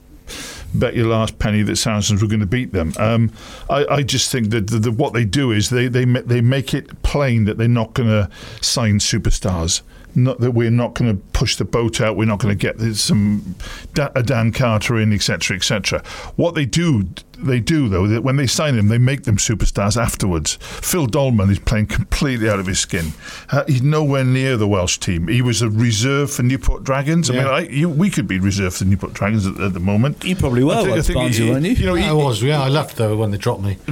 bet 0.75 0.95
your 0.95 1.07
last 1.07 1.39
penny 1.39 1.63
that 1.63 1.77
Saracens 1.77 2.23
were 2.23 2.29
going 2.29 2.41
to 2.41 2.47
beat 2.47 2.73
them. 2.73 2.93
Um, 2.99 3.33
I, 3.71 3.87
I, 3.87 4.03
just 4.03 4.31
think 4.31 4.51
that 4.51 4.69
the, 4.69 4.79
the, 4.79 4.93
what 4.93 5.13
they 5.13 5.25
do 5.25 5.51
is 5.51 5.71
they, 5.71 5.89
they 5.89 6.05
they 6.05 6.41
make 6.41 6.75
it 6.75 7.03
plain 7.03 7.45
that 7.45 7.59
they're 7.59 7.69
not 7.69 7.95
going 7.95 8.09
to 8.09 8.31
sign 8.61 8.99
superstars 8.99 9.83
not 10.15 10.41
that 10.41 10.53
we're 10.53 10.71
not 10.71 10.95
going 10.95 11.15
to 11.15 11.23
push 11.33 11.57
the 11.57 11.65
boat 11.65 12.01
out. 12.01 12.17
We're 12.17 12.25
not 12.25 12.41
going 12.41 12.57
to 12.57 12.73
get 12.73 12.81
some 12.97 13.55
a 13.97 14.23
Dan 14.23 14.53
Carter 14.53 14.99
in, 14.99 15.13
etc., 15.13 15.57
etc. 15.57 16.03
What 16.37 16.55
they 16.55 16.67
do, 16.67 17.09
they 17.39 17.61
do 17.61 17.89
though. 17.89 18.07
That 18.07 18.23
when 18.23 18.37
they 18.37 18.47
sign 18.47 18.77
them, 18.77 18.89
they 18.89 18.99
make 18.99 19.25
them 19.25 19.37
superstars 19.37 20.01
afterwards. 20.01 20.59
Phil 20.61 21.07
Dolman 21.07 21.51
is 21.51 21.59
playing 21.59 21.87
completely 21.87 22.49
out 22.49 22.59
of 22.59 22.67
his 22.67 22.79
skin. 22.79 23.13
Uh, 23.51 23.65
he's 23.67 23.83
nowhere 23.83 24.25
near 24.25 24.57
the 24.57 24.69
Welsh 24.69 24.99
team. 24.99 25.29
He 25.29 25.43
was 25.43 25.63
a 25.63 25.71
reserve 25.71 26.31
for 26.31 26.43
Newport 26.43 26.85
Dragons. 26.85 27.29
Yeah. 27.29 27.41
I 27.41 27.45
mean, 27.45 27.71
I, 27.71 27.73
you, 27.73 27.89
we 27.89 28.11
could 28.11 28.27
be 28.27 28.39
reserve 28.39 28.75
for 28.75 28.85
Newport 28.85 29.13
Dragons 29.15 29.47
at, 29.47 29.59
at 29.61 29.73
the 29.73 29.81
moment. 29.81 30.25
You 30.25 30.37
probably 30.37 30.65
were. 30.65 30.75
I 30.75 30.85
think, 30.85 30.99
I 30.99 31.03
think 31.03 31.19
Barnesy, 31.19 31.45
he, 31.45 31.51
weren't 31.51 31.65
you? 31.65 31.73
you 31.73 31.87
know, 31.87 31.95
he, 31.95 32.05
I 32.05 32.13
was. 32.13 32.43
Yeah, 32.43 32.63
I 32.63 32.69
left 32.69 32.97
though 32.97 33.17
when 33.17 33.31
they 33.31 33.39
dropped 33.39 33.63
me. 33.63 33.77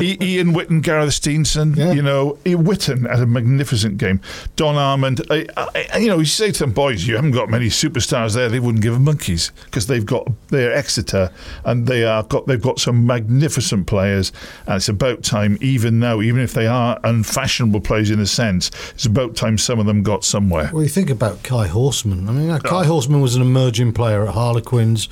Ian 0.00 0.54
Whitten, 0.54 0.82
Gareth 0.82 1.10
Steenson. 1.10 1.76
Yeah. 1.76 1.92
You 1.92 2.02
know, 2.02 2.38
Witten 2.44 3.08
had 3.08 3.20
a 3.20 3.26
magnificent 3.26 3.98
game. 3.98 4.20
Don 4.56 4.76
Armand, 4.76 5.22
I, 5.30 5.46
I, 5.56 5.98
you 5.98 6.08
know, 6.08 6.18
you 6.18 6.24
say 6.24 6.52
to 6.52 6.60
them, 6.60 6.72
boys, 6.72 7.06
you 7.06 7.16
haven't 7.16 7.32
got 7.32 7.48
many 7.48 7.66
superstars 7.66 8.34
there. 8.34 8.48
They 8.48 8.60
wouldn't 8.60 8.82
give 8.82 8.94
them 8.94 9.04
monkeys 9.04 9.52
because 9.64 9.86
they've 9.86 10.06
got 10.06 10.28
they're 10.48 10.72
Exeter 10.72 11.30
and 11.64 11.79
they 11.86 12.04
are 12.04 12.22
got 12.22 12.46
they've 12.46 12.60
got 12.60 12.78
some 12.78 13.06
magnificent 13.06 13.86
players. 13.86 14.32
And 14.66 14.76
it's 14.76 14.88
about 14.88 15.22
time, 15.22 15.58
even 15.60 15.98
now, 15.98 16.20
even 16.20 16.40
if 16.40 16.52
they 16.52 16.66
are 16.66 16.98
unfashionable 17.04 17.80
players 17.80 18.10
in 18.10 18.20
a 18.20 18.26
sense, 18.26 18.70
it's 18.90 19.06
about 19.06 19.36
time 19.36 19.58
some 19.58 19.78
of 19.78 19.86
them 19.86 20.02
got 20.02 20.24
somewhere. 20.24 20.70
Well, 20.72 20.82
you 20.82 20.88
think 20.88 21.10
about 21.10 21.42
Kai 21.42 21.68
Horstmann. 21.68 22.28
I 22.28 22.32
mean, 22.32 22.58
Kai 22.60 22.84
oh. 22.86 23.00
Horstmann 23.00 23.22
was 23.22 23.36
an 23.36 23.42
emerging 23.42 23.92
player 23.92 24.26
at 24.26 24.34
Harlequins, 24.34 25.08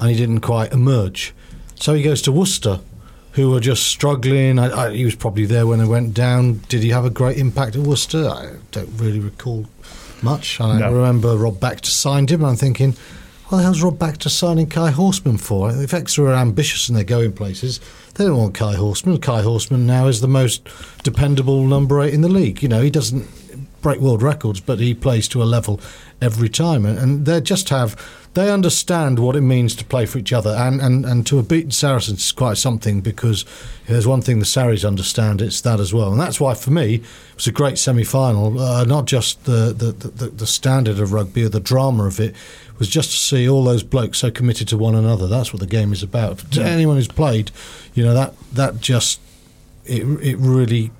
and 0.00 0.10
he 0.10 0.16
didn't 0.16 0.40
quite 0.40 0.72
emerge. 0.72 1.34
So 1.76 1.94
he 1.94 2.02
goes 2.02 2.22
to 2.22 2.32
Worcester 2.32 2.80
who 3.32 3.50
were 3.50 3.60
just 3.60 3.84
struggling. 3.84 4.58
I, 4.58 4.86
I, 4.86 4.94
he 4.94 5.04
was 5.04 5.14
probably 5.14 5.46
there 5.46 5.66
when 5.66 5.78
they 5.78 5.86
went 5.86 6.14
down. 6.14 6.60
Did 6.68 6.82
he 6.82 6.90
have 6.90 7.04
a 7.04 7.10
great 7.10 7.38
impact 7.38 7.76
at 7.76 7.82
Worcester? 7.82 8.28
I 8.28 8.56
don't 8.70 8.90
really 8.98 9.20
recall 9.20 9.66
much. 10.22 10.60
I 10.60 10.78
no. 10.78 10.92
remember 10.92 11.36
Rob 11.36 11.58
Baxter 11.58 11.90
signed 11.90 12.30
him, 12.30 12.42
and 12.42 12.50
I'm 12.50 12.56
thinking, 12.56 12.94
what 13.52 13.58
the 13.58 13.64
hell's 13.64 13.82
Rob 13.82 13.98
Baxter 13.98 14.30
signing 14.30 14.66
Kai 14.66 14.92
Horstmann 14.92 15.38
for? 15.38 15.70
If 15.70 15.92
Exeter 15.92 16.28
are 16.28 16.34
ambitious 16.34 16.88
and 16.88 16.96
they're 16.96 17.04
going 17.04 17.34
places, 17.34 17.80
they 18.14 18.24
don't 18.24 18.38
want 18.38 18.54
Kai 18.54 18.76
Horstmann. 18.76 19.20
Kai 19.20 19.42
Horstmann 19.42 19.80
now 19.80 20.06
is 20.06 20.22
the 20.22 20.26
most 20.26 20.66
dependable 21.02 21.66
number 21.66 22.00
eight 22.00 22.14
in 22.14 22.22
the 22.22 22.30
league. 22.30 22.62
You 22.62 22.70
know, 22.70 22.80
he 22.80 22.88
doesn't 22.88 23.28
break 23.82 24.00
world 24.00 24.22
records, 24.22 24.60
but 24.60 24.78
he 24.78 24.94
plays 24.94 25.28
to 25.28 25.42
a 25.42 25.44
level 25.44 25.80
every 26.22 26.48
time, 26.48 26.86
and, 26.86 27.26
they 27.26 27.40
just 27.42 27.68
have 27.68 28.00
they 28.34 28.50
understand 28.50 29.18
what 29.18 29.36
it 29.36 29.42
means 29.42 29.74
to 29.76 29.84
play 29.84 30.06
for 30.06 30.16
each 30.16 30.32
other, 30.32 30.50
and, 30.50 30.80
and, 30.80 31.04
and 31.04 31.26
to 31.26 31.36
have 31.36 31.48
beaten 31.48 31.70
Saracens 31.70 32.20
is 32.20 32.32
quite 32.32 32.56
something 32.56 33.02
because 33.02 33.44
there's 33.86 34.06
one 34.06 34.22
thing 34.22 34.38
the 34.38 34.46
Sarries 34.46 34.86
understand, 34.86 35.42
it's 35.42 35.60
that 35.60 35.80
as 35.80 35.92
well, 35.92 36.12
and 36.12 36.20
that's 36.20 36.40
why 36.40 36.54
for 36.54 36.70
me 36.70 36.94
it 36.94 37.02
was 37.34 37.46
a 37.46 37.52
great 37.52 37.76
semi-final. 37.76 38.58
Uh, 38.58 38.84
not 38.84 39.04
just 39.04 39.44
the, 39.44 39.74
the, 39.76 39.92
the, 39.92 40.28
the 40.28 40.46
standard 40.46 40.98
of 40.98 41.12
rugby 41.12 41.44
or 41.44 41.50
the 41.50 41.60
drama 41.60 42.04
of 42.04 42.18
it, 42.20 42.34
was 42.78 42.88
just 42.88 43.10
to 43.10 43.16
see 43.16 43.48
all 43.48 43.64
those 43.64 43.82
blokes 43.82 44.18
so 44.18 44.30
committed 44.30 44.68
to 44.68 44.76
one 44.76 44.94
another. 44.94 45.26
That's 45.26 45.52
what 45.52 45.60
the 45.60 45.66
game 45.66 45.92
is 45.92 46.02
about. 46.02 46.38
To 46.52 46.64
anyone 46.64 46.96
who's 46.96 47.08
played, 47.08 47.50
you 47.94 48.04
know 48.04 48.14
that 48.14 48.34
that 48.52 48.80
just 48.80 49.20
it 49.84 50.02
it 50.22 50.36
really 50.38 50.90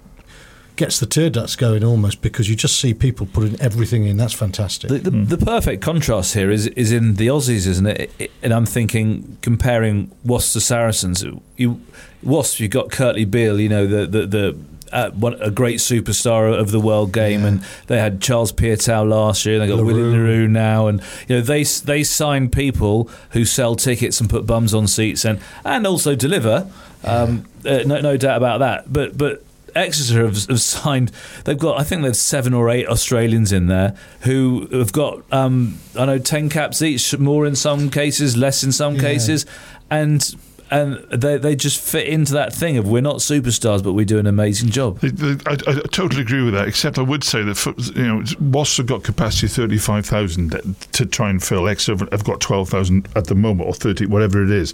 gets 0.77 0.99
the 0.99 1.07
tear 1.07 1.29
ducts 1.29 1.55
going 1.55 1.85
almost 1.85 2.23
because 2.23 2.49
you 2.49 2.57
just 2.57 2.81
see 2.81 2.95
people 2.95 3.27
putting 3.27 3.61
everything 3.61 4.07
in. 4.07 4.17
That's 4.17 4.33
fantastic. 4.33 4.89
The, 4.89 4.99
the, 4.99 5.11
mm. 5.11 5.29
the 5.29 5.39
perfect 5.39 5.83
contrast 5.83 6.35
here 6.35 6.51
is 6.51 6.67
is 6.69 6.93
in 6.93 7.15
the 7.15 7.27
Aussies, 7.29 7.67
isn't 7.67 7.87
it? 7.87 8.31
And 8.43 8.53
I'm 8.53 8.67
thinking 8.67 9.39
comparing 9.43 10.11
Wasps 10.25 10.55
to 10.55 10.61
Saracens. 10.61 11.25
You 11.57 11.81
Wasps, 12.23 12.61
you've 12.61 12.71
got 12.71 12.89
Kurtley 12.89 13.31
Beale, 13.31 13.61
you 13.61 13.69
know 13.69 13.87
the 13.87 14.07
the. 14.07 14.27
the 14.27 14.59
uh, 14.93 15.11
one, 15.11 15.35
a 15.41 15.51
great 15.51 15.79
superstar 15.79 16.53
of 16.53 16.71
the 16.71 16.81
world 16.81 17.13
game, 17.13 17.41
yeah. 17.41 17.49
and 17.49 17.65
they 17.87 17.99
had 17.99 18.21
Charles 18.21 18.53
Piutau 18.53 19.09
last 19.09 19.47
year. 19.47 19.59
They 19.59 19.67
got 19.67 19.85
Willie 19.85 20.03
le 20.03 20.19
Roux 20.19 20.49
now, 20.49 20.87
and 20.87 21.01
you 21.29 21.37
know 21.37 21.43
they 21.43 21.65
they 21.65 22.05
sign 22.05 22.51
people 22.51 23.11
who 23.31 23.45
sell 23.45 23.75
tickets 23.75 24.21
and 24.21 24.29
put 24.29 24.47
bums 24.47 24.75
on 24.75 24.87
seats 24.87 25.25
and 25.25 25.41
and 25.65 25.87
also 25.87 26.15
deliver. 26.15 26.71
Um, 27.05 27.47
uh, 27.65 27.83
no, 27.85 28.01
no 28.01 28.17
doubt 28.17 28.37
about 28.37 28.61
that. 28.61 28.93
But 28.93 29.19
but 29.19 29.43
Exeter 29.75 30.25
have, 30.25 30.47
have, 30.47 30.61
signed. 30.61 31.11
They've 31.45 31.59
got, 31.59 31.81
I 31.81 31.85
think, 31.85 32.03
there's 32.03 32.21
seven 32.21 32.53
or 32.53 32.69
eight 32.69 32.87
Australians 32.87 33.53
in 33.53 33.67
there 33.69 33.97
who 34.21 34.69
have 34.73 34.93
got, 34.93 35.23
um, 35.33 35.79
I 35.99 36.05
know, 36.05 36.19
ten 36.19 36.49
caps 36.49 36.83
each, 36.83 37.19
more 37.19 37.47
in 37.47 37.57
some 37.57 37.91
cases, 37.91 38.37
less 38.37 38.63
in 38.63 38.73
some 38.73 38.97
yeah. 38.97 39.01
cases, 39.01 39.47
and 39.91 40.35
and 40.73 40.95
they 41.11 41.37
they 41.37 41.55
just 41.55 41.81
fit 41.81 42.09
into 42.09 42.33
that 42.33 42.55
thing 42.55 42.79
of 42.79 42.89
we're 42.89 43.03
not 43.03 43.17
superstars, 43.17 43.85
but 43.85 43.93
we 43.93 44.07
do 44.07 44.19
an 44.19 44.27
amazing 44.27 44.71
job. 44.71 44.99
I, 45.03 45.37
I, 45.47 45.53
I 45.53 45.81
totally 45.93 46.23
agree 46.23 46.43
with 46.43 46.55
that. 46.55 46.67
Except 46.67 46.99
I 46.99 47.03
would 47.03 47.23
say 47.23 47.43
that 47.43 47.93
you 47.95 48.07
know 48.07 48.25
Wasps 48.41 48.79
have 48.79 48.87
got 48.87 49.05
capacity 49.05 49.49
thirty 49.49 49.77
five 49.77 50.07
thousand 50.07 50.53
to 50.93 51.05
try 51.05 51.29
and 51.29 51.43
fill. 51.43 51.67
Have 51.67 52.25
got 52.25 52.41
twelve 52.41 52.71
thousand 52.71 53.07
at 53.15 53.27
the 53.27 53.35
moment, 53.35 53.69
or 53.69 53.75
thirty, 53.75 54.07
whatever 54.07 54.43
it 54.43 54.51
is. 54.51 54.73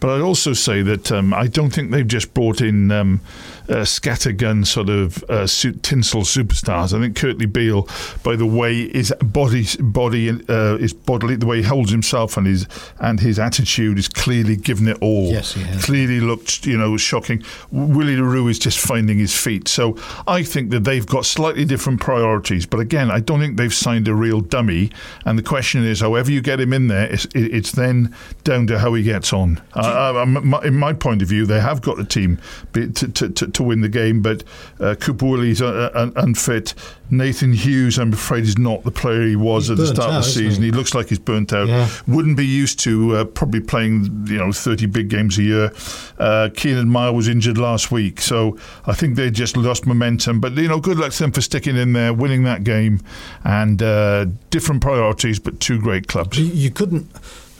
But 0.00 0.10
I'd 0.10 0.20
also 0.20 0.52
say 0.52 0.82
that 0.82 1.10
um, 1.10 1.32
I 1.32 1.46
don't 1.46 1.70
think 1.70 1.92
they've 1.92 2.06
just 2.06 2.34
brought 2.34 2.60
in. 2.60 2.90
Um, 2.90 3.20
uh, 3.68 3.84
scattergun 3.84 4.66
sort 4.66 4.88
of 4.88 5.22
uh, 5.28 5.46
tinsel 5.82 6.22
superstars. 6.22 6.96
I 6.96 7.00
think 7.00 7.16
Kurtley 7.16 7.50
Beale, 7.52 7.88
by 8.22 8.36
the 8.36 8.46
way 8.46 8.88
his 8.88 9.12
body 9.22 9.66
body 9.78 10.30
uh, 10.48 10.78
his 10.78 10.92
bodily 10.92 11.36
the 11.36 11.46
way 11.46 11.58
he 11.58 11.62
holds 11.62 11.90
himself 11.90 12.36
and 12.36 12.46
his 12.46 12.66
and 13.00 13.20
his 13.20 13.38
attitude 13.38 13.98
is 13.98 14.08
clearly 14.08 14.56
giving 14.56 14.88
it 14.88 14.98
all. 15.00 15.30
Yes, 15.30 15.52
he 15.52 15.62
has. 15.62 15.84
Clearly 15.84 16.20
looked 16.20 16.66
you 16.66 16.76
know 16.76 16.96
shocking. 16.96 17.42
Willie 17.70 18.16
le 18.16 18.24
Roux 18.24 18.48
is 18.48 18.58
just 18.58 18.78
finding 18.78 19.18
his 19.18 19.36
feet. 19.36 19.68
So 19.68 19.96
I 20.26 20.42
think 20.42 20.70
that 20.70 20.84
they've 20.84 21.06
got 21.06 21.24
slightly 21.26 21.64
different 21.64 22.00
priorities. 22.00 22.66
But 22.66 22.80
again, 22.80 23.10
I 23.10 23.20
don't 23.20 23.40
think 23.40 23.56
they've 23.56 23.74
signed 23.74 24.08
a 24.08 24.14
real 24.14 24.40
dummy. 24.40 24.90
And 25.24 25.38
the 25.38 25.42
question 25.42 25.84
is, 25.84 26.00
however 26.00 26.30
you 26.30 26.40
get 26.40 26.60
him 26.60 26.72
in 26.72 26.88
there, 26.88 27.10
it's, 27.12 27.26
it's 27.34 27.72
then 27.72 28.14
down 28.44 28.66
to 28.68 28.78
how 28.78 28.94
he 28.94 29.02
gets 29.02 29.32
on. 29.32 29.60
Uh, 29.74 30.24
in 30.64 30.74
my 30.74 30.92
point 30.92 31.22
of 31.22 31.28
view, 31.28 31.46
they 31.46 31.60
have 31.60 31.82
got 31.82 31.98
a 31.98 32.04
team 32.04 32.38
to, 32.72 32.90
to, 32.90 33.28
to 33.30 33.57
to 33.58 33.62
win 33.62 33.82
the 33.82 33.88
game, 33.88 34.22
but 34.22 34.42
uh, 34.80 34.94
Cooper 34.94 35.26
Willie's 35.26 35.60
uh, 35.60 35.90
uh 35.94 36.10
unfit. 36.16 36.74
Nathan 37.10 37.52
Hughes, 37.52 37.98
I'm 37.98 38.12
afraid, 38.12 38.44
is 38.44 38.58
not 38.58 38.84
the 38.84 38.90
player 38.90 39.26
he 39.26 39.36
was 39.36 39.64
he's 39.64 39.70
at 39.70 39.76
the 39.78 39.86
start 39.86 40.10
out, 40.10 40.18
of 40.18 40.24
the 40.24 40.30
season. 40.30 40.62
He? 40.62 40.70
he? 40.70 40.72
looks 40.72 40.94
like 40.94 41.08
he's 41.08 41.18
burnt 41.18 41.52
out. 41.52 41.68
Yeah. 41.68 41.88
Wouldn't 42.06 42.36
be 42.36 42.46
used 42.46 42.80
to 42.80 43.16
uh, 43.16 43.24
probably 43.24 43.60
playing, 43.60 44.26
you 44.28 44.38
know, 44.38 44.52
30 44.52 44.86
big 44.86 45.08
games 45.08 45.38
a 45.38 45.42
year. 45.42 45.72
Uh, 46.18 46.50
Kearnan 46.54 46.88
Myall 46.88 47.14
was 47.14 47.28
injured 47.28 47.58
last 47.58 47.90
week, 47.90 48.20
so 48.20 48.58
I 48.86 48.94
think 48.94 49.16
they 49.16 49.30
just 49.30 49.56
lost 49.56 49.86
momentum. 49.86 50.40
But 50.40 50.52
you 50.54 50.68
know, 50.68 50.80
good 50.80 50.98
luck 50.98 51.12
to 51.12 51.18
them 51.18 51.32
for 51.32 51.40
sticking 51.40 51.76
in 51.76 51.92
there, 51.92 52.12
winning 52.12 52.44
that 52.44 52.64
game, 52.64 53.00
and 53.44 53.82
uh, 53.82 54.26
different 54.50 54.82
priorities, 54.82 55.38
but 55.38 55.60
two 55.60 55.80
great 55.80 56.08
clubs. 56.08 56.38
You 56.38 56.70
couldn't. 56.70 57.08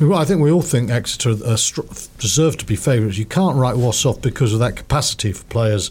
Well, 0.01 0.19
I 0.19 0.25
think 0.25 0.41
we 0.41 0.51
all 0.51 0.63
think 0.63 0.91
Exeter 0.91 1.35
deserve 1.35 2.57
to 2.59 2.65
be 2.65 2.77
favourites. 2.77 3.19
You 3.19 3.25
can't 3.25 3.57
write 3.57 3.77
Wasps 3.77 4.07
off 4.07 4.23
because 4.23 4.53
of 4.53 4.61
that 4.61 4.77
capacity 4.77 5.33
for 5.33 5.45
players 5.45 5.91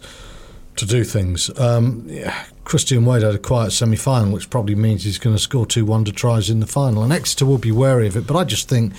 to 0.78 0.86
do 0.86 1.04
things. 1.04 1.50
Um, 1.60 2.06
yeah, 2.08 2.46
Christian 2.64 3.04
Wade 3.04 3.24
had 3.24 3.36
a 3.36 3.40
quiet 3.40 3.72
semi 3.72 3.98
final, 3.98 4.32
which 4.32 4.50
probably 4.50 4.76
means 4.76 5.04
he's 5.04 5.18
going 5.18 5.36
to 5.36 5.42
score 5.42 5.66
two 5.66 5.86
wonder 5.86 6.12
tries 6.12 6.50
in 6.50 6.62
the 6.62 6.68
final. 6.68 7.04
And 7.04 7.12
Exeter 7.12 7.46
will 7.46 7.58
be 7.58 7.72
wary 7.72 8.08
of 8.08 8.16
it. 8.16 8.26
But 8.26 8.38
I 8.38 8.46
just 8.46 8.70
think 8.70 8.94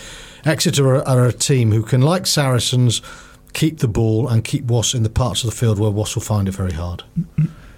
Exeter 0.44 0.97
are, 0.97 1.09
are 1.09 1.27
a 1.27 1.33
team 1.33 1.73
who 1.73 1.83
can, 1.83 2.03
like 2.03 2.27
Saracens, 2.27 3.01
keep 3.55 3.79
the 3.79 3.88
ball 3.88 4.29
and 4.29 4.44
keep 4.44 4.64
Wasps 4.64 4.94
in 4.94 5.05
the 5.05 5.11
parts 5.11 5.42
of 5.42 5.51
the 5.51 5.57
field 5.57 5.79
where 5.79 5.90
Wasps 5.90 6.16
will 6.16 6.23
find 6.23 6.49
it 6.49 6.53
very 6.53 6.73
hard. 6.73 7.03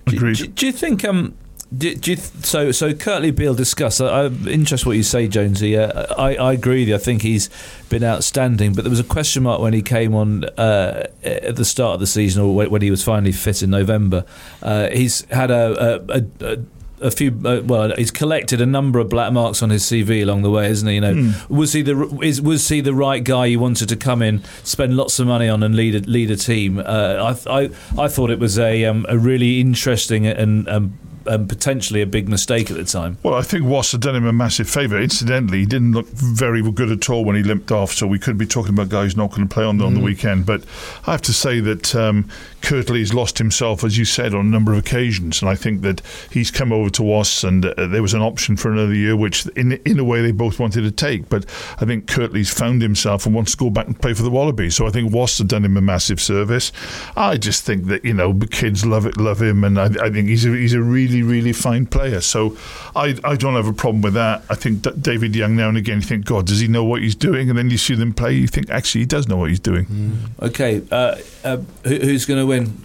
Agreed. 0.07 0.37
Do, 0.37 0.47
do, 0.47 0.53
do 0.53 0.67
you 0.67 0.73
think 0.73 1.05
um, 1.05 1.35
do, 1.77 1.95
do 1.95 2.17
th- 2.17 2.45
so, 2.45 2.73
so 2.73 2.93
Kurtley 2.93 3.35
Beale 3.35 3.55
discussed. 3.55 4.01
I, 4.01 4.25
am 4.25 4.49
interested 4.49 4.87
what 4.87 4.97
you 4.97 5.05
say, 5.05 5.29
Jonesy. 5.29 5.77
Uh, 5.77 6.15
I, 6.17 6.35
I 6.35 6.53
agree 6.53 6.81
with 6.81 6.89
you. 6.89 6.95
I 6.97 6.99
think 6.99 7.23
he's 7.23 7.49
been 7.89 8.03
outstanding. 8.03 8.75
But 8.75 8.83
there 8.83 8.91
was 8.91 9.01
a 9.01 9.05
question 9.05 9.45
mark 9.45 9.61
when 9.61 9.73
he 9.73 9.83
came 9.83 10.15
on 10.15 10.45
uh, 10.45 11.07
at 11.23 11.55
the 11.55 11.65
start 11.65 11.95
of 11.95 12.01
the 12.01 12.09
season, 12.09 12.43
or 12.43 12.55
when 12.55 12.83
he 12.83 12.91
was 12.91 13.05
finally 13.05 13.33
fit 13.33 13.63
in 13.63 13.71
November. 13.71 14.25
Uh, 14.63 14.89
he's 14.89 15.25
had 15.27 15.53
a, 15.53 16.03
a, 16.09 16.25
a, 16.41 16.59
a 17.03 17.11
few. 17.13 17.41
Uh, 17.45 17.61
well, 17.65 17.95
he's 17.97 18.11
collected 18.11 18.61
a 18.61 18.67
number 18.67 18.99
of 18.99 19.09
black 19.09 19.33
marks 19.33 19.63
on 19.63 19.71
his 19.71 19.85
CV 19.85 20.23
along 20.25 20.43
the 20.43 20.51
way, 20.51 20.69
isn't 20.69 20.89
he? 20.89 20.95
You 20.95 21.01
know, 21.01 21.15
mm. 21.15 21.51
was 21.51 21.73
he 21.73 21.83
the 21.83 22.19
is, 22.21 22.43
was 22.43 22.69
he 22.69 22.81
the 22.81 22.95
right 22.95 23.23
guy 23.23 23.47
you 23.47 23.61
wanted 23.61 23.89
to 23.91 23.97
come 23.97 24.23
in, 24.23 24.43
spend 24.65 24.97
lots 24.97 25.21
of 25.21 25.29
money 25.29 25.49
on, 25.49 25.63
and 25.63 25.77
lead 25.77 25.95
a, 25.95 26.01
lead 26.01 26.33
a 26.33 26.37
team? 26.37 26.79
Uh, 26.79 27.37
I, 27.47 27.61
I 27.61 27.71
I 27.97 28.09
thought 28.09 28.31
it 28.31 28.41
was 28.41 28.59
a 28.59 28.85
um, 28.87 29.07
a 29.09 29.17
really 29.17 29.61
interesting 29.61 30.27
and 30.27 30.69
um, 30.69 30.99
um, 31.31 31.47
potentially 31.47 32.03
a 32.03 32.07
big 32.07 32.29
mistake 32.29 32.71
at 32.71 32.77
the 32.77 32.85
time. 32.85 33.17
Well, 33.23 33.35
I 33.35 33.43
think 33.43 33.65
Wasps 33.65 33.93
had 33.93 34.01
done 34.01 34.17
him 34.17 34.27
a 34.27 34.33
massive 34.33 34.69
favour. 34.69 35.01
Incidentally, 35.01 35.59
he 35.59 35.67
didn't 35.67 35.93
look 35.93 36.07
very 36.09 36.61
good 36.73 36.91
at 36.91 37.09
all 37.09 37.25
when 37.25 37.37
he 37.37 37.43
limped 37.45 37.71
off, 37.71 37.93
so 37.93 38.07
we 38.07 38.19
could 38.19 38.37
be 38.37 38.47
talking 38.47 38.75
about 38.75 38.89
guys 38.89 39.17
not 39.17 39.31
going 39.31 39.47
to 39.47 39.55
play 39.55 39.65
on, 39.65 39.79
mm. 39.79 39.87
on 39.87 39.95
the 39.95 40.01
weekend. 40.01 40.45
But 40.45 40.65
I 41.07 41.13
have 41.13 41.23
to 41.23 41.33
say 41.33 41.61
that 41.61 41.95
um, 41.95 42.29
Kurtley's 42.63 43.15
lost 43.15 43.39
himself, 43.39 43.85
as 43.85 43.97
you 43.97 44.05
said, 44.05 44.35
on 44.35 44.47
a 44.47 44.49
number 44.49 44.73
of 44.73 44.79
occasions, 44.79 45.41
and 45.41 45.49
I 45.49 45.55
think 45.55 45.83
that 45.83 46.03
he's 46.33 46.51
come 46.51 46.73
over 46.73 46.91
to 46.91 47.03
Wasps, 47.05 47.45
and 47.45 47.65
uh, 47.65 47.87
there 47.87 48.03
was 48.03 48.15
an 48.15 48.23
option 48.23 48.57
for 48.57 48.73
another 48.73 48.95
year, 48.95 49.17
which 49.17 49.47
in 49.57 49.73
in 49.85 50.01
a 50.01 50.05
way 50.05 50.23
they 50.23 50.33
both 50.33 50.59
wanted 50.59 50.83
to 50.83 50.91
take. 50.91 51.29
But 51.29 51.47
I 51.79 51.85
think 51.85 52.07
Kurtley's 52.07 52.53
found 52.53 52.83
himself 52.83 53.25
and 53.25 53.35
wants 53.35 53.53
to 53.53 53.57
go 53.57 53.71
back 53.71 53.87
and 53.87 54.01
play 54.01 54.15
for 54.15 54.25
the 54.25 54.31
Wallabies. 54.31 54.75
So 54.75 54.87
I 54.87 54.91
think 54.91 55.13
Wasps 55.13 55.39
have 55.39 55.49
done 55.49 55.65
him 55.65 55.77
a 55.77 55.81
massive 55.81 56.21
service. 56.21 56.73
I 57.17 57.37
just 57.37 57.65
think 57.65 57.87
that 57.87 58.05
you 58.05 58.15
know 58.15 58.33
the 58.33 58.49
kids 58.49 58.85
love 58.85 59.07
it, 59.07 59.17
love 59.17 59.41
him, 59.41 59.63
and 59.63 59.79
I, 59.79 59.87
I 60.03 60.11
think 60.11 60.29
he's 60.29 60.45
a, 60.45 60.51
he's 60.51 60.75
a 60.75 60.83
really 60.83 61.20
really 61.23 61.53
fine 61.53 61.87
player. 61.87 62.21
So 62.21 62.57
I 62.95 63.17
I 63.25 63.37
don't 63.37 63.55
have 63.55 63.67
a 63.67 63.73
problem 63.73 64.03
with 64.03 64.15
that. 64.15 64.43
I 64.49 64.55
think 64.55 64.83
that 64.83 65.03
David 65.03 65.35
Young 65.35 65.57
now 65.57 65.69
and 65.69 65.79
again 65.79 65.97
you 65.97 66.07
think 66.07 66.25
God 66.25 66.47
does 66.47 66.61
he 66.61 66.69
know 66.69 66.85
what 66.85 67.03
he's 67.03 67.15
doing, 67.15 67.49
and 67.49 67.59
then 67.59 67.71
you 67.71 67.79
see 67.79 67.95
them 67.95 68.13
play, 68.13 68.33
you 68.35 68.47
think 68.47 68.71
actually 68.71 69.03
he 69.03 69.07
does 69.07 69.29
know 69.29 69.37
what 69.37 69.51
he's 69.51 69.61
doing. 69.61 69.87
Mm. 69.87 70.43
Okay, 70.43 70.83
uh, 70.91 71.17
uh, 71.45 71.59
who, 71.85 71.97
who's 71.97 72.25
going 72.27 72.41
to 72.41 72.47
win? 72.47 72.83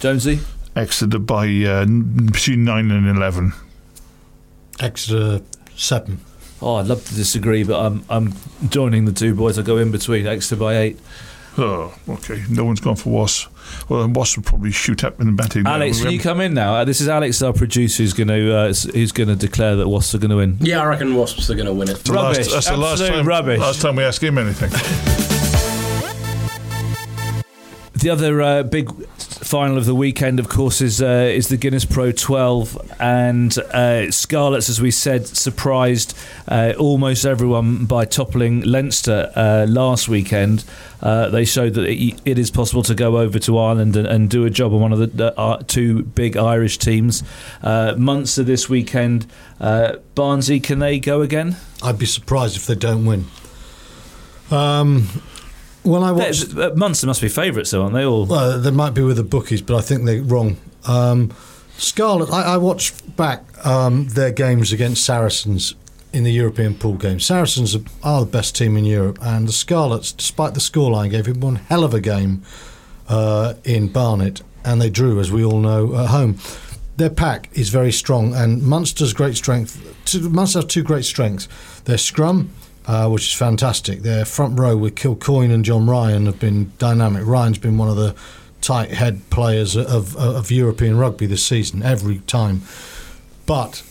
Jonesy? 0.00 0.40
Exeter 0.76 1.18
by 1.18 1.46
uh, 1.46 1.84
between 1.86 2.64
9 2.64 2.90
and 2.90 3.16
11. 3.16 3.52
Exeter 4.80 5.40
7. 5.76 6.18
Oh, 6.60 6.76
I'd 6.76 6.86
love 6.86 7.04
to 7.06 7.14
disagree, 7.14 7.62
but 7.62 7.78
I'm 7.78 8.04
I'm 8.08 8.32
joining 8.68 9.04
the 9.04 9.12
two 9.12 9.34
boys. 9.34 9.58
I 9.58 9.62
go 9.62 9.76
in 9.76 9.90
between 9.90 10.26
Exeter 10.26 10.56
by 10.56 10.76
eight. 10.78 10.98
Oh, 11.56 11.94
okay. 12.08 12.42
No 12.50 12.64
one's 12.64 12.80
gone 12.80 12.96
for 12.96 13.10
Wasps. 13.10 13.48
Well, 13.88 14.00
then 14.00 14.12
Wasps 14.12 14.36
will 14.36 14.44
probably 14.44 14.72
shoot 14.72 15.04
up 15.04 15.20
in 15.20 15.26
the 15.26 15.32
batting. 15.32 15.66
Alex, 15.66 16.02
can 16.02 16.10
you 16.10 16.18
come 16.18 16.40
in 16.40 16.52
now? 16.54 16.74
Uh, 16.74 16.84
this 16.84 17.00
is 17.00 17.08
Alex, 17.08 17.40
our 17.42 17.52
producer, 17.52 18.02
who's 18.02 18.12
going 18.12 18.28
to 18.28 18.54
uh, 18.54 18.66
who's 18.66 19.12
going 19.12 19.28
to 19.28 19.36
declare 19.36 19.76
that 19.76 19.88
Wasps 19.88 20.14
are 20.14 20.18
going 20.18 20.30
to 20.30 20.36
win. 20.36 20.56
Yeah, 20.60 20.82
I 20.82 20.86
reckon 20.86 21.14
Wasps 21.14 21.48
are 21.50 21.54
going 21.54 21.66
to 21.66 21.72
win 21.72 21.88
it. 21.88 21.98
That's 21.98 22.10
rubbish. 22.10 22.38
Last, 22.38 22.52
that's 22.52 22.68
the 22.68 22.76
last 22.76 23.06
time, 23.06 23.26
rubbish. 23.26 23.60
Last 23.60 23.82
time 23.82 23.96
we 23.96 24.02
asked 24.02 24.22
him 24.22 24.36
anything. 24.38 24.70
the 27.94 28.10
other 28.10 28.42
uh, 28.42 28.62
big 28.64 28.90
final 29.44 29.76
of 29.76 29.84
the 29.84 29.94
weekend, 29.94 30.40
of 30.40 30.48
course, 30.48 30.80
is 30.80 31.02
uh, 31.02 31.30
is 31.32 31.48
the 31.48 31.56
Guinness 31.56 31.84
Pro 31.84 32.10
12, 32.10 32.92
and 32.98 33.56
uh, 33.58 34.10
Scarlets, 34.10 34.68
as 34.68 34.80
we 34.80 34.90
said, 34.90 35.26
surprised 35.26 36.16
uh, 36.48 36.72
almost 36.78 37.24
everyone 37.24 37.84
by 37.84 38.04
toppling 38.04 38.62
Leinster 38.62 39.30
uh, 39.36 39.66
last 39.68 40.08
weekend. 40.08 40.64
Uh, 41.02 41.28
they 41.28 41.44
showed 41.44 41.74
that 41.74 41.84
it, 41.86 42.20
it 42.24 42.38
is 42.38 42.50
possible 42.50 42.82
to 42.82 42.94
go 42.94 43.18
over 43.18 43.38
to 43.38 43.58
Ireland 43.58 43.94
and, 43.96 44.06
and 44.06 44.30
do 44.30 44.46
a 44.46 44.50
job 44.50 44.72
on 44.72 44.80
one 44.80 44.92
of 44.92 44.98
the 44.98 45.64
two 45.68 46.02
big 46.02 46.36
Irish 46.36 46.78
teams. 46.78 47.22
Munster 47.62 48.42
this 48.42 48.68
weekend. 48.68 49.26
Barnesy, 49.60 50.62
can 50.62 50.78
they 50.78 50.98
go 50.98 51.20
again? 51.20 51.56
I'd 51.82 51.98
be 51.98 52.06
surprised 52.06 52.56
if 52.56 52.66
they 52.66 52.74
don't 52.74 53.04
win. 53.04 53.26
Um, 54.50 55.08
when 55.84 56.02
I 56.02 56.12
watched 56.12 56.56
uh, 56.56 56.72
Munster 56.74 57.06
must 57.06 57.20
be 57.20 57.28
favourites, 57.28 57.70
though, 57.70 57.82
aren't 57.82 57.94
they 57.94 58.04
all? 58.04 58.26
Well, 58.26 58.58
they 58.58 58.70
might 58.70 58.94
be 58.94 59.02
with 59.02 59.16
the 59.16 59.24
bookies, 59.24 59.62
but 59.62 59.76
I 59.76 59.80
think 59.80 60.04
they're 60.04 60.22
wrong. 60.22 60.56
Um, 60.86 61.32
Scarlet, 61.76 62.30
I, 62.30 62.54
I, 62.54 62.56
watched 62.56 63.16
back 63.16 63.44
um, 63.66 64.08
their 64.08 64.30
games 64.30 64.72
against 64.72 65.04
Saracens 65.04 65.74
in 66.12 66.24
the 66.24 66.32
European 66.32 66.74
pool 66.74 66.94
game. 66.94 67.18
Saracens 67.20 67.76
are 68.02 68.20
the 68.20 68.30
best 68.30 68.56
team 68.56 68.76
in 68.76 68.84
Europe, 68.84 69.18
and 69.20 69.48
the 69.48 69.52
Scarlets, 69.52 70.12
despite 70.12 70.54
the 70.54 70.60
scoreline, 70.60 71.10
gave 71.10 71.26
him 71.26 71.40
one 71.40 71.56
hell 71.56 71.84
of 71.84 71.92
a 71.92 72.00
game 72.00 72.42
uh, 73.08 73.54
in 73.64 73.88
Barnet, 73.88 74.42
and 74.64 74.80
they 74.80 74.90
drew, 74.90 75.20
as 75.20 75.30
we 75.32 75.44
all 75.44 75.60
know, 75.60 75.96
at 75.96 76.08
home. 76.08 76.38
Their 76.96 77.10
pack 77.10 77.50
is 77.52 77.70
very 77.70 77.92
strong, 77.92 78.34
and 78.34 78.62
Munster's 78.62 79.12
great 79.12 79.36
strength. 79.36 79.80
Munster 80.22 80.60
have 80.60 80.68
two 80.68 80.84
great 80.84 81.04
strengths: 81.04 81.48
their 81.84 81.98
scrum 81.98 82.50
uh, 82.86 83.08
which 83.08 83.28
is 83.28 83.32
fantastic. 83.32 84.02
Their 84.02 84.24
front 84.24 84.58
row 84.58 84.76
with 84.76 84.94
Kilcoyne 84.94 85.52
and 85.52 85.64
John 85.64 85.86
Ryan 85.88 86.26
have 86.26 86.38
been 86.38 86.72
dynamic. 86.78 87.26
Ryan's 87.26 87.58
been 87.58 87.78
one 87.78 87.88
of 87.88 87.96
the 87.96 88.14
tight 88.60 88.90
head 88.90 89.28
players 89.30 89.76
of, 89.76 89.86
of, 89.86 90.16
of 90.16 90.50
European 90.50 90.96
rugby 90.96 91.26
this 91.26 91.44
season, 91.44 91.82
every 91.82 92.18
time. 92.20 92.62
But 93.46 93.82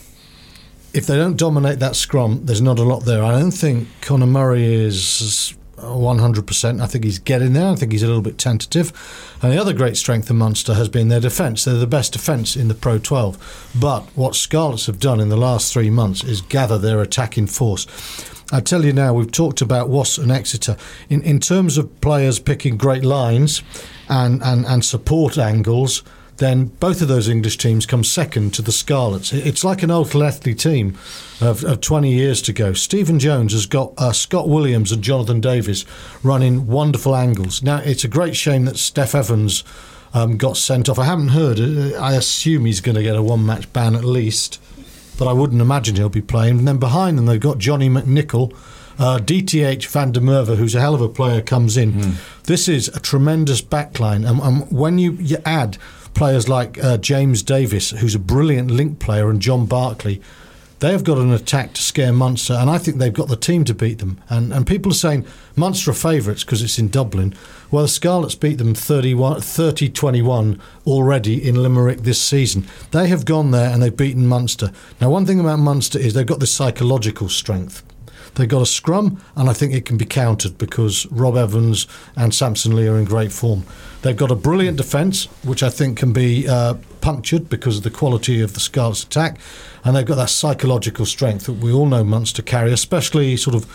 if 0.92 1.06
they 1.06 1.16
don't 1.16 1.36
dominate 1.36 1.80
that 1.80 1.96
scrum, 1.96 2.46
there's 2.46 2.62
not 2.62 2.78
a 2.78 2.84
lot 2.84 3.04
there. 3.04 3.22
I 3.22 3.38
don't 3.38 3.50
think 3.50 3.88
Conor 4.00 4.26
Murray 4.26 4.74
is 4.74 5.54
100%. 5.84 6.80
I 6.80 6.86
think 6.86 7.04
he's 7.04 7.18
getting 7.18 7.52
there. 7.52 7.68
I 7.68 7.74
think 7.74 7.92
he's 7.92 8.02
a 8.02 8.06
little 8.06 8.22
bit 8.22 8.38
tentative. 8.38 8.92
And 9.42 9.52
the 9.52 9.60
other 9.60 9.72
great 9.72 9.96
strength 9.96 10.30
of 10.30 10.36
Munster 10.36 10.74
has 10.74 10.88
been 10.88 11.08
their 11.08 11.20
defence. 11.20 11.64
They're 11.64 11.74
the 11.74 11.86
best 11.86 12.12
defence 12.12 12.56
in 12.56 12.68
the 12.68 12.74
Pro 12.74 12.98
12. 12.98 13.72
But 13.78 14.02
what 14.14 14.34
Scarlets 14.34 14.86
have 14.86 14.98
done 14.98 15.20
in 15.20 15.28
the 15.28 15.36
last 15.36 15.72
three 15.72 15.90
months 15.90 16.24
is 16.24 16.40
gather 16.40 16.78
their 16.78 17.00
attacking 17.00 17.46
force. 17.46 17.86
I 18.52 18.60
tell 18.60 18.84
you 18.84 18.92
now, 18.92 19.14
we've 19.14 19.32
talked 19.32 19.60
about 19.62 19.88
Wasps 19.88 20.18
and 20.18 20.30
Exeter. 20.30 20.76
In, 21.08 21.22
in 21.22 21.40
terms 21.40 21.78
of 21.78 22.00
players 22.00 22.38
picking 22.38 22.76
great 22.76 23.04
lines 23.04 23.62
and, 24.08 24.42
and, 24.42 24.66
and 24.66 24.84
support 24.84 25.38
angles, 25.38 26.02
then 26.38 26.66
both 26.66 27.00
of 27.00 27.08
those 27.08 27.28
English 27.28 27.58
teams 27.58 27.86
come 27.86 28.04
second 28.04 28.54
to 28.54 28.62
the 28.62 28.72
Scarlets. 28.72 29.32
It's 29.32 29.64
like 29.64 29.82
an 29.82 29.90
old 29.90 30.08
Llanelli 30.08 30.58
team 30.58 30.98
of, 31.40 31.64
of 31.64 31.80
20 31.80 32.12
years 32.12 32.42
to 32.42 32.52
go. 32.52 32.72
Stephen 32.72 33.18
Jones 33.18 33.52
has 33.52 33.66
got 33.66 33.92
uh, 33.98 34.12
Scott 34.12 34.48
Williams 34.48 34.92
and 34.92 35.02
Jonathan 35.02 35.40
Davies 35.40 35.84
running 36.22 36.66
wonderful 36.66 37.14
angles. 37.14 37.62
Now, 37.62 37.78
it's 37.78 38.04
a 38.04 38.08
great 38.08 38.36
shame 38.36 38.64
that 38.64 38.74
Steff 38.74 39.14
Evans 39.14 39.64
um, 40.12 40.36
got 40.36 40.56
sent 40.56 40.88
off. 40.88 40.98
I 40.98 41.04
haven't 41.04 41.28
heard. 41.28 41.60
Uh, 41.60 41.98
I 41.98 42.14
assume 42.14 42.64
he's 42.64 42.80
going 42.80 42.96
to 42.96 43.02
get 43.02 43.16
a 43.16 43.22
one 43.22 43.46
match 43.46 43.72
ban 43.72 43.94
at 43.94 44.04
least 44.04 44.60
but 45.18 45.28
I 45.28 45.32
wouldn't 45.32 45.60
imagine 45.60 45.96
he'll 45.96 46.08
be 46.08 46.22
playing. 46.22 46.58
And 46.58 46.68
then 46.68 46.78
behind 46.78 47.18
them, 47.18 47.26
they've 47.26 47.40
got 47.40 47.58
Johnny 47.58 47.88
McNicholl. 47.88 48.54
Uh, 48.98 49.18
DTH 49.18 49.86
van 49.86 50.12
der 50.12 50.20
Merwe, 50.20 50.56
who's 50.56 50.74
a 50.74 50.80
hell 50.80 50.94
of 50.94 51.00
a 51.00 51.08
player, 51.08 51.40
comes 51.40 51.76
in. 51.76 51.92
Mm. 51.92 52.42
This 52.44 52.68
is 52.68 52.88
a 52.88 53.00
tremendous 53.00 53.60
backline. 53.60 54.28
And, 54.28 54.40
and 54.40 54.70
when 54.70 54.98
you, 54.98 55.12
you 55.12 55.38
add 55.44 55.78
players 56.14 56.48
like 56.48 56.82
uh, 56.82 56.96
James 56.96 57.42
Davies, 57.42 57.90
who's 57.90 58.14
a 58.14 58.20
brilliant 58.20 58.70
link 58.70 58.98
player, 58.98 59.28
and 59.28 59.40
John 59.40 59.66
Barclay, 59.66 60.20
they 60.80 60.92
have 60.92 61.04
got 61.04 61.18
an 61.18 61.32
attack 61.32 61.72
to 61.74 61.82
scare 61.82 62.12
Munster, 62.12 62.52
and 62.52 62.68
I 62.68 62.78
think 62.78 62.98
they've 62.98 63.12
got 63.12 63.28
the 63.28 63.36
team 63.36 63.64
to 63.64 63.74
beat 63.74 64.00
them. 64.00 64.20
And, 64.28 64.52
and 64.52 64.66
people 64.66 64.92
are 64.92 64.94
saying 64.94 65.24
Munster 65.56 65.92
are 65.92 65.94
favourites 65.94 66.44
because 66.44 66.62
it's 66.62 66.78
in 66.78 66.88
Dublin. 66.88 67.34
Well, 67.70 67.84
the 67.84 67.88
Scarlets 67.88 68.34
beat 68.34 68.58
them 68.58 68.74
30 68.74 69.88
21 69.88 70.60
already 70.86 71.48
in 71.48 71.62
Limerick 71.62 72.00
this 72.00 72.20
season. 72.20 72.66
They 72.90 73.08
have 73.08 73.24
gone 73.24 73.50
there 73.50 73.70
and 73.70 73.82
they've 73.82 73.96
beaten 73.96 74.26
Munster. 74.26 74.72
Now, 75.00 75.10
one 75.10 75.26
thing 75.26 75.40
about 75.40 75.58
Munster 75.58 75.98
is 75.98 76.14
they've 76.14 76.26
got 76.26 76.40
this 76.40 76.52
psychological 76.54 77.28
strength. 77.28 77.82
They've 78.34 78.48
got 78.48 78.62
a 78.62 78.66
scrum, 78.66 79.22
and 79.36 79.48
I 79.48 79.52
think 79.52 79.74
it 79.74 79.84
can 79.84 79.96
be 79.96 80.04
countered 80.04 80.58
because 80.58 81.06
Rob 81.06 81.36
Evans 81.36 81.86
and 82.16 82.34
Samson 82.34 82.74
Lee 82.74 82.88
are 82.88 82.98
in 82.98 83.04
great 83.04 83.32
form. 83.32 83.64
They've 84.02 84.16
got 84.16 84.30
a 84.30 84.36
brilliant 84.36 84.76
defence, 84.76 85.26
which 85.44 85.62
I 85.62 85.70
think 85.70 85.98
can 85.98 86.12
be 86.12 86.48
uh, 86.48 86.74
punctured 87.00 87.48
because 87.48 87.78
of 87.78 87.82
the 87.84 87.90
quality 87.90 88.40
of 88.40 88.54
the 88.54 88.60
Scarlets' 88.60 89.04
attack, 89.04 89.38
and 89.84 89.94
they've 89.94 90.06
got 90.06 90.16
that 90.16 90.30
psychological 90.30 91.06
strength 91.06 91.46
that 91.46 91.54
we 91.54 91.72
all 91.72 91.86
know 91.86 92.04
Munster 92.04 92.42
carry, 92.42 92.72
especially 92.72 93.36
sort 93.36 93.54
of 93.54 93.66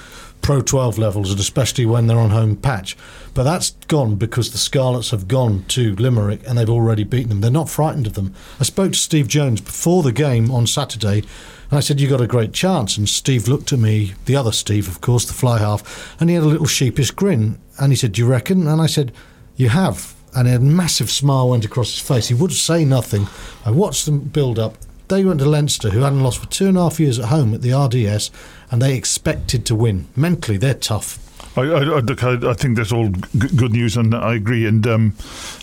Pro 0.42 0.62
12 0.62 0.98
levels, 0.98 1.32
and 1.32 1.40
especially 1.40 1.86
when 1.86 2.08
they're 2.08 2.18
on 2.18 2.30
home 2.30 2.56
patch. 2.56 2.98
But 3.34 3.44
that's 3.44 3.72
gone 3.88 4.16
because 4.16 4.52
the 4.52 4.58
Scarlets 4.58 5.12
have 5.12 5.28
gone 5.28 5.66
to 5.70 5.96
Limerick 5.96 6.42
and 6.48 6.58
they've 6.58 6.70
already 6.70 7.04
beaten 7.04 7.30
them. 7.30 7.42
They're 7.42 7.52
not 7.52 7.70
frightened 7.70 8.08
of 8.08 8.14
them. 8.14 8.34
I 8.60 8.64
spoke 8.64 8.94
to 8.94 8.98
Steve 8.98 9.28
Jones 9.28 9.62
before 9.62 10.02
the 10.02 10.12
game 10.12 10.50
on 10.50 10.66
Saturday, 10.66 11.24
and 11.70 11.78
I 11.78 11.82
said, 11.82 12.00
You 12.00 12.10
got 12.10 12.22
a 12.22 12.28
great 12.28 12.54
chance. 12.54 12.98
And 12.98 13.08
Steve 13.08 13.48
looked 13.48 13.72
at 13.72 13.80
me, 13.80 14.14
the 14.26 14.36
other 14.36 14.52
Steve, 14.52 14.88
of 14.88 15.02
course, 15.02 15.26
the 15.26 15.34
fly 15.34 15.60
half, 15.60 16.16
and 16.20 16.30
he 16.30 16.36
had 16.36 16.44
a 16.44 16.48
little 16.48 16.66
sheepish 16.66 17.12
grin. 17.12 17.60
And 17.80 17.92
he 17.92 17.96
said, 17.96 18.14
Do 18.14 18.22
you 18.22 18.28
reckon? 18.28 18.68
And 18.68 18.82
I 18.82 18.88
said, 18.88 19.12
You 19.56 19.70
have. 19.70 20.16
And 20.36 20.48
a 20.48 20.60
massive 20.60 21.10
smile 21.10 21.50
went 21.50 21.66
across 21.66 21.92
his 21.92 22.08
face. 22.08 22.28
He 22.28 22.36
would 22.36 22.54
say 22.54 22.86
nothing. 22.86 23.28
I 23.66 23.72
watched 23.72 24.06
them 24.06 24.20
build 24.20 24.60
up. 24.60 24.78
They 25.08 25.26
went 25.26 25.40
to 25.40 25.50
Leinster, 25.50 25.90
who 25.90 26.02
hadn't 26.02 26.22
lost 26.22 26.38
for 26.38 26.48
two 26.48 26.68
and 26.68 26.78
a 26.78 26.84
half 26.84 27.00
years 27.00 27.18
at 27.18 27.26
home 27.26 27.56
at 27.56 27.64
the 27.64 27.74
RDS, 27.74 28.30
and 28.72 28.82
they 28.82 28.96
expected 28.96 29.66
to 29.66 29.76
win. 29.76 30.08
Mentally, 30.16 30.58
they're 30.58 30.74
tough. 30.74 31.20
I, 31.58 31.62
I, 31.62 31.98
I, 31.98 32.54
think 32.54 32.78
that's 32.78 32.92
all 32.92 33.10
good 33.10 33.72
news, 33.72 33.98
and 33.98 34.14
I 34.14 34.36
agree. 34.36 34.66
And 34.68 34.86
um, 34.86 35.16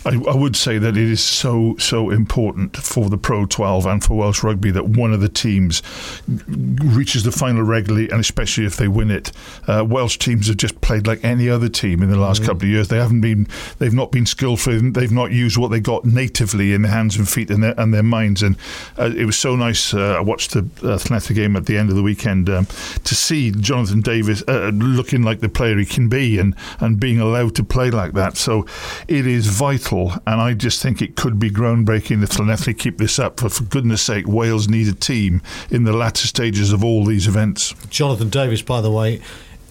I, 0.05 0.09
I, 0.29 0.35
would 0.35 0.55
say 0.55 0.77
that 0.77 0.97
it 0.97 1.03
is 1.03 1.23
so 1.23 1.75
so 1.77 2.09
important 2.09 2.75
for 2.75 3.09
the 3.09 3.17
Pro 3.17 3.45
12 3.45 3.85
and 3.85 4.03
for 4.03 4.15
Welsh 4.15 4.43
rugby 4.43 4.69
that 4.71 4.85
one 4.89 5.13
of 5.13 5.21
the 5.21 5.29
teams 5.29 5.81
reaches 6.27 7.23
the 7.23 7.31
final 7.31 7.63
regularly, 7.63 8.09
and 8.09 8.19
especially 8.19 8.65
if 8.65 8.75
they 8.75 8.87
win 8.87 9.09
it. 9.09 9.31
Uh, 9.65 9.85
Welsh 9.87 10.17
teams 10.17 10.47
have 10.47 10.57
just 10.57 10.79
played 10.81 11.07
like 11.07 11.23
any 11.23 11.49
other 11.49 11.69
team 11.69 12.03
in 12.03 12.09
the 12.09 12.17
last 12.17 12.41
mm-hmm. 12.41 12.47
couple 12.47 12.63
of 12.63 12.69
years. 12.69 12.89
They 12.89 12.97
haven't 12.97 13.21
been, 13.21 13.47
they've 13.79 13.93
not 13.93 14.11
been 14.11 14.25
skillful. 14.25 14.91
They've 14.91 15.11
not 15.11 15.31
used 15.31 15.57
what 15.57 15.69
they 15.69 15.79
got 15.79 16.05
natively 16.05 16.73
in 16.73 16.81
their 16.81 16.91
hands 16.91 17.15
and 17.15 17.27
feet 17.27 17.49
and 17.49 17.63
their 17.63 17.79
and 17.79 17.93
their 17.93 18.03
minds. 18.03 18.43
And 18.43 18.57
uh, 18.99 19.11
it 19.15 19.25
was 19.25 19.37
so 19.37 19.55
nice. 19.55 19.93
Uh, 19.93 20.15
I 20.17 20.21
watched 20.21 20.51
the 20.51 20.67
Atlanta 20.83 21.33
game 21.33 21.55
at 21.55 21.65
the 21.65 21.77
end 21.77 21.89
of 21.89 21.95
the 21.95 22.03
weekend. 22.03 22.49
Um, 22.49 22.67
to 23.03 23.15
see 23.15 23.51
Jonathan 23.51 24.01
Davies 24.01 24.43
uh, 24.47 24.71
looking 24.73 25.23
like 25.23 25.39
the 25.39 25.49
player 25.49 25.77
he 25.77 25.85
can 25.85 26.09
be 26.09 26.39
and, 26.39 26.55
and 26.79 26.99
being 26.99 27.19
allowed 27.19 27.55
to 27.55 27.63
play 27.63 27.89
like 27.89 28.13
that. 28.13 28.37
So 28.37 28.65
it 29.07 29.25
is 29.27 29.47
vital, 29.47 30.13
and 30.25 30.41
I 30.41 30.53
just 30.53 30.81
think 30.81 31.01
it 31.01 31.15
could 31.15 31.39
be 31.39 31.49
groundbreaking 31.49 32.23
if 32.23 32.31
Llanelli 32.31 32.77
keep 32.77 32.97
this 32.97 33.19
up. 33.19 33.39
For, 33.39 33.49
for 33.49 33.63
goodness 33.63 34.01
sake, 34.01 34.27
Wales 34.27 34.67
need 34.67 34.87
a 34.87 34.93
team 34.93 35.41
in 35.69 35.83
the 35.83 35.93
latter 35.93 36.27
stages 36.27 36.71
of 36.71 36.83
all 36.83 37.05
these 37.05 37.27
events. 37.27 37.73
Jonathan 37.89 38.29
Davies, 38.29 38.61
by 38.61 38.81
the 38.81 38.91
way, 38.91 39.21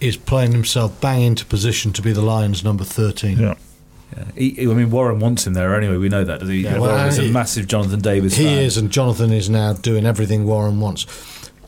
is 0.00 0.16
playing 0.16 0.52
himself 0.52 1.00
bang 1.00 1.22
into 1.22 1.44
position 1.46 1.92
to 1.92 2.02
be 2.02 2.12
the 2.12 2.22
Lions' 2.22 2.62
number 2.62 2.84
13. 2.84 3.38
Yeah. 3.38 3.54
Yeah. 4.16 4.24
He, 4.36 4.62
I 4.62 4.74
mean, 4.74 4.90
Warren 4.90 5.18
wants 5.18 5.46
him 5.46 5.54
there 5.54 5.74
anyway. 5.74 5.96
We 5.96 6.08
know 6.08 6.22
that. 6.24 6.40
Does 6.40 6.48
he? 6.48 6.62
Yeah, 6.62 6.78
Warren 6.78 6.94
well, 6.94 7.08
is 7.08 7.18
a 7.18 7.28
massive 7.28 7.66
Jonathan 7.66 8.00
Davies 8.00 8.36
He 8.36 8.44
fan. 8.44 8.58
is, 8.58 8.76
and 8.76 8.90
Jonathan 8.90 9.32
is 9.32 9.50
now 9.50 9.72
doing 9.72 10.06
everything 10.06 10.46
Warren 10.46 10.78
wants. 10.78 11.04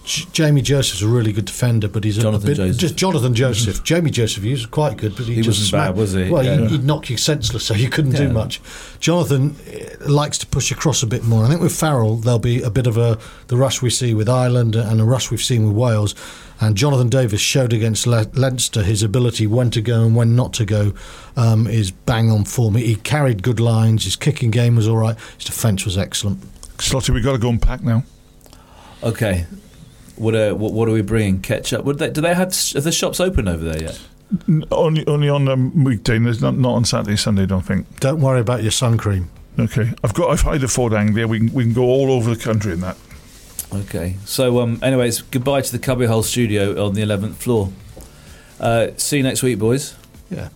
J- 0.09 0.27
Jamie 0.33 0.63
Joseph's 0.63 1.03
a 1.03 1.07
really 1.07 1.33
good 1.33 1.45
defender, 1.45 1.87
but 1.87 2.03
he's 2.03 2.17
a- 2.17 2.23
Jonathan 2.23 2.47
a 2.47 2.51
bit 2.51 2.57
Joseph. 2.57 2.79
just 2.81 2.97
Jonathan 2.97 3.35
Joseph. 3.35 3.85
Jamie 3.91 4.11
Joseph, 4.11 4.43
he 4.43 4.53
was 4.53 4.65
quite 4.65 4.97
good, 4.97 5.15
but 5.15 5.27
he, 5.27 5.35
He 5.35 5.43
just 5.43 5.61
wasn't 5.61 5.73
bad, 5.73 5.97
was 5.97 6.15
he? 6.15 6.31
Well, 6.31 6.43
Yeah. 6.43 6.61
he'd, 6.63 6.71
he'd 6.71 6.85
knock 6.85 7.11
you 7.11 7.19
senseless, 7.19 7.65
so 7.65 7.75
you 7.75 7.91
couldn't 7.91 8.13
Yeah. 8.13 8.21
do 8.29 8.29
much. 8.31 8.59
Jonathan 9.01 9.55
eh, 9.71 9.97
likes 10.07 10.39
to 10.39 10.47
push 10.47 10.71
across 10.73 11.03
a 11.03 11.07
bit 11.07 11.25
more. 11.25 11.45
I 11.45 11.49
think 11.49 11.61
with 11.61 11.77
Farrell, 11.79 12.17
there'll 12.17 12.39
be 12.39 12.63
a 12.63 12.71
bit 12.71 12.87
of 12.87 12.97
a 12.97 13.19
the 13.49 13.59
rush 13.59 13.83
we 13.83 13.91
see 13.91 14.15
with 14.15 14.31
Ireland 14.31 14.75
and 14.75 14.99
the 14.99 15.05
rush 15.05 15.31
we've 15.31 15.43
seen 15.43 15.67
with 15.69 15.77
Wales. 15.77 16.15
And 16.61 16.75
Jonathan 16.75 17.11
Davies 17.11 17.41
showed 17.43 17.75
against 17.75 18.07
Le- 18.07 18.27
Leinster 18.33 18.83
his 18.83 19.03
ability 19.03 19.47
when 19.47 19.71
to 19.73 19.83
go 19.83 20.05
and 20.07 20.17
when 20.17 20.35
not 20.35 20.55
to 20.55 20.65
go 20.65 20.95
um, 21.37 21.67
is 21.67 21.91
bang 21.91 22.31
on 22.33 22.45
form. 22.47 22.77
He 22.77 22.97
carried 22.97 23.43
good 23.43 23.61
lines. 23.61 24.05
His 24.05 24.17
kicking 24.17 24.51
game 24.51 24.75
was 24.75 24.89
all 24.89 24.97
right. 24.97 25.17
His 25.37 25.45
defence 25.45 25.85
was 25.85 25.99
excellent. 25.99 26.41
Slotty, 26.79 27.11
we've 27.11 27.23
got 27.23 27.33
to 27.33 27.39
go 27.39 27.51
and 27.51 27.61
pack 27.61 27.83
now. 27.83 28.05
Okay. 29.03 29.45
What, 30.19 30.35
uh, 30.35 30.55
what 30.55 30.73
what 30.73 30.89
are 30.89 30.93
we 30.93 31.03
bringing? 31.03 31.41
Ketchup? 31.41 31.85
Would 31.85 31.99
they, 31.99 32.11
do 32.11 32.21
they 32.21 32.35
have 32.35 32.49
are 32.75 32.81
the 32.81 32.93
shops 32.93 33.21
open 33.21 33.49
over 33.49 33.65
there 33.65 33.83
yet? 33.83 34.01
Only, 34.71 35.07
only 35.07 35.29
on 35.31 35.49
um, 35.49 35.85
weekday. 35.85 36.19
There's 36.19 36.43
not, 36.43 36.55
not 36.55 36.75
on 36.75 36.85
Saturday, 36.85 37.17
Sunday. 37.17 37.47
Don't 37.47 37.63
think. 37.63 38.01
Don't 38.01 38.21
worry 38.21 38.41
about 38.41 38.63
your 38.63 38.73
sun 38.73 38.99
cream. 38.99 39.31
Okay, 39.59 39.93
I've 40.05 40.15
got. 40.15 40.31
I've 40.31 40.43
hired 40.43 40.63
a 40.65 40.69
Ford 40.69 40.93
Anglia. 40.93 41.27
We 41.27 41.39
can, 41.39 41.53
we 41.53 41.65
can 41.65 41.73
go 41.73 41.85
all 41.85 42.13
over 42.13 42.35
the 42.35 42.41
country 42.41 42.73
in 42.73 42.81
that. 42.81 42.97
Okay. 43.73 44.17
So, 44.25 44.61
um, 44.61 44.79
anyways, 44.83 45.23
goodbye 45.23 45.61
to 45.61 45.73
the 45.73 45.79
Cubbyhole 45.79 46.23
studio 46.23 46.85
on 46.85 46.95
the 46.95 47.03
11th 47.03 47.35
floor. 47.35 47.71
Uh, 48.59 48.89
see 48.97 49.19
you 49.19 49.23
next 49.23 49.43
week, 49.43 49.59
boys. 49.59 49.95
Yeah. 50.31 50.49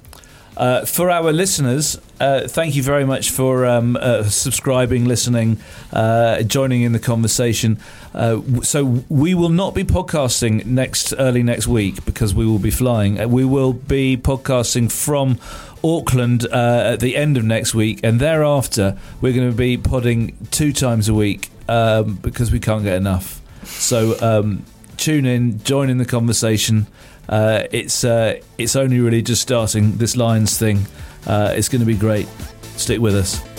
Uh, 0.56 0.84
for 0.84 1.10
our 1.10 1.32
listeners, 1.32 1.98
uh, 2.20 2.46
thank 2.46 2.76
you 2.76 2.82
very 2.82 3.04
much 3.04 3.30
for 3.30 3.64
um, 3.64 3.96
uh, 3.96 4.22
subscribing, 4.24 5.06
listening, 5.06 5.58
uh, 5.92 6.42
joining 6.42 6.82
in 6.82 6.92
the 6.92 6.98
conversation. 6.98 7.78
Uh, 8.14 8.40
so 8.62 9.02
we 9.08 9.34
will 9.34 9.48
not 9.48 9.74
be 9.74 9.82
podcasting 9.82 10.64
next 10.66 11.14
early 11.18 11.42
next 11.42 11.66
week 11.66 12.04
because 12.04 12.34
we 12.34 12.44
will 12.46 12.58
be 12.58 12.70
flying. 12.70 13.18
Uh, 13.18 13.26
we 13.26 13.44
will 13.44 13.72
be 13.72 14.16
podcasting 14.16 14.92
from 14.92 15.38
Auckland 15.82 16.44
at 16.44 17.00
the 17.00 17.16
end 17.16 17.36
of 17.36 17.44
next 17.44 17.74
week, 17.74 17.98
and 18.04 18.20
thereafter 18.20 18.98
we're 19.20 19.32
going 19.32 19.50
to 19.50 19.56
be 19.56 19.76
podding 19.78 20.36
two 20.50 20.72
times 20.72 21.08
a 21.08 21.14
week 21.14 21.50
um, 21.68 22.16
because 22.16 22.52
we 22.52 22.60
can't 22.60 22.84
get 22.84 22.96
enough. 22.96 23.40
So 23.64 24.16
um, 24.20 24.64
tune 24.96 25.24
in, 25.24 25.62
join 25.64 25.88
in 25.88 25.98
the 25.98 26.04
conversation. 26.04 26.86
Uh, 27.28 27.64
it's 27.70 28.04
uh, 28.04 28.40
it's 28.58 28.76
only 28.76 29.00
really 29.00 29.22
just 29.22 29.42
starting 29.42 29.96
this 29.96 30.16
Lions 30.16 30.58
thing. 30.58 30.86
Uh, 31.26 31.54
it's 31.56 31.68
going 31.68 31.80
to 31.80 31.86
be 31.86 31.96
great. 31.96 32.28
Stick 32.76 33.00
with 33.00 33.14
us. 33.14 33.51